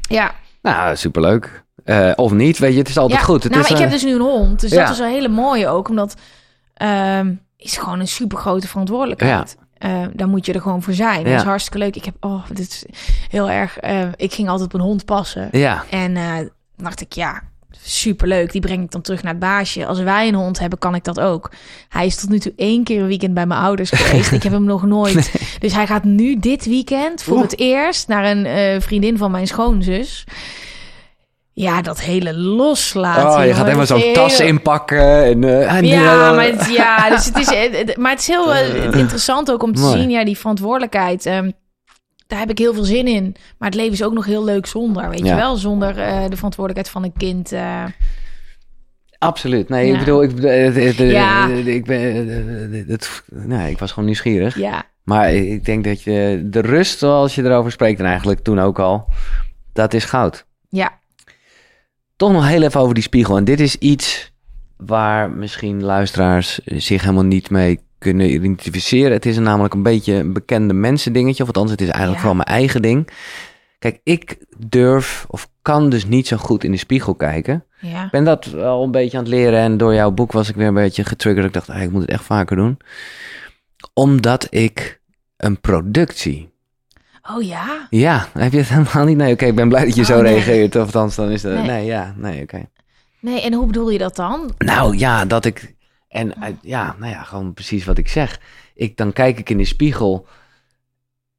[0.00, 0.34] Ja.
[0.62, 1.64] Nou, superleuk.
[1.84, 3.42] Uh, of niet, weet je, het is altijd goed.
[3.42, 3.82] Het nou, is, ik uh...
[3.82, 4.60] heb dus nu een hond.
[4.60, 5.88] Dus dat is een hele mooie ook.
[5.88, 6.14] Omdat...
[6.82, 9.56] Um, is gewoon een super grote verantwoordelijkheid.
[9.58, 9.64] Ja.
[9.84, 11.18] Uh, daar moet je er gewoon voor zijn.
[11.18, 11.30] Ja.
[11.30, 11.96] Dat is hartstikke leuk.
[11.96, 12.84] Ik heb, oh, dit is
[13.28, 13.84] heel erg.
[13.84, 15.48] Uh, ik ging altijd op een hond passen.
[15.52, 15.84] Ja.
[15.90, 16.36] En uh,
[16.76, 17.42] dacht ik, ja,
[17.82, 18.52] super leuk.
[18.52, 19.86] Die breng ik dan terug naar het baasje.
[19.86, 21.50] Als wij een hond hebben, kan ik dat ook.
[21.88, 24.32] Hij is tot nu toe één keer een weekend bij mijn ouders geweest.
[24.38, 25.14] ik heb hem nog nooit.
[25.14, 25.58] Nee.
[25.58, 27.42] Dus hij gaat nu dit weekend voor Oeh.
[27.42, 30.24] het eerst naar een vriendin van mijn schoonzus
[31.54, 33.40] ja, dat hele loslaten.
[33.40, 34.14] Oh, je gaat helemaal zo'n heel...
[34.14, 35.24] tas inpakken.
[35.24, 39.50] En, uh, ja, maar het, ja, dus het is, maar het is heel uh, interessant
[39.50, 40.00] ook om te mooi.
[40.00, 41.26] zien, ja, die verantwoordelijkheid.
[41.26, 41.52] Um,
[42.26, 43.36] daar heb ik heel veel zin in.
[43.58, 45.26] Maar het leven is ook nog heel leuk zonder, weet ja.
[45.26, 45.56] je wel?
[45.56, 45.94] Zonder
[46.30, 47.52] de verantwoordelijkheid van een kind.
[49.18, 49.68] Absoluut.
[49.68, 49.92] Nee, ja.
[49.92, 50.40] ik bedoel, ik,
[50.96, 51.48] ja.
[51.48, 54.58] ik ben, het, nee, ik was gewoon nieuwsgierig.
[54.58, 54.82] Ja.
[55.02, 58.78] Maar ik denk dat je de rust, zoals je erover spreekt, en eigenlijk toen ook
[58.78, 59.08] al,
[59.72, 60.46] dat is goud.
[60.68, 60.98] Ja,
[62.16, 63.36] toch nog heel even over die spiegel.
[63.36, 64.32] En dit is iets
[64.76, 69.12] waar misschien luisteraars zich helemaal niet mee kunnen identificeren.
[69.12, 71.42] Het is namelijk een beetje een bekende mensen dingetje.
[71.42, 72.20] Of althans, het is eigenlijk ja.
[72.20, 73.08] vooral mijn eigen ding.
[73.78, 77.64] Kijk, ik durf of kan dus niet zo goed in de spiegel kijken.
[77.80, 78.04] Ja.
[78.04, 79.60] Ik ben dat wel een beetje aan het leren.
[79.60, 81.46] En door jouw boek was ik weer een beetje getriggerd.
[81.46, 82.78] Ik dacht, ah, ik moet het echt vaker doen.
[83.92, 85.00] Omdat ik
[85.36, 86.53] een product zie.
[87.30, 87.86] Oh ja?
[87.90, 89.16] Ja, heb je het helemaal niet?
[89.16, 90.32] Nee, oké, okay, ik ben blij dat je oh, zo nee.
[90.32, 90.76] reageert.
[90.76, 91.52] Of althans, dan is dat...
[91.52, 92.42] Nee, nee ja, nee, oké.
[92.42, 92.68] Okay.
[93.20, 94.54] Nee, en hoe bedoel je dat dan?
[94.58, 95.74] Nou ja, dat ik...
[96.08, 96.32] En
[96.62, 98.40] ja, nou ja, gewoon precies wat ik zeg.
[98.74, 100.26] Ik, dan kijk ik in de spiegel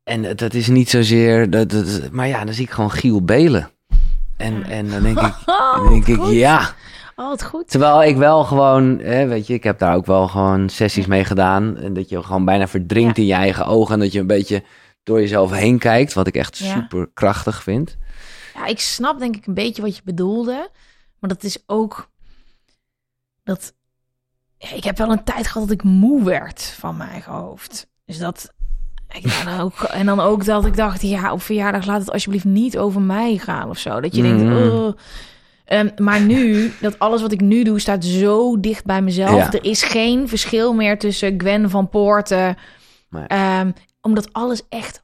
[0.03, 1.49] en dat is niet zozeer...
[1.49, 3.69] Dat, dat, maar ja, dan zie ik gewoon Giel Belen.
[4.37, 5.33] En, en dan denk ik,
[5.75, 6.73] dan denk ik ja...
[7.15, 7.69] Oh, wat goed.
[7.69, 11.23] Terwijl ik wel gewoon, hè, weet je, ik heb daar ook wel gewoon sessies mee
[11.23, 11.77] gedaan.
[11.77, 13.21] En dat je gewoon bijna verdrinkt ja.
[13.21, 13.93] in je eigen ogen.
[13.93, 14.63] En dat je een beetje
[15.05, 16.73] door jezelf heen kijkt, wat ik echt ja.
[16.73, 17.97] super krachtig vind.
[18.53, 20.69] Ja, ik snap denk ik een beetje wat je bedoelde,
[21.19, 22.09] maar dat is ook
[23.43, 23.73] dat
[24.57, 27.87] ik heb wel een tijd gehad dat ik moe werd van mijn eigen hoofd.
[28.05, 28.53] Dus dat
[29.07, 32.45] Ja, dan ook, en dan ook dat ik dacht, ja, op verjaardag laat het alsjeblieft
[32.45, 33.99] niet over mij gaan of zo.
[34.01, 34.51] Dat je denkt, Mhm.
[34.51, 34.97] "Ugh."
[35.65, 39.35] Ehm, maar nu, dat alles wat ik nu doe staat zo dicht bij mezelf.
[39.35, 39.51] Ja.
[39.51, 42.57] Er is geen verschil meer tussen Gwen van Poorten.
[43.09, 43.27] Nee.
[43.27, 43.71] Ehm,
[44.05, 45.03] omdat alles echt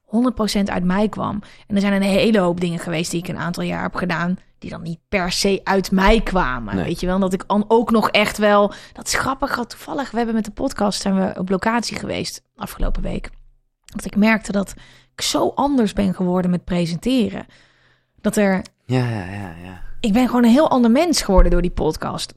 [0.58, 1.42] 100% uit mij kwam.
[1.68, 4.38] En er zijn een hele hoop dingen geweest die ik een aantal jaar heb gedaan...
[4.60, 6.76] die dan niet per se uit mij kwamen.
[6.76, 6.86] Nee.
[6.86, 7.20] Weet je wel?
[7.20, 8.74] Dat ik dan ook nog echt wel...
[8.94, 10.12] Dat is grappig, had toevallig...
[10.12, 13.30] We hebben met de podcast zijn we op locatie geweest afgelopen week.
[13.86, 14.74] Dat ik merkte dat
[15.14, 17.46] ik zo anders ben geworden met presenteren.
[18.22, 18.66] Dat er...
[18.86, 19.82] Ja, ja, ja, ja.
[20.00, 22.34] Ik ben gewoon een heel ander mens geworden door die podcast.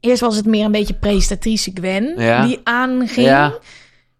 [0.00, 2.46] Eerst was het meer een beetje presentatrice Gwen Ja.
[2.46, 3.10] die aanging.
[3.10, 3.58] Ja.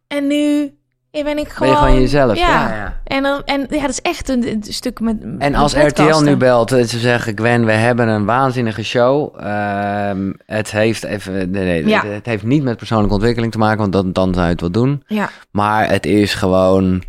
[0.06, 0.77] En nu
[1.24, 1.72] ben ik Ben gewoon...
[1.72, 2.36] je gewoon jezelf?
[2.38, 2.68] Ja.
[2.68, 2.96] Ja.
[3.04, 6.20] En, dan, en ja, dat is echt een, een stuk met En met als RTL
[6.22, 9.34] nu belt, eh, ze zeggen Gwen, we hebben een waanzinnige show.
[9.40, 12.02] Ehm, het heeft even, nee, nee, Ja.
[12.02, 14.60] het, het heeft niet met persoonlijke ontwikkeling te maken, want dan, dan zou je het
[14.60, 15.02] wel doen.
[15.06, 17.02] Ja, Maar het is gewoon,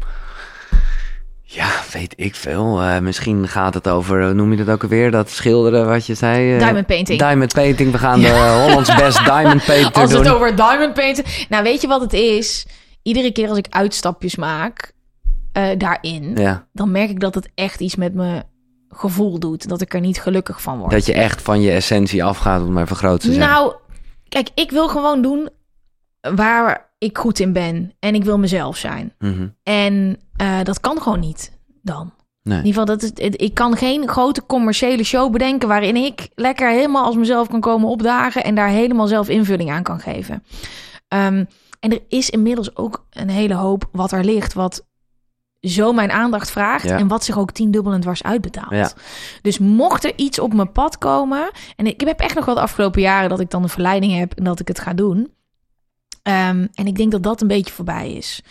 [1.44, 2.82] ja, weet ik veel.
[2.82, 5.12] Eh, misschien gaat het over, hoe noem je dat ook alweer?
[5.12, 6.54] Dat schilderen wat je zei.
[6.54, 7.20] eh, diamond painting.
[7.20, 7.92] Diamond painting.
[7.92, 8.30] We gaan de
[8.66, 10.20] Hollands best diamond painter als doen.
[10.24, 11.24] het over diamond painten...
[11.50, 12.66] Nou, weet je wat het is?
[13.02, 14.94] Iedere keer als ik uitstapjes maak
[15.52, 16.36] eh, daarin...
[16.36, 18.44] Ja, dan merk ik dat het echt iets met mijn
[18.90, 19.70] gevoel doet.
[19.70, 20.92] Dat ik er niet gelukkig van word.
[20.92, 23.52] dat je echt van je essentie afgaat, om maar even groot te zeggen.
[23.52, 23.74] Nou,
[24.30, 25.50] kijk, ik wil gewoon doen
[26.36, 27.94] waar ik goed in ben.
[28.00, 29.14] En ik wil mezelf zijn.
[29.20, 29.48] Mhm.
[29.64, 32.14] En eh, dat kan gewoon niet dan.
[32.44, 32.58] Nee.
[32.58, 35.68] In ieder geval, dat is, ik kan geen grote commerciële show bedenken...
[35.68, 38.44] waarin ik lekker helemaal als mezelf kan komen opdagen...
[38.44, 40.44] en daar helemaal zelf invulling aan kan geven.
[41.08, 41.44] Ehm,
[41.80, 44.54] en er is inmiddels ook een hele hoop wat er ligt...
[44.54, 44.86] wat
[45.62, 46.84] zo mijn aandacht vraagt...
[46.84, 46.98] Ja.
[46.98, 48.72] en wat zich ook tiendubbel en dwars uitbetaalt.
[48.72, 48.92] Ja.
[49.42, 51.50] Dus mocht er iets op mijn pad komen...
[51.76, 53.30] en ik heb echt nog wel de afgelopen jaren...
[53.30, 55.32] dat ik dan een verleiding heb en dat ik het ga doen...
[56.24, 58.42] Ehm, en ik denk dat dat een beetje voorbij is.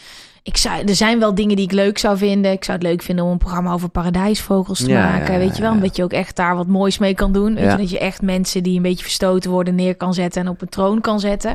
[0.42, 2.52] Ik zou, er zijn wel dingen die ik leuk zou vinden.
[2.52, 5.38] Ik zou het leuk vinden om een programma over paradijsvogels te Ja, maken.
[5.38, 5.72] weet je wel?
[5.72, 7.54] Omdat je ook echt daar wat moois mee kan doen.
[7.54, 7.70] Weet Ja.
[7.70, 10.60] je, dat je echt mensen die een beetje verstoten worden neer kan zetten en op
[10.62, 11.54] een troon kan zetten.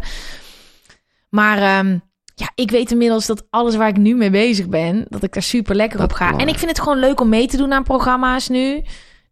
[1.33, 1.97] Maar ehm,
[2.35, 5.43] ja, ik weet inmiddels dat alles waar ik nu mee bezig ben, dat ik daar
[5.43, 6.37] super lekker Dat op ga.
[6.37, 8.83] En ik vind het gewoon leuk om mee te doen aan programma's nu.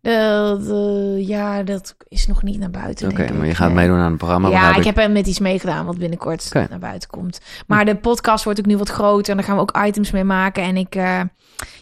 [0.02, 3.10] De- ja, dat is nog niet naar buiten.
[3.11, 3.76] Oké, maar je gaat Nee.
[3.76, 4.49] meedoen aan een programma.
[4.49, 7.40] Ja, ik heb er met iets meegedaan wat binnenkort naar buiten komt.
[7.68, 10.23] Maar de podcast wordt ook nu wat groter en daar gaan we ook items mee
[10.23, 10.64] maken.
[10.64, 11.22] En ik, eh,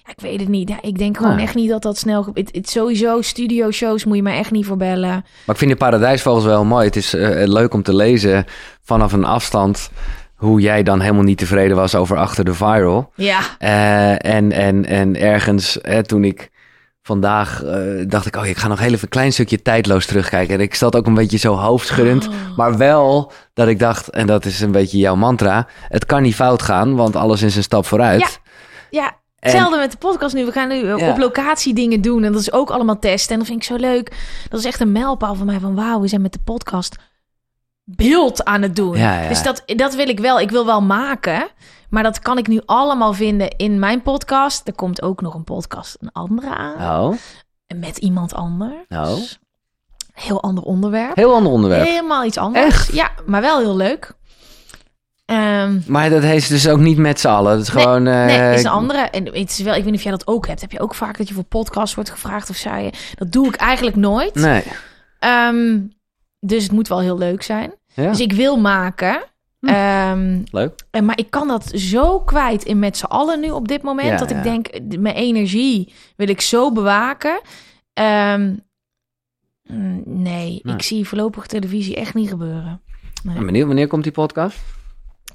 [0.05, 0.69] ja, ik weet het niet.
[0.69, 1.43] Ja, ik denk gewoon Nou.
[1.43, 2.27] echt niet dat dat snel...
[2.33, 5.09] Het, het, sowieso, studio shows moet je mij echt niet voor bellen.
[5.09, 6.85] Maar ik vind de paradijsvogels wel mooi.
[6.85, 8.45] Het is eh, leuk om te lezen
[8.83, 9.89] vanaf een afstand
[10.35, 13.11] hoe jij dan helemaal niet tevreden was over achter de viral.
[13.15, 16.49] Ja, Eh, en, en, en ergens eh, toen ik
[17.01, 20.53] vandaag eh, dacht ik, oh, ik ga nog heel even een klein stukje tijdloos terugkijken.
[20.55, 22.27] En ik zat ook een beetje zo hoofdschuddend.
[22.27, 22.33] Oh.
[22.57, 26.35] Maar wel dat ik dacht, en dat is een beetje jouw mantra, het kan niet
[26.35, 28.39] fout gaan, want alles is een stap vooruit.
[28.89, 28.99] Ja.
[29.01, 29.17] ja.
[29.39, 30.45] Hetzelfde met de podcast nu.
[30.45, 31.09] We gaan nu eh, Ja.
[31.11, 32.23] op locatie dingen doen.
[32.23, 33.31] En dat is ook allemaal testen.
[33.31, 34.17] En dat vind ik zo leuk.
[34.49, 35.59] Dat is echt een mijlpaal van mij.
[35.59, 36.95] Van wauw, we zijn met de podcast
[37.83, 38.97] beeld aan het doen.
[38.97, 39.27] Ja, ja.
[39.29, 40.39] Dus dat, dat wil ik wel.
[40.39, 41.47] Ik wil wel maken.
[41.89, 44.67] Maar dat kan ik nu allemaal vinden in mijn podcast.
[44.67, 47.01] Er komt ook nog een podcast, een andere aan.
[47.01, 47.15] Oh,
[47.75, 48.85] Met iemand anders.
[48.89, 49.17] Oh.
[50.13, 51.15] Heel ander onderwerp.
[51.15, 51.85] heel ander onderwerp.
[51.87, 52.65] Helemaal iets anders.
[52.65, 52.93] Echt?
[52.93, 54.13] Ja, maar wel heel leuk.
[55.29, 57.51] Ehm, Maar dat heeft dus ook niet met z'n allen.
[57.57, 58.07] Het is Nee, gewoon...
[58.07, 58.97] eh, Nee, is een andere.
[58.99, 60.61] En het is wel, ik weet niet of jij dat ook hebt.
[60.61, 62.91] Heb je ook vaak dat je voor podcast wordt gevraagd of zei je?
[63.15, 64.35] Dat doe ik eigenlijk nooit.
[64.35, 64.63] Nee.
[65.19, 65.79] Ehm,
[66.39, 67.73] dus het moet wel heel leuk zijn.
[67.93, 69.23] Ja, Dus ik wil maken.
[69.59, 69.67] Hm.
[69.67, 70.85] Ehm, leuk.
[70.91, 74.07] en maar ik kan dat zo kwijt in met z'n allen nu op dit moment.
[74.07, 74.37] Ja, dat ja.
[74.37, 74.67] ik denk,
[74.99, 77.41] mijn energie wil ik zo bewaken.
[79.69, 82.81] Mm, nee, ik zie voorlopig televisie echt niet gebeuren.
[83.23, 83.45] Nee.
[83.45, 84.57] Benieuwd, wanneer komt die podcast?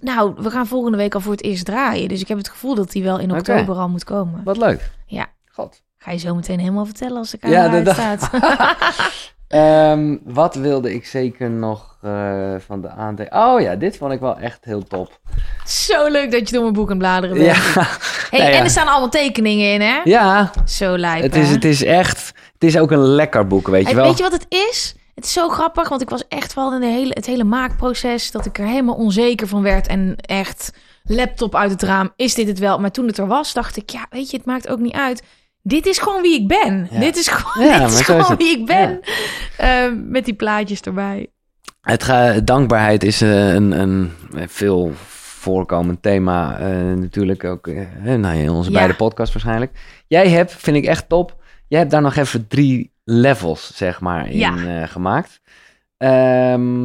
[0.04, 2.08] Nou, we gaan volgende week al voor het eerst draaien.
[2.08, 4.40] Dus ik heb het gevoel dat die wel in oktober al moet komen.
[4.44, 4.90] Wat leuk.
[5.06, 5.26] Ja.
[5.52, 5.82] God.
[5.98, 8.30] Ga je zo meteen helemaal vertellen als de Ja, camera dat- uitstaat.
[9.48, 13.20] Ehm, wat wilde ik zeker nog eh, van de ANT?
[13.30, 15.20] Oh ja, dit vond ik wel echt heel top.
[15.66, 17.46] zo leuk dat je door mijn boek aan het bladeren bent.
[17.56, 17.62] Ja,
[18.30, 18.58] Hey, Nou ja.
[18.58, 20.00] En er staan allemaal tekeningen in, hè?
[20.04, 21.54] ja Zo lijp, het, is, hè?
[21.54, 22.32] het is echt...
[22.52, 24.04] Het is ook een lekker boek, weet je wel.
[24.06, 24.94] weet je wat het is?
[25.14, 28.30] Het is zo grappig, want ik was echt wel in de hele, het hele maakproces...
[28.30, 30.72] dat ik er helemaal onzeker van werd en echt
[31.02, 32.12] laptop uit het raam.
[32.16, 32.78] Is dit het wel?
[32.78, 33.90] Maar toen het er was, dacht ik...
[33.90, 35.22] ja, weet je, het maakt ook niet uit.
[35.62, 36.88] Dit is gewoon wie ik ben.
[36.90, 37.00] Ja.
[37.00, 39.00] Dit is gewoon, Ja, dit is is wie ik ben.
[39.56, 41.26] Ehm, met die plaatjes erbij.
[41.80, 44.12] Het ga, dankbaarheid is eh, een, een
[44.48, 46.58] veel voorkomend thema.
[46.58, 49.72] eh, natuurlijk ook eh, nou, in onze beide podcasts waarschijnlijk.
[50.06, 51.42] Jij hebt, vind ik echt top...
[51.68, 54.82] Jij hebt daar nog even drie levels, zeg maar, in Ja.
[54.82, 55.40] eh, gemaakt.
[55.96, 56.82] Ehm,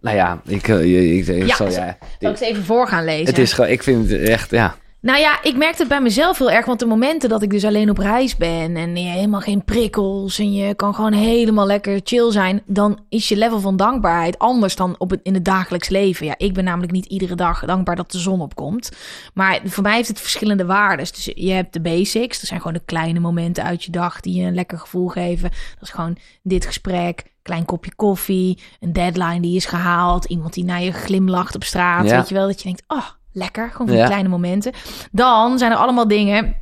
[0.00, 1.70] nou ja, ik, eh, ik, ik, ik Ja, zal...
[1.70, 3.26] Ja, Zal ik ze even voor gaan lezen?
[3.26, 3.70] het is gewoon...
[3.70, 4.74] Ik vind het echt, ja...
[5.04, 6.66] Nou ja, ik merkte het bij mezelf heel erg.
[6.66, 10.38] Want de momenten dat ik dus alleen op reis ben en je helemaal geen prikkels
[10.38, 14.76] en je kan gewoon helemaal lekker chill zijn, dan is je level van dankbaarheid anders
[14.76, 16.26] dan op het, in het dagelijks leven.
[16.26, 18.90] Ja, ik ben namelijk niet iedere dag dankbaar dat de zon opkomt.
[19.34, 21.06] Maar voor mij heeft het verschillende waarden.
[21.06, 24.40] Dus je hebt de basics, dat zijn gewoon de kleine momenten uit je dag die
[24.40, 25.50] je een lekker gevoel geven.
[25.50, 30.64] Dat is gewoon dit gesprek, klein kopje koffie, een deadline die is gehaald, iemand die
[30.64, 32.10] naar je glimlacht op straat.
[32.10, 33.70] Weet je wel, dat je denkt, oh lekker.
[33.70, 34.72] Gewoon van die kleine momenten.
[35.12, 36.56] Dan zijn er allemaal dingen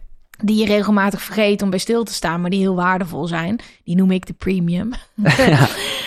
[0.44, 3.60] die je regelmatig vergeet om bij stil te staan, maar die heel waardevol zijn.
[3.84, 4.90] Die noem ik de premium.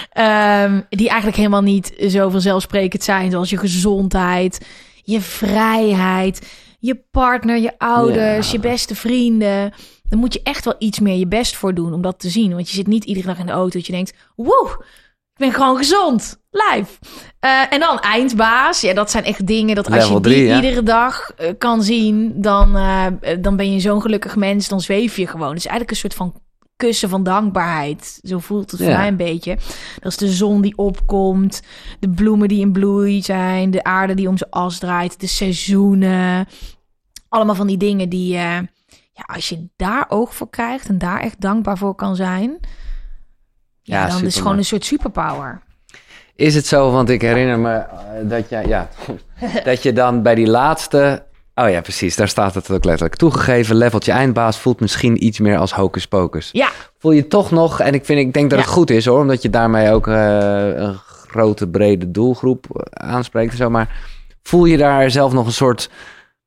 [0.09, 4.65] Ehm, die eigenlijk helemaal niet zo vanzelfsprekend zijn, zoals je gezondheid,
[5.03, 9.73] je vrijheid, je partner, je ouders, je beste vrienden.
[10.09, 12.53] Dan moet je echt wel iets meer je best voor doen om dat te zien.
[12.53, 14.81] Want je zit niet iedere dag in de auto dat je denkt, wow,
[15.35, 16.39] ik ben gewoon gezond.
[16.51, 16.91] Live.
[17.45, 18.81] Uh, en dan eindbaas.
[18.81, 22.75] Ja, dat zijn echt dingen dat als je die iedere dag uh, kan zien, dan,
[22.77, 23.05] uh,
[23.41, 24.67] dan ben je zo'n gelukkig mens.
[24.67, 25.47] Dan zweef je gewoon.
[25.47, 26.41] Het is eigenlijk een soort van
[26.75, 28.19] kussen van dankbaarheid.
[28.23, 29.57] Zo voelt het voor mij een beetje.
[29.99, 31.61] Dat is de zon die opkomt,
[31.99, 36.47] de bloemen die in bloei zijn, de aarde die om zijn as draait, de seizoenen.
[37.29, 38.67] Allemaal van die dingen die, ja,
[39.25, 42.59] als je daar oog voor krijgt en daar echt dankbaar voor kan zijn
[43.85, 45.61] ja, dan is het gewoon een soort superpower.
[46.35, 46.91] Is het zo?
[46.91, 48.89] Want ik herinner me eh, dat, je, ja,
[49.63, 51.23] dat je dan bij die laatste...
[51.55, 52.15] Oh ja, precies.
[52.15, 53.15] Daar staat het ook letterlijk.
[53.15, 56.49] Toegegeven, leveltje eindbaas voelt misschien iets meer als hocus pocus.
[56.51, 56.69] Ja.
[56.97, 57.79] Voel je toch nog...
[57.79, 59.19] En ik, vind, ik denk dat het goed is hoor.
[59.19, 60.95] Omdat je daarmee ook uh, een
[61.27, 63.69] grote, brede doelgroep aanspreekt en zo.
[63.69, 64.01] Maar
[64.43, 65.89] voel je daar zelf nog een soort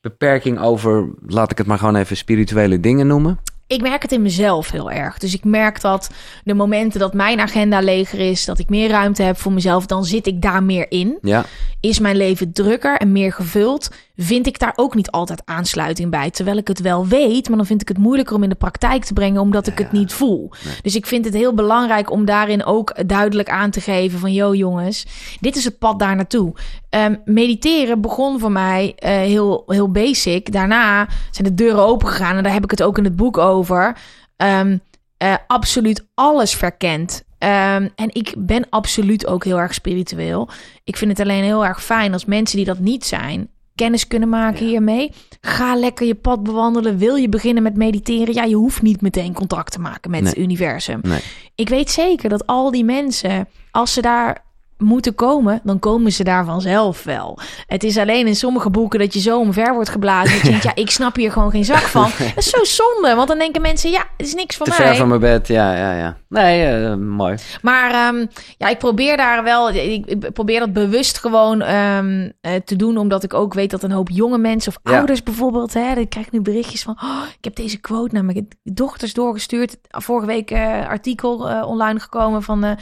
[0.00, 1.08] beperking over...
[1.26, 3.38] Laat ik het maar gewoon even spirituele dingen noemen?
[3.68, 5.18] Ik merk het in mezelf heel erg.
[5.18, 6.10] Dus ik merk dat
[6.44, 10.04] de momenten dat mijn agenda leger is, dat ik meer ruimte heb voor mezelf, dan
[10.04, 11.18] zit ik daar meer in.
[11.22, 11.44] Ja.
[11.80, 13.90] Is mijn leven drukker en meer gevuld,
[14.20, 16.30] vind ik daar ook niet altijd aansluiting bij.
[16.30, 19.04] Terwijl ik het wel weet, maar dan vind ik het moeilijker om in de praktijk
[19.04, 20.50] te brengen, omdat ik het niet voel.
[20.82, 24.54] Dus ik vind het heel belangrijk om daarin ook duidelijk aan te geven van, yo
[24.54, 25.06] jongens,
[25.40, 26.54] dit is het pad daar naartoe.
[26.90, 30.52] Um, mediteren begon voor mij uh, heel, heel basic.
[30.52, 33.38] Daarna zijn de deuren open gegaan en daar heb ik het ook in het boek
[33.38, 33.96] over.
[34.36, 34.80] Um,
[35.22, 37.22] uh, absoluut alles verkend.
[37.38, 40.48] Um, en ik ben absoluut ook heel erg spiritueel.
[40.84, 43.48] Ik vind het alleen heel erg fijn als mensen die dat niet zijn,
[43.78, 45.12] kennis kunnen maken hiermee.
[45.40, 46.98] Ga lekker je pad bewandelen.
[46.98, 48.34] Wil je beginnen met mediteren?
[48.34, 51.00] Ja, je hoeft niet meteen contact te maken met het universum.
[51.02, 51.20] Nee.
[51.54, 54.46] Ik weet zeker dat al die mensen, als ze daar
[54.78, 57.38] moeten komen, dan komen ze daar vanzelf wel.
[57.66, 60.32] Het is alleen in sommige boeken dat je zo omver wordt geblazen.
[60.32, 62.10] Dat je denkt, ja, ik snap hier gewoon geen zak van.
[62.18, 64.86] Dat is zo zonde, want dan denken mensen, ja, het is niks voor Te mij.
[64.86, 66.16] ver van mijn bed, ja, ja, ja.
[66.28, 67.36] Nee, uh, mooi.
[67.62, 68.28] Maar um,
[68.58, 73.22] ja, ik probeer daar wel, ik probeer dat bewust gewoon um, uh, te doen, omdat
[73.22, 74.98] ik ook weet dat een hoop jonge mensen of ja.
[74.98, 78.24] ouders bijvoorbeeld, hè, dan krijg ik nu berichtjes van, oh, ik heb deze quote naar
[78.24, 79.76] mijn dochters doorgestuurd.
[79.88, 82.76] Vorige week uh, artikel online gekomen van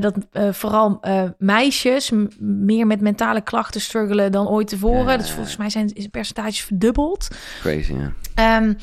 [0.00, 0.14] dat
[0.50, 1.00] vooral
[1.38, 5.12] meisjes meer met mentale klachten struggelen dan ooit tevoren.
[5.12, 7.28] Ja, dus volgens mij zijn percentages verdubbeld.
[7.60, 7.94] Crazy,
[8.34, 8.56] ja.
[8.56, 8.76] Um,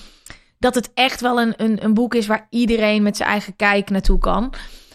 [0.59, 3.89] dat het echt wel een, een, een boek is waar iedereen met zijn eigen kijk
[3.89, 4.53] naartoe kan.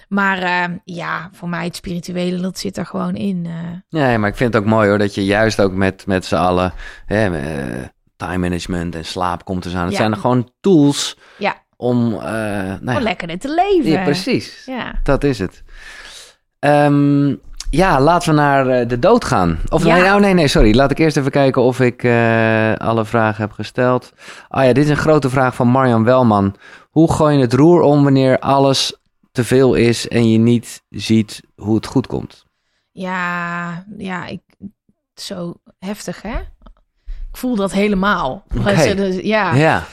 [0.08, 3.44] Maar uh, ja, voor mij het spirituele, dat zit er gewoon in.
[3.44, 3.52] Uh.
[3.88, 6.34] Ja, maar ik vind het ook mooi hoor, dat je juist ook met, met z'n
[6.34, 6.72] allen...
[7.06, 7.84] Hè, uh,
[8.16, 9.82] time management en slaap komt te zijn.
[9.82, 9.98] Het ja.
[9.98, 11.62] zijn er gewoon tools ja.
[11.76, 12.10] om...
[12.10, 13.90] nou ja, lekker te leven.
[13.90, 14.62] Ja, precies.
[14.66, 15.00] Ja.
[15.02, 15.62] Dat is het.
[16.64, 17.40] Um,
[17.70, 19.58] ja, laten we naar uh, de dood gaan.
[19.68, 19.96] Of ja.
[19.96, 20.74] nee, oh, nee, nee, sorry.
[20.74, 24.12] Laat ik eerst even kijken of ik uh, alle vragen heb gesteld.
[24.48, 26.54] Ah ja, dit is een grote vraag van Marjan Welman.
[26.90, 28.96] Hoe gooi je het roer om wanneer alles
[29.32, 32.44] te veel is en je niet ziet hoe het goed komt?
[32.90, 34.40] Ja, ja, ik,
[35.14, 36.38] zo heftig hè?
[37.04, 38.44] Ik voel dat helemaal.
[38.58, 38.94] Okay.
[38.94, 39.54] Dus, ja.
[39.54, 39.84] ja.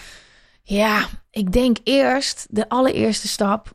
[0.64, 3.72] Ja, ik denk eerst, de allereerste stap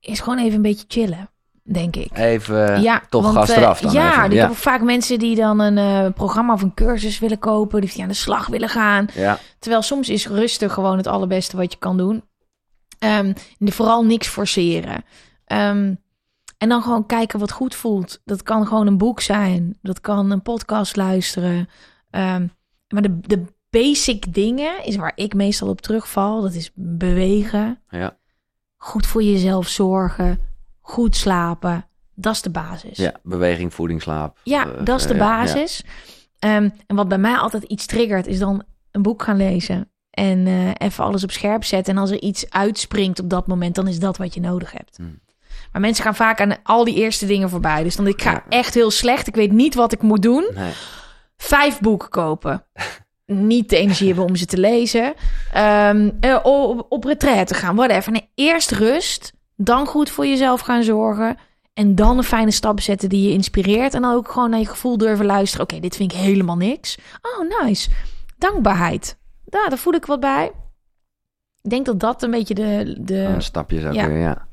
[0.00, 1.28] is gewoon even een beetje chillen
[1.72, 2.18] denk ik.
[2.18, 4.32] Even ja, toch want, gas eraf dan Ja, even.
[4.32, 8.02] ik heb vaak mensen die dan een uh, programma of een cursus willen kopen, die
[8.02, 9.06] aan de slag willen gaan.
[9.14, 9.38] Ja.
[9.58, 12.24] Terwijl soms is rustig gewoon het allerbeste wat je kan doen.
[12.98, 15.04] Um, vooral niks forceren.
[15.46, 16.02] Um,
[16.58, 18.20] en dan gewoon kijken wat goed voelt.
[18.24, 19.78] Dat kan gewoon een boek zijn.
[19.82, 21.68] Dat kan een podcast luisteren.
[22.10, 22.52] Um,
[22.88, 26.42] maar de, de basic dingen is waar ik meestal op terugval.
[26.42, 27.80] Dat is bewegen.
[27.88, 28.16] Ja.
[28.76, 30.52] Goed voor jezelf zorgen
[30.86, 31.86] goed slapen.
[32.14, 32.96] Dat is de basis.
[32.96, 34.38] Ja, beweging, voeding, slaap.
[34.42, 35.82] Ja, uh, dat is de basis.
[36.38, 36.56] Ja.
[36.56, 39.90] Um, en wat bij mij altijd iets triggert, is dan een boek gaan lezen.
[40.10, 41.94] En uh, even alles op scherp zetten.
[41.94, 44.96] En als er iets uitspringt op dat moment, dan is dat wat je nodig hebt.
[44.96, 45.20] Hmm.
[45.72, 47.82] Maar mensen gaan vaak aan al die eerste dingen voorbij.
[47.82, 48.44] Dus dan ik ga ja.
[48.48, 49.26] echt heel slecht.
[49.26, 50.50] Ik weet niet wat ik moet doen.
[50.54, 50.72] Nee.
[51.36, 52.66] Vijf boeken kopen.
[53.26, 55.14] niet de energie hebben om ze te lezen.
[55.56, 58.12] Um, op, op retraite gaan, whatever.
[58.12, 61.36] Nee, eerst rust, dan goed voor jezelf gaan zorgen.
[61.74, 63.94] En dan een fijne stap zetten die je inspireert.
[63.94, 65.64] En dan ook gewoon naar je gevoel durven luisteren.
[65.64, 66.98] Oké, dit vind ik helemaal niks.
[67.22, 67.90] Oh, nice.
[68.38, 69.18] Dankbaarheid.
[69.44, 70.52] Ja, daar voel ik wat bij.
[71.62, 72.96] Ik denk dat dat een beetje de...
[73.00, 73.18] de...
[73.18, 74.06] Een stapje zou ja.
[74.06, 74.46] ja.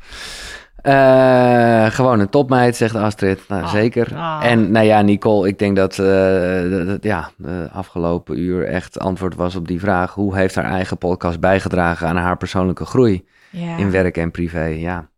[0.84, 3.48] Uh, gewoon een topmeid, zegt Astrid.
[3.48, 4.07] Nou, oh, zeker.
[4.11, 4.40] Oh.
[4.44, 9.56] En nou ja, Nicole, ik denk dat uh, ja, de afgelopen uur echt antwoord was
[9.56, 10.14] op die vraag.
[10.14, 13.78] Hoe heeft haar eigen podcast bijgedragen aan haar persoonlijke groei ja.
[13.78, 14.64] in werk en privé?
[14.64, 15.10] Ja.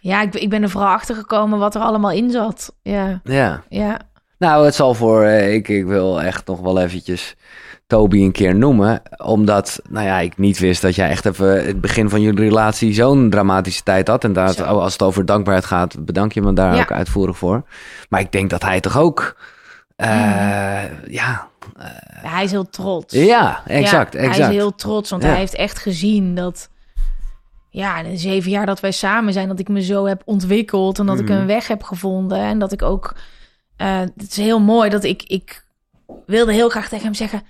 [0.00, 2.74] Ja, ik, ik ben er vooral achter gekomen wat er allemaal in zat.
[2.82, 3.20] Ja.
[3.24, 3.62] Ja.
[3.68, 3.98] ja.
[4.38, 7.36] Nou, het zal voor, uh, ik, ik wil echt nog wel eventjes
[7.86, 9.02] Toby een keer noemen.
[9.24, 12.92] Omdat, nou ja, ik niet wist dat jij echt even het begin van jullie relatie
[12.92, 14.24] zo'n dramatische tijd had.
[14.24, 17.62] En daar, als het over dankbaarheid gaat, bedank je me daar ook uitvoerig voor.
[18.08, 19.36] Maar ik denk dat hij toch ook,
[19.96, 20.08] uh,
[21.08, 21.50] ja...
[21.78, 23.14] Uh, hij is heel trots.
[23.14, 24.36] Ja, exact, exact.
[24.36, 26.70] Hij is heel trots, want hij heeft echt gezien dat...
[27.72, 31.06] Ja, de zeven jaar dat wij samen zijn, dat ik me zo heb ontwikkeld en
[31.06, 31.38] dat ik mhm.
[31.38, 32.38] een weg heb gevonden.
[32.38, 33.14] En dat ik ook,
[33.78, 35.64] uh, het is heel mooi dat ik, ik
[36.26, 37.42] wilde heel graag tegen hem zeggen: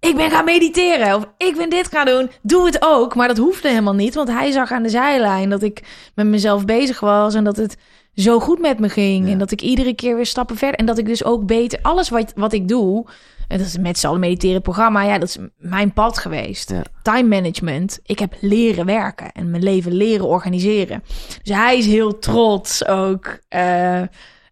[0.00, 2.30] ik ben gaan mediteren of ik ben dit gaan doen.
[2.42, 3.14] Doe het ook.
[3.14, 5.82] Maar dat hoefde helemaal niet, want hij zag aan de zijlijn dat ik
[6.14, 7.76] met mezelf bezig was en dat het
[8.14, 9.28] zo goed met me ging.
[9.28, 10.78] En dat ik iedere keer weer stappen verder.
[10.78, 13.06] En dat ik dus ook beter, alles wat, wat ik doe,
[13.48, 16.72] en dat is met z'n allen mediteren programma, ja, dat is mijn pad geweest.
[17.02, 18.00] Time management.
[18.02, 21.02] Ik heb leren werken en mijn leven leren organiseren.
[21.42, 23.38] Dus hij is heel trots ook.
[23.50, 24.00] Uh,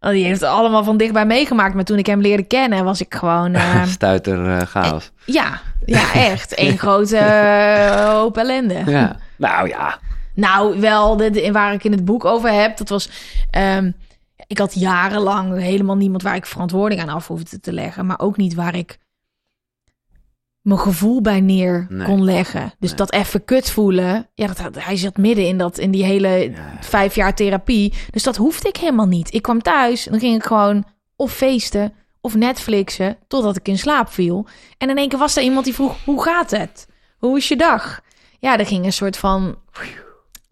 [0.01, 1.75] die heeft het allemaal van dichtbij meegemaakt.
[1.75, 3.55] Maar toen ik hem leerde kennen, was ik gewoon...
[3.55, 3.85] Uh...
[3.99, 5.11] Stuiter uh, chaos.
[5.25, 6.59] ja, ja, echt.
[6.59, 7.19] Eén grote
[8.07, 8.83] hoop ellende.
[8.87, 9.17] Ja.
[9.37, 9.99] Nou ja.
[10.35, 13.11] Nou, wel, de, waar ik in het boek over heb, dat was...
[13.59, 13.95] Um,
[14.47, 18.07] ik had jarenlang helemaal niemand waar ik verantwoording aan af hoefde te leggen.
[18.07, 18.99] Maar ook niet waar ik
[20.63, 22.73] mijn gevoel bij neer kon leggen.
[22.79, 24.29] Dus dat even kut voelen.
[24.35, 27.93] Ja, dat, hij zat midden in, dat, in die hele vijf jaar therapie.
[28.11, 29.35] Dus dat hoefde ik helemaal niet.
[29.35, 30.85] Ik kwam thuis en dan ging ik gewoon
[31.17, 34.47] of feesten of Netflixen totdat ik in slaap viel.
[34.79, 36.87] En in één keer was er iemand die vroeg, hoe gaat het?
[37.19, 38.01] Hoe is je dag?
[38.39, 39.57] Ja, er ging een soort van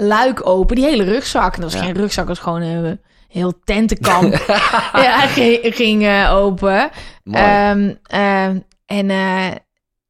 [0.01, 0.77] luik open.
[0.77, 1.55] Die hele rugzak.
[1.55, 4.45] En dat was geen rugzak, dat was gewoon een heel tentenkamp.
[5.07, 6.91] ja, ging, ging uh, open.
[7.25, 8.45] Um, uh,
[8.87, 9.09] en...
[9.09, 9.51] Uh,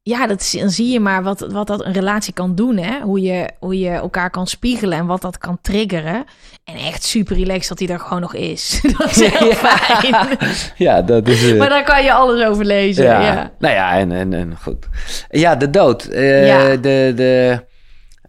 [0.03, 2.77] ja, dat, dan zie je maar wat, wat dat een relatie kan doen.
[2.77, 2.99] Hè?
[2.99, 6.25] Hoe, je, hoe je elkaar kan spiegelen en wat dat kan triggeren.
[6.63, 8.81] En echt super relaxed dat hij er gewoon nog is.
[8.97, 9.55] dat is heel ja.
[9.55, 10.37] fijn.
[10.87, 11.43] Ja, dat is...
[11.43, 11.59] Uh...
[11.59, 13.03] Maar daar kan je alles over lezen.
[13.03, 13.21] Ja.
[13.21, 13.51] ja.
[13.59, 14.87] Nou ja, en, en, en goed.
[15.29, 16.07] Ja, de dood.
[16.11, 16.75] Uh, ja.
[16.75, 17.63] De, de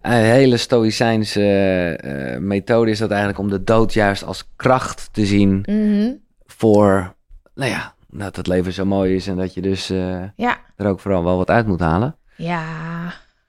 [0.03, 5.65] uh, hele stoïcijnse methode is dat eigenlijk om de dood juist als kracht te zien...
[5.69, 6.21] Mm
[6.63, 7.15] voor,
[7.55, 10.59] nou ja, dat het leven zo mooi is en dat je dus uh, ja.
[10.77, 12.17] er ook vooral wel wat uit moet halen.
[12.37, 12.65] Ja.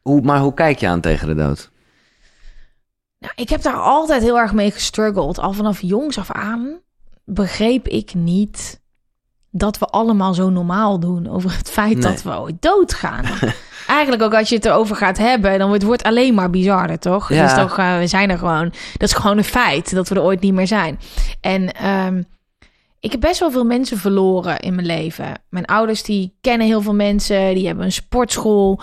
[0.02, 1.72] Hoe, maar hoe kijk je aan tegen de dood?
[3.20, 5.40] Nou, ik heb daar altijd heel erg mee gestruggeld.
[5.40, 6.80] Al vanaf jongs af aan
[7.26, 8.82] begreep ik niet
[9.50, 13.26] dat we allemaal zo normaal doen over het feit dat we ooit doodgaan.
[13.88, 17.30] Eigenlijk ook als je het erover gaat hebben, dan wordt het alleen maar bizarder, toch?
[17.30, 17.44] Ja.
[17.44, 18.74] Dus toch, uh, we zijn er gewoon.
[18.98, 21.00] Dat is gewoon een feit dat we er ooit niet meer zijn.
[21.42, 22.26] En um,
[23.04, 25.32] ik heb best wel veel mensen verloren in mijn leven.
[25.50, 28.80] Mijn ouders die kennen heel veel mensen, die hebben een sportschool.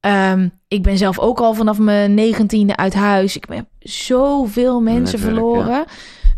[0.00, 3.36] Ehm, ik ben zelf ook al vanaf mijn negentiende uit huis.
[3.36, 5.84] Ik heb zoveel mensen verloren.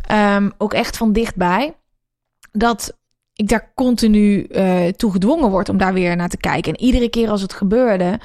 [0.07, 1.75] Ehm, ook echt van dichtbij.
[2.53, 2.99] Dat
[3.43, 6.73] ik daar continu uh, toe gedwongen word om daar weer naar te kijken.
[6.73, 8.21] En iedere keer als het gebeurde,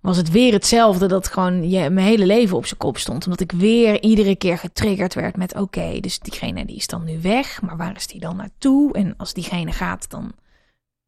[0.00, 3.24] was het weer hetzelfde dat gewoon je, mijn hele leven op zijn kop stond.
[3.24, 7.20] Omdat ik weer iedere keer getriggerd werd met oké, dus diegene die is dan nu
[7.20, 8.92] weg, maar waar is die dan naartoe?
[8.92, 10.32] En als diegene gaat, dan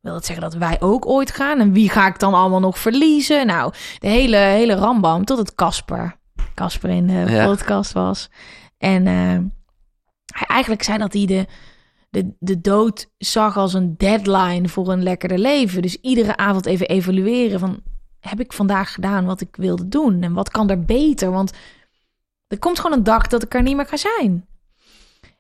[0.01, 1.61] wil dat zeggen dat wij ook ooit gaan.
[1.61, 3.47] En wie ga ik dan allemaal nog verliezen?
[3.47, 6.17] Nou, de hele, hele rambam tot het Casper.
[6.55, 8.31] Casper in de podcast was.
[8.79, 9.39] En uh,
[10.27, 11.47] hij eigenlijk zei dat hij de,
[12.39, 15.83] de, dood zag als een deadline voor een lekkerder leven.
[15.83, 17.83] Dus iedere avond even evalueren van
[18.21, 20.23] heb ik vandaag gedaan wat ik wilde doen?
[20.23, 21.31] En wat kan er beter?
[21.31, 21.53] Want
[22.47, 24.47] er komt gewoon een dag dat ik er niet meer ga zijn.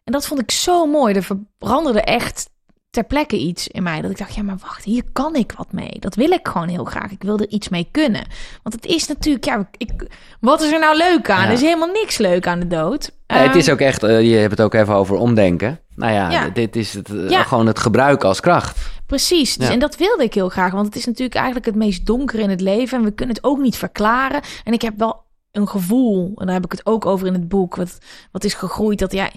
[0.04, 1.14] En dat vond ik zo mooi.
[1.14, 1.26] Er
[1.58, 2.50] veranderde echt
[2.96, 4.00] ter plekke iets in mij.
[4.00, 5.96] Dat ik dacht, ja, maar wacht, hier kan ik wat mee.
[6.00, 7.10] Dat wil ik gewoon heel graag.
[7.10, 8.26] Ik wil er iets mee kunnen.
[8.62, 9.92] Want het is natuurlijk, ja, ik,
[10.40, 11.46] wat is er nou leuk aan?
[11.46, 13.12] Er is helemaal niks leuk aan de dood.
[13.26, 15.80] het is ehm, ook echt, uh, je hebt het ook even over omdenken.
[15.94, 18.78] Nou ja, dit is het, uh, gewoon het gebruik als kracht.
[19.06, 20.72] Precies, dus, en dat wilde ik heel graag.
[20.72, 22.98] Want het is natuurlijk eigenlijk het meest donker in het leven.
[22.98, 24.40] En we kunnen het ook niet verklaren.
[24.64, 27.48] En ik heb wel een gevoel, en daar heb ik het ook over in het
[27.48, 27.98] boek, wat,
[28.32, 29.30] wat is gegroeid, dat ja,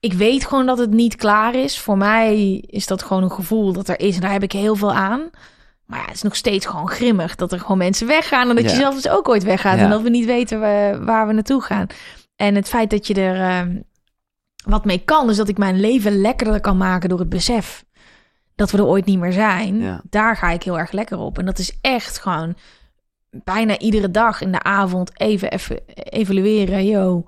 [0.00, 1.78] ik weet gewoon dat het niet klaar is.
[1.78, 4.76] Voor mij is dat gewoon een gevoel dat er is en daar heb ik heel
[4.76, 5.30] veel aan.
[5.86, 8.48] Maar ja, het is nog steeds gewoon grimmig dat er gewoon mensen weggaan.
[8.48, 9.78] En dat je zelf dus ook ooit weggaat.
[9.78, 10.60] En dat we niet weten
[11.04, 11.86] waar we naartoe gaan.
[12.36, 13.76] En het feit dat je er ehm,
[14.64, 17.84] wat mee kan, is dat ik mijn leven lekkerder kan maken door het besef
[18.54, 20.00] dat we er ooit niet meer zijn.
[20.10, 21.38] Daar ga ik heel erg lekker op.
[21.38, 22.54] En dat is echt gewoon
[23.30, 26.86] bijna iedere dag in de avond even, even evalueren.
[26.86, 27.26] Yo,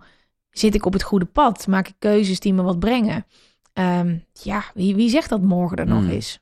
[0.53, 1.66] zit ik op het goede pad?
[1.66, 3.27] Maak ik keuzes die me wat brengen?
[3.73, 6.11] Ehm, ja, wie, wie zegt dat morgen er nog hmm.
[6.11, 6.41] is?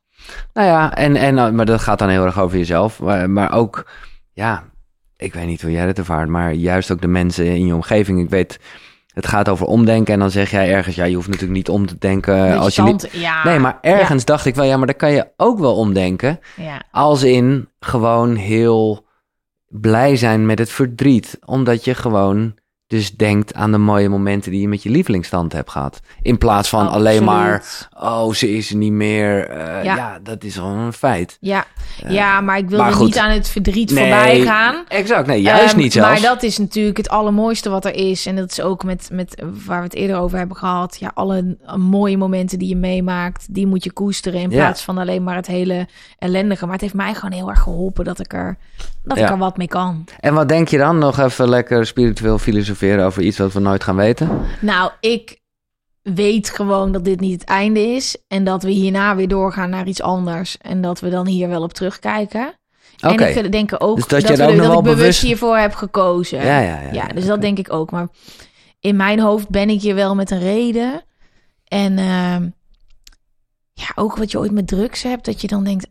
[0.53, 3.01] Nou ja, en, en, nou, maar dat gaat dan heel erg over jezelf.
[3.01, 3.91] Maar, maar ook,
[4.33, 4.65] ja,
[5.17, 8.21] ik weet niet hoe jij het ervaart, maar juist ook de mensen in je omgeving.
[8.21, 8.61] Ik weet,
[9.15, 11.87] het gaat over omdenken en dan zeg jij ergens, ja, je hoeft natuurlijk niet om
[11.87, 13.09] te denken als je niet...
[13.13, 13.45] Ja.
[13.45, 16.41] Nee, maar ergens dacht ik wel, ja, maar dan kan je ook wel omdenken.
[16.57, 16.83] Ja.
[16.91, 19.07] Als in gewoon heel
[19.69, 22.55] blij zijn met het verdriet, omdat je gewoon
[22.91, 26.01] dus denkt aan de mooie momenten die je met je lievelingsstand hebt gehad.
[26.23, 27.65] In plaats van alleen maar,
[28.01, 29.51] oh, ze is er niet meer.
[29.51, 30.19] Uh, ja.
[30.23, 31.37] dat is gewoon een feit.
[31.41, 31.65] Ja,
[32.05, 34.85] uh, ja maar ik wil er niet aan het verdriet nee, voorbij gaan.
[34.89, 36.09] Exact, nee, juist um, niet zelfs.
[36.09, 38.27] Maar dat is natuurlijk het allermooiste wat er is.
[38.27, 40.97] En dat is ook met, met waar we het eerder over hebben gehad.
[41.01, 44.41] Ja, alle mooie momenten die je meemaakt, die moet je koesteren.
[44.41, 45.89] In plaats van alleen maar het hele
[46.19, 46.65] ellendige.
[46.65, 48.59] Maar het heeft mij gewoon heel erg geholpen dat ik er,
[49.03, 50.05] dat ik er wat mee kan.
[50.21, 50.99] En wat denk je dan?
[50.99, 54.29] Nog even lekker spiritueel filosofie over iets wat we nooit gaan weten?
[54.61, 55.41] Nou, ik
[56.03, 58.17] weet gewoon dat dit niet het einde is.
[58.29, 60.59] En dat we hierna weer doorgaan naar iets anders.
[60.59, 62.55] En dat we dan hier wel op terugkijken.
[63.01, 63.33] Okay.
[63.33, 66.45] En ik denk ook dus dat, dat, we, dat ik bewust, bewust hiervoor heb gekozen.
[66.45, 66.93] Ja, ja, ja.
[66.93, 67.91] ja dus dat denk ik ook.
[67.91, 68.09] Maar
[68.81, 71.03] in mijn hoofd ben ik hier wel met een reden.
[71.65, 72.37] En uh,
[73.73, 75.87] ja, ook wat je ooit met drugs hebt, dat je dan denkt,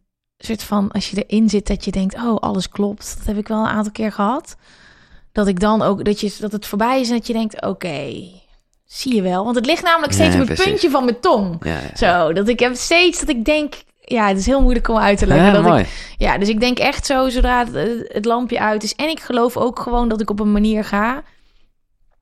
[0.45, 3.15] soort van, als je erin zit, dat je denkt, oh, alles klopt.
[3.17, 4.55] Dat heb ik wel een aantal keer gehad
[5.31, 8.13] dat ik dan ook dat, je, dat het voorbij is en dat je denkt: oké,
[8.85, 9.43] zie je wel.
[9.43, 11.65] Want het ligt namelijk steeds op het puntje van mijn tong.
[11.65, 13.73] Ja, zo, dat ik heb steeds dat ik denk.
[14.01, 15.53] Ja, het is heel moeilijk om uit te leggen.
[15.53, 15.81] dat mooi.
[15.81, 18.95] Ik, ja, dus ik denk echt zo zodra het, het lampje uit is.
[18.95, 21.23] En ik geloof ook gewoon dat ik op een manier ga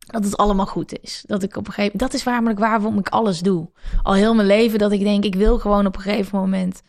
[0.07, 1.23] dat het allemaal goed is.
[1.27, 3.69] Dat ik op een gegeven dat is waarmelijk waarom ik alles doe.
[4.03, 6.81] Al heel mijn leven dat ik denk ik wil gewoon op een gegeven moment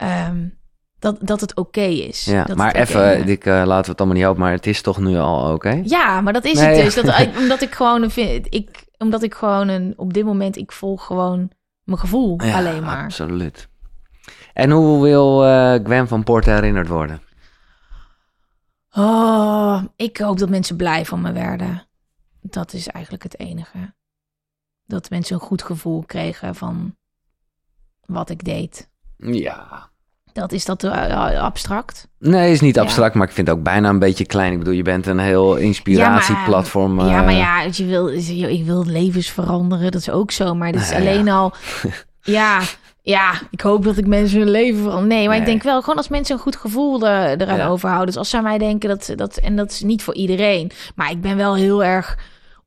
[0.00, 0.48] ehm,
[0.98, 2.24] dat, dat het oké is.
[2.24, 4.98] Ja, maar even, ik, uh, laten we het allemaal niet op, maar het is toch
[4.98, 5.80] nu al oké?
[5.84, 6.94] Ja, maar dat is het dus.
[6.94, 11.06] Dat, omdat ik gewoon vind, ik, omdat ik gewoon een, op dit moment, ik volg
[11.06, 11.50] gewoon
[11.84, 13.04] mijn gevoel alleen maar.
[13.04, 13.68] absoluut.
[14.52, 17.22] En hoe wil uh, Gwen van Poort herinnerd worden?
[18.96, 21.86] Oh, ik hoop dat mensen blij van me werden.
[22.40, 23.94] Dat is eigenlijk het enige.
[24.84, 26.96] Dat mensen een goed gevoel kregen van
[28.06, 28.90] wat ik deed.
[29.16, 29.89] Ja,
[30.32, 32.08] dat is dat uh, abstract?
[32.18, 34.52] Nee, is niet abstract, maar ik vind het ook bijna een beetje klein.
[34.52, 36.98] Ik bedoel, je bent een heel inspiratieplatform.
[36.98, 38.08] Ja, maar, ja, maar ja, je wil,
[38.48, 40.54] ik wil levens veranderen, dat is ook zo.
[40.54, 41.52] Maar dat is alleen al,
[42.22, 42.60] ja,
[43.02, 45.06] ja, ik hoop dat ik mensen hun leven verander.
[45.06, 48.06] Nee, maar ik denk wel, gewoon als mensen een goed gevoel er, eraan overhouden.
[48.06, 50.70] Dus als zij mij denken dat, dat, en dat is niet voor iedereen.
[50.94, 52.18] Maar ik ben wel heel erg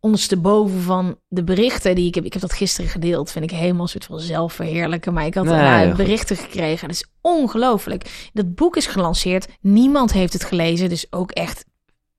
[0.04, 2.26] ondersteboven van de berichten die ik heb.
[2.26, 3.32] Ik heb dat gisteren gedeeld.
[3.32, 5.14] Vind ik helemaal een soort van zelfverheerlijken.
[5.14, 6.88] Maar ik had nee, berichten gekregen.
[6.88, 8.30] Dat is ongelooflijk.
[8.34, 9.48] Dat boek is gelanceerd.
[9.62, 10.90] Niemand heeft het gelezen.
[10.90, 11.66] Dus ook echt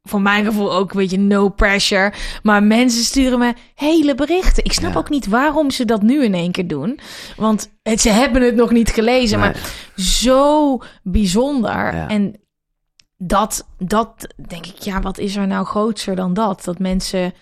[0.03, 2.13] voor mijn gevoel ook een beetje no pressure.
[2.43, 4.65] Maar mensen sturen me hele berichten.
[4.65, 6.99] Ik snap ook niet waarom ze dat nu in één keer doen.
[7.37, 9.39] Want het, ze hebben het nog niet gelezen.
[9.39, 9.57] Maar
[9.97, 11.95] zo bijzonder.
[11.95, 12.41] En
[13.17, 16.65] dat, dat denk ik, ja, wat is er nou grootser dan dat?
[16.65, 17.33] Dat mensen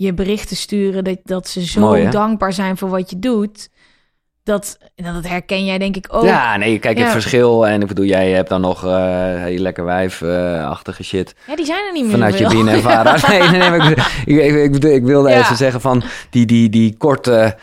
[0.00, 3.68] je berichten sturen dat, dat ze zo dankbaar zijn voor wat je doet.
[4.42, 6.24] Dat, dat herken jij denk ik ook.
[6.24, 7.66] Ja, nee, kijk het verschil.
[7.66, 8.90] En ik bedoel, jij hebt dan nog uh,
[9.46, 11.34] lekker wijf-achtige shit.
[11.46, 12.80] Ja, die zijn er niet meer Vanuit je binnen en
[13.28, 13.94] nee, nee, nee,
[14.24, 17.56] ik, ik, ik, wilde even zeggen van die, die, die korte...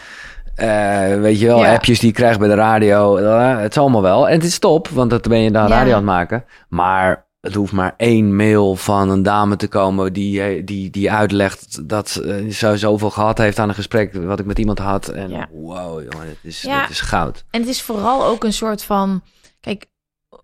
[0.55, 3.17] Uh, weet je wel, appjes die je krijgt bij de radio.
[3.17, 4.27] Uh, het is allemaal wel.
[4.27, 6.45] En het is top, want dat ben je dan radio aan het maken.
[6.69, 11.11] Maar het hoeft maar één mail van een dame te komen die, eh, die, die
[11.11, 12.45] uitlegt dat ze
[12.75, 15.07] zoveel gehad heeft aan een gesprek wat ik met iemand had.
[15.07, 15.47] En ja.
[15.51, 16.81] wow, jongen, dit is, ja.
[16.81, 17.45] dit is goud.
[17.49, 19.21] En het is vooral ook een soort van,
[19.59, 19.85] kijk,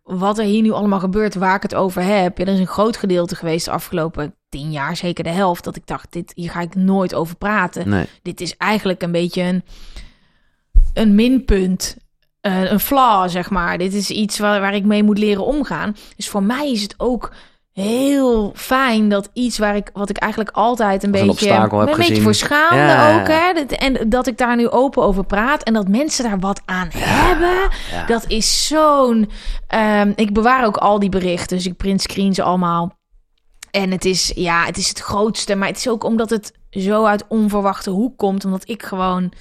[0.03, 2.38] wat er hier nu allemaal gebeurt, waar ik het over heb.
[2.38, 5.76] Ja, er is een groot gedeelte geweest de afgelopen tien jaar, zeker de helft, dat
[5.76, 7.90] ik dacht, dit, hier ga ik nooit over praten.
[7.90, 8.06] Nee.
[8.22, 9.64] Dit is eigenlijk een beetje een,
[10.94, 11.98] een minpunt
[12.48, 13.78] uh, een flaw, zeg maar.
[13.78, 15.95] Dit is iets waar, waar ik mee moet leren omgaan.
[16.15, 17.32] Dus voor mij is het ook
[17.74, 22.22] heel fijn dat iets waar ik, wat ik eigenlijk altijd een beetje, een, een beetje
[22.22, 26.24] voor schaamde ook, hè, en dat ik daar nu open over praat en dat mensen
[26.24, 27.70] daar wat aan hebben,
[28.07, 29.30] dat is zo'n.
[29.76, 32.98] Um, ik bewaar ook al die berichten, dus ik print screens allemaal.
[33.72, 37.06] En het is, ja, het is het grootste, maar het is ook omdat het zo
[37.06, 39.32] uit onverwachte hoek komt, omdat ik gewoon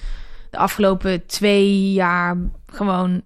[0.49, 2.37] de afgelopen twee jaar
[2.73, 3.21] gewoon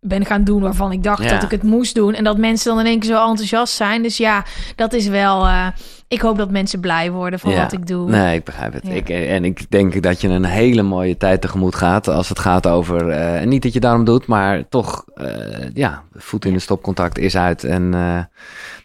[0.00, 2.14] ben gaan doen waarvan ik dacht dat ik het moest doen.
[2.14, 4.02] En dat mensen dan in één keer zo enthousiast zijn.
[4.02, 4.44] Dus ja,
[4.76, 5.46] dat is wel.
[5.46, 5.66] Uh,
[6.08, 8.10] ik hoop dat mensen blij worden van wat ik doe.
[8.10, 8.88] Nee, ik begrijp het.
[8.88, 12.66] Ik, en ik denk dat je een hele mooie tijd tegemoet gaat als het gaat
[12.66, 13.08] over.
[13.08, 15.26] Uh, niet dat je daarom doet, maar toch, uh,
[15.74, 17.64] ja, voet in de stopcontact is uit.
[17.64, 17.94] En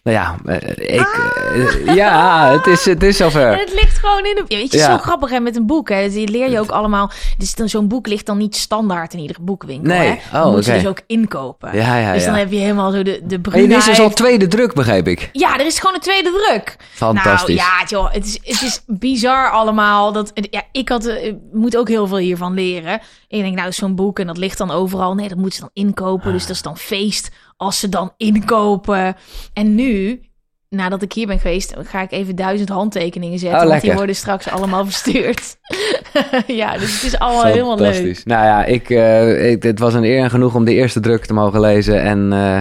[0.02, 0.36] nou ja,
[0.74, 1.94] ik, ah.
[1.94, 3.52] ja, het is, het is zover.
[3.52, 4.44] En het ligt gewoon in de.
[4.48, 4.90] Weet je, ja.
[4.90, 5.88] zo grappig hè, met een boek.
[5.88, 6.08] Hè.
[6.08, 7.10] Die leer je ook allemaal.
[7.38, 9.88] Dus zo'n boek ligt dan niet standaard in iedere boekwinkel.
[9.88, 10.42] Nee, hè.
[10.42, 11.76] oh, moet je dus ook inkopen.
[11.76, 13.72] Ja, ja, dus dan heb je helemaal zo de, de bruinheid.
[13.72, 15.28] En is dus al tweede druk, begreep ik.
[15.32, 16.76] Ja, er is gewoon een tweede druk.
[17.16, 17.56] Fantastisch.
[17.56, 20.12] Nou ja, joh, het is, het is bizar allemaal.
[20.12, 23.00] Dat, ja, ik had, ik moet ook heel veel hiervan leren.
[23.28, 25.14] ik denk, nou, zo'n boek en dat ligt dan overal.
[25.14, 26.32] Nee, dat moeten ze dan inkopen.
[26.32, 29.16] Dus dat is dan feest als ze dan inkopen.
[29.52, 30.20] En nu,
[30.68, 33.62] nadat ik hier ben geweest, ga ik even duizend handtekeningen zetten.
[33.62, 35.56] Oh, want die worden straks allemaal verstuurd.
[36.46, 38.24] ja, dus het is allemaal helemaal leuk.
[38.24, 41.26] Nou ja, ik, uh, ik, het was een eer en genoeg om de eerste druk
[41.26, 42.02] te mogen lezen.
[42.02, 42.58] En uh,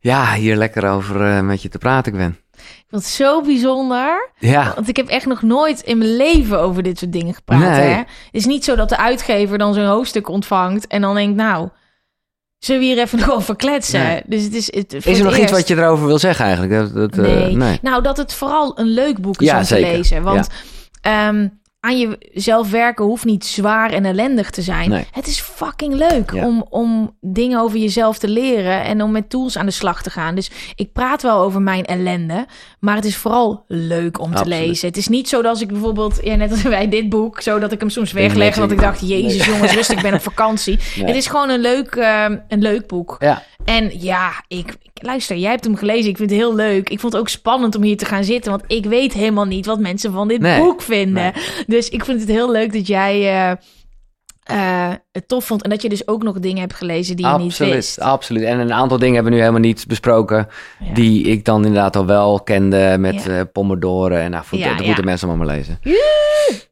[0.00, 2.38] ja, hier lekker over uh, met je te praten ben.
[2.90, 4.30] Wat zo bijzonder.
[4.38, 4.72] Ja.
[4.74, 7.60] Want ik heb echt nog nooit in mijn leven over dit soort dingen gepraat.
[7.60, 7.70] Nee.
[7.70, 7.96] Hè?
[7.96, 11.68] Het is niet zo dat de uitgever dan zo'n hoofdstuk ontvangt en dan denkt, nou,
[12.58, 14.22] zullen we hier even nog over kletsen?
[14.26, 16.72] Dus het is, het, is er nog iets wat je erover wil zeggen eigenlijk?
[16.72, 17.56] Dat, dat, nee.
[17.56, 17.78] nee.
[17.82, 20.22] Nou, dat het vooral een leuk boek is ja, om te lezen.
[20.22, 20.48] Want
[21.02, 21.28] ja.
[21.28, 24.92] um, aan jezelf werken hoeft niet zwaar en ellendig te zijn.
[25.10, 29.58] Het is fucking leuk om, om dingen over jezelf te leren en om met tools
[29.58, 30.34] aan de slag te gaan.
[30.34, 32.46] Dus ik praat wel over mijn ellende,
[32.78, 34.88] maar het is vooral leuk om te lezen.
[34.88, 37.72] Het is niet zo dat ik bijvoorbeeld, ja, net als bij dit boek, zo dat
[37.72, 40.78] ik hem soms wegleg, want ik dacht, jezus jongens, rustig, ik ben op vakantie.
[40.94, 43.16] Het is gewoon een leuk, uh, een leuk boek.
[43.18, 43.42] Ja.
[43.64, 46.10] En ja, ik, luister, jij hebt hem gelezen.
[46.10, 46.90] Ik vind het heel leuk.
[46.90, 48.50] Ik vond het ook spannend om hier te gaan zitten.
[48.50, 51.32] Want ik weet helemaal niet wat mensen van dit boek vinden.
[51.66, 53.56] Dus ik vind het heel leuk dat jij uh,
[54.50, 55.62] uh, het tof vond.
[55.62, 58.00] En dat je dus ook nog dingen hebt gelezen die je niet wist.
[58.00, 58.42] Absoluut.
[58.42, 60.48] En een aantal dingen hebben we nu helemaal niet besproken.
[60.94, 63.38] Die ik dan inderdaad al wel kende met ja.
[63.38, 64.14] uh, Pomodoro.
[64.14, 65.78] En nou, ja, dat moeten mensen allemaal lezen.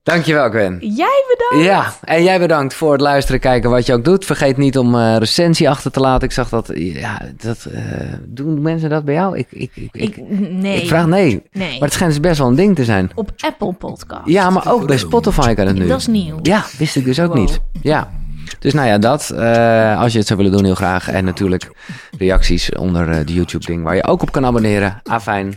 [0.09, 0.79] Dankjewel, Gwen.
[0.81, 1.67] Jij bedankt.
[1.67, 4.25] Ja, en jij bedankt voor het luisteren, kijken wat je ook doet.
[4.25, 6.29] Vergeet niet om uh, recensie achter te laten.
[6.29, 7.81] Ik zag dat, ja, dat uh,
[8.25, 9.39] doen mensen dat bij jou?
[9.39, 10.17] Ik, ik, ik, ik,
[10.51, 10.83] nee.
[10.83, 11.43] Ik vraag nee.
[11.53, 11.71] nee.
[11.71, 13.11] Maar het schijnt dus best wel een ding te zijn.
[13.15, 14.27] Op Apple Podcast.
[14.29, 15.87] Ja, maar ook bij Spotify kan het nu.
[15.87, 16.39] Dat is nieuw.
[16.43, 17.61] Ja, wist ik dus ook niet.
[17.83, 18.11] Ja.
[18.59, 19.31] Dus nou ja, dat.
[19.35, 21.09] Uh, als je het zou willen doen, heel graag.
[21.09, 21.71] En natuurlijk
[22.19, 25.01] reacties onder de YouTube-ding waar je ook op kan abonneren.
[25.05, 25.57] Afijn.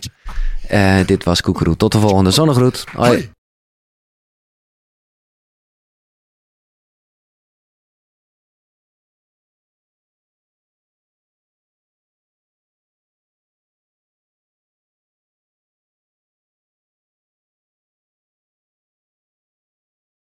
[0.72, 1.78] Uh, dit was Koekeroe.
[1.78, 2.84] Tot de volgende zonnegroet.
[2.96, 3.32] Hoi.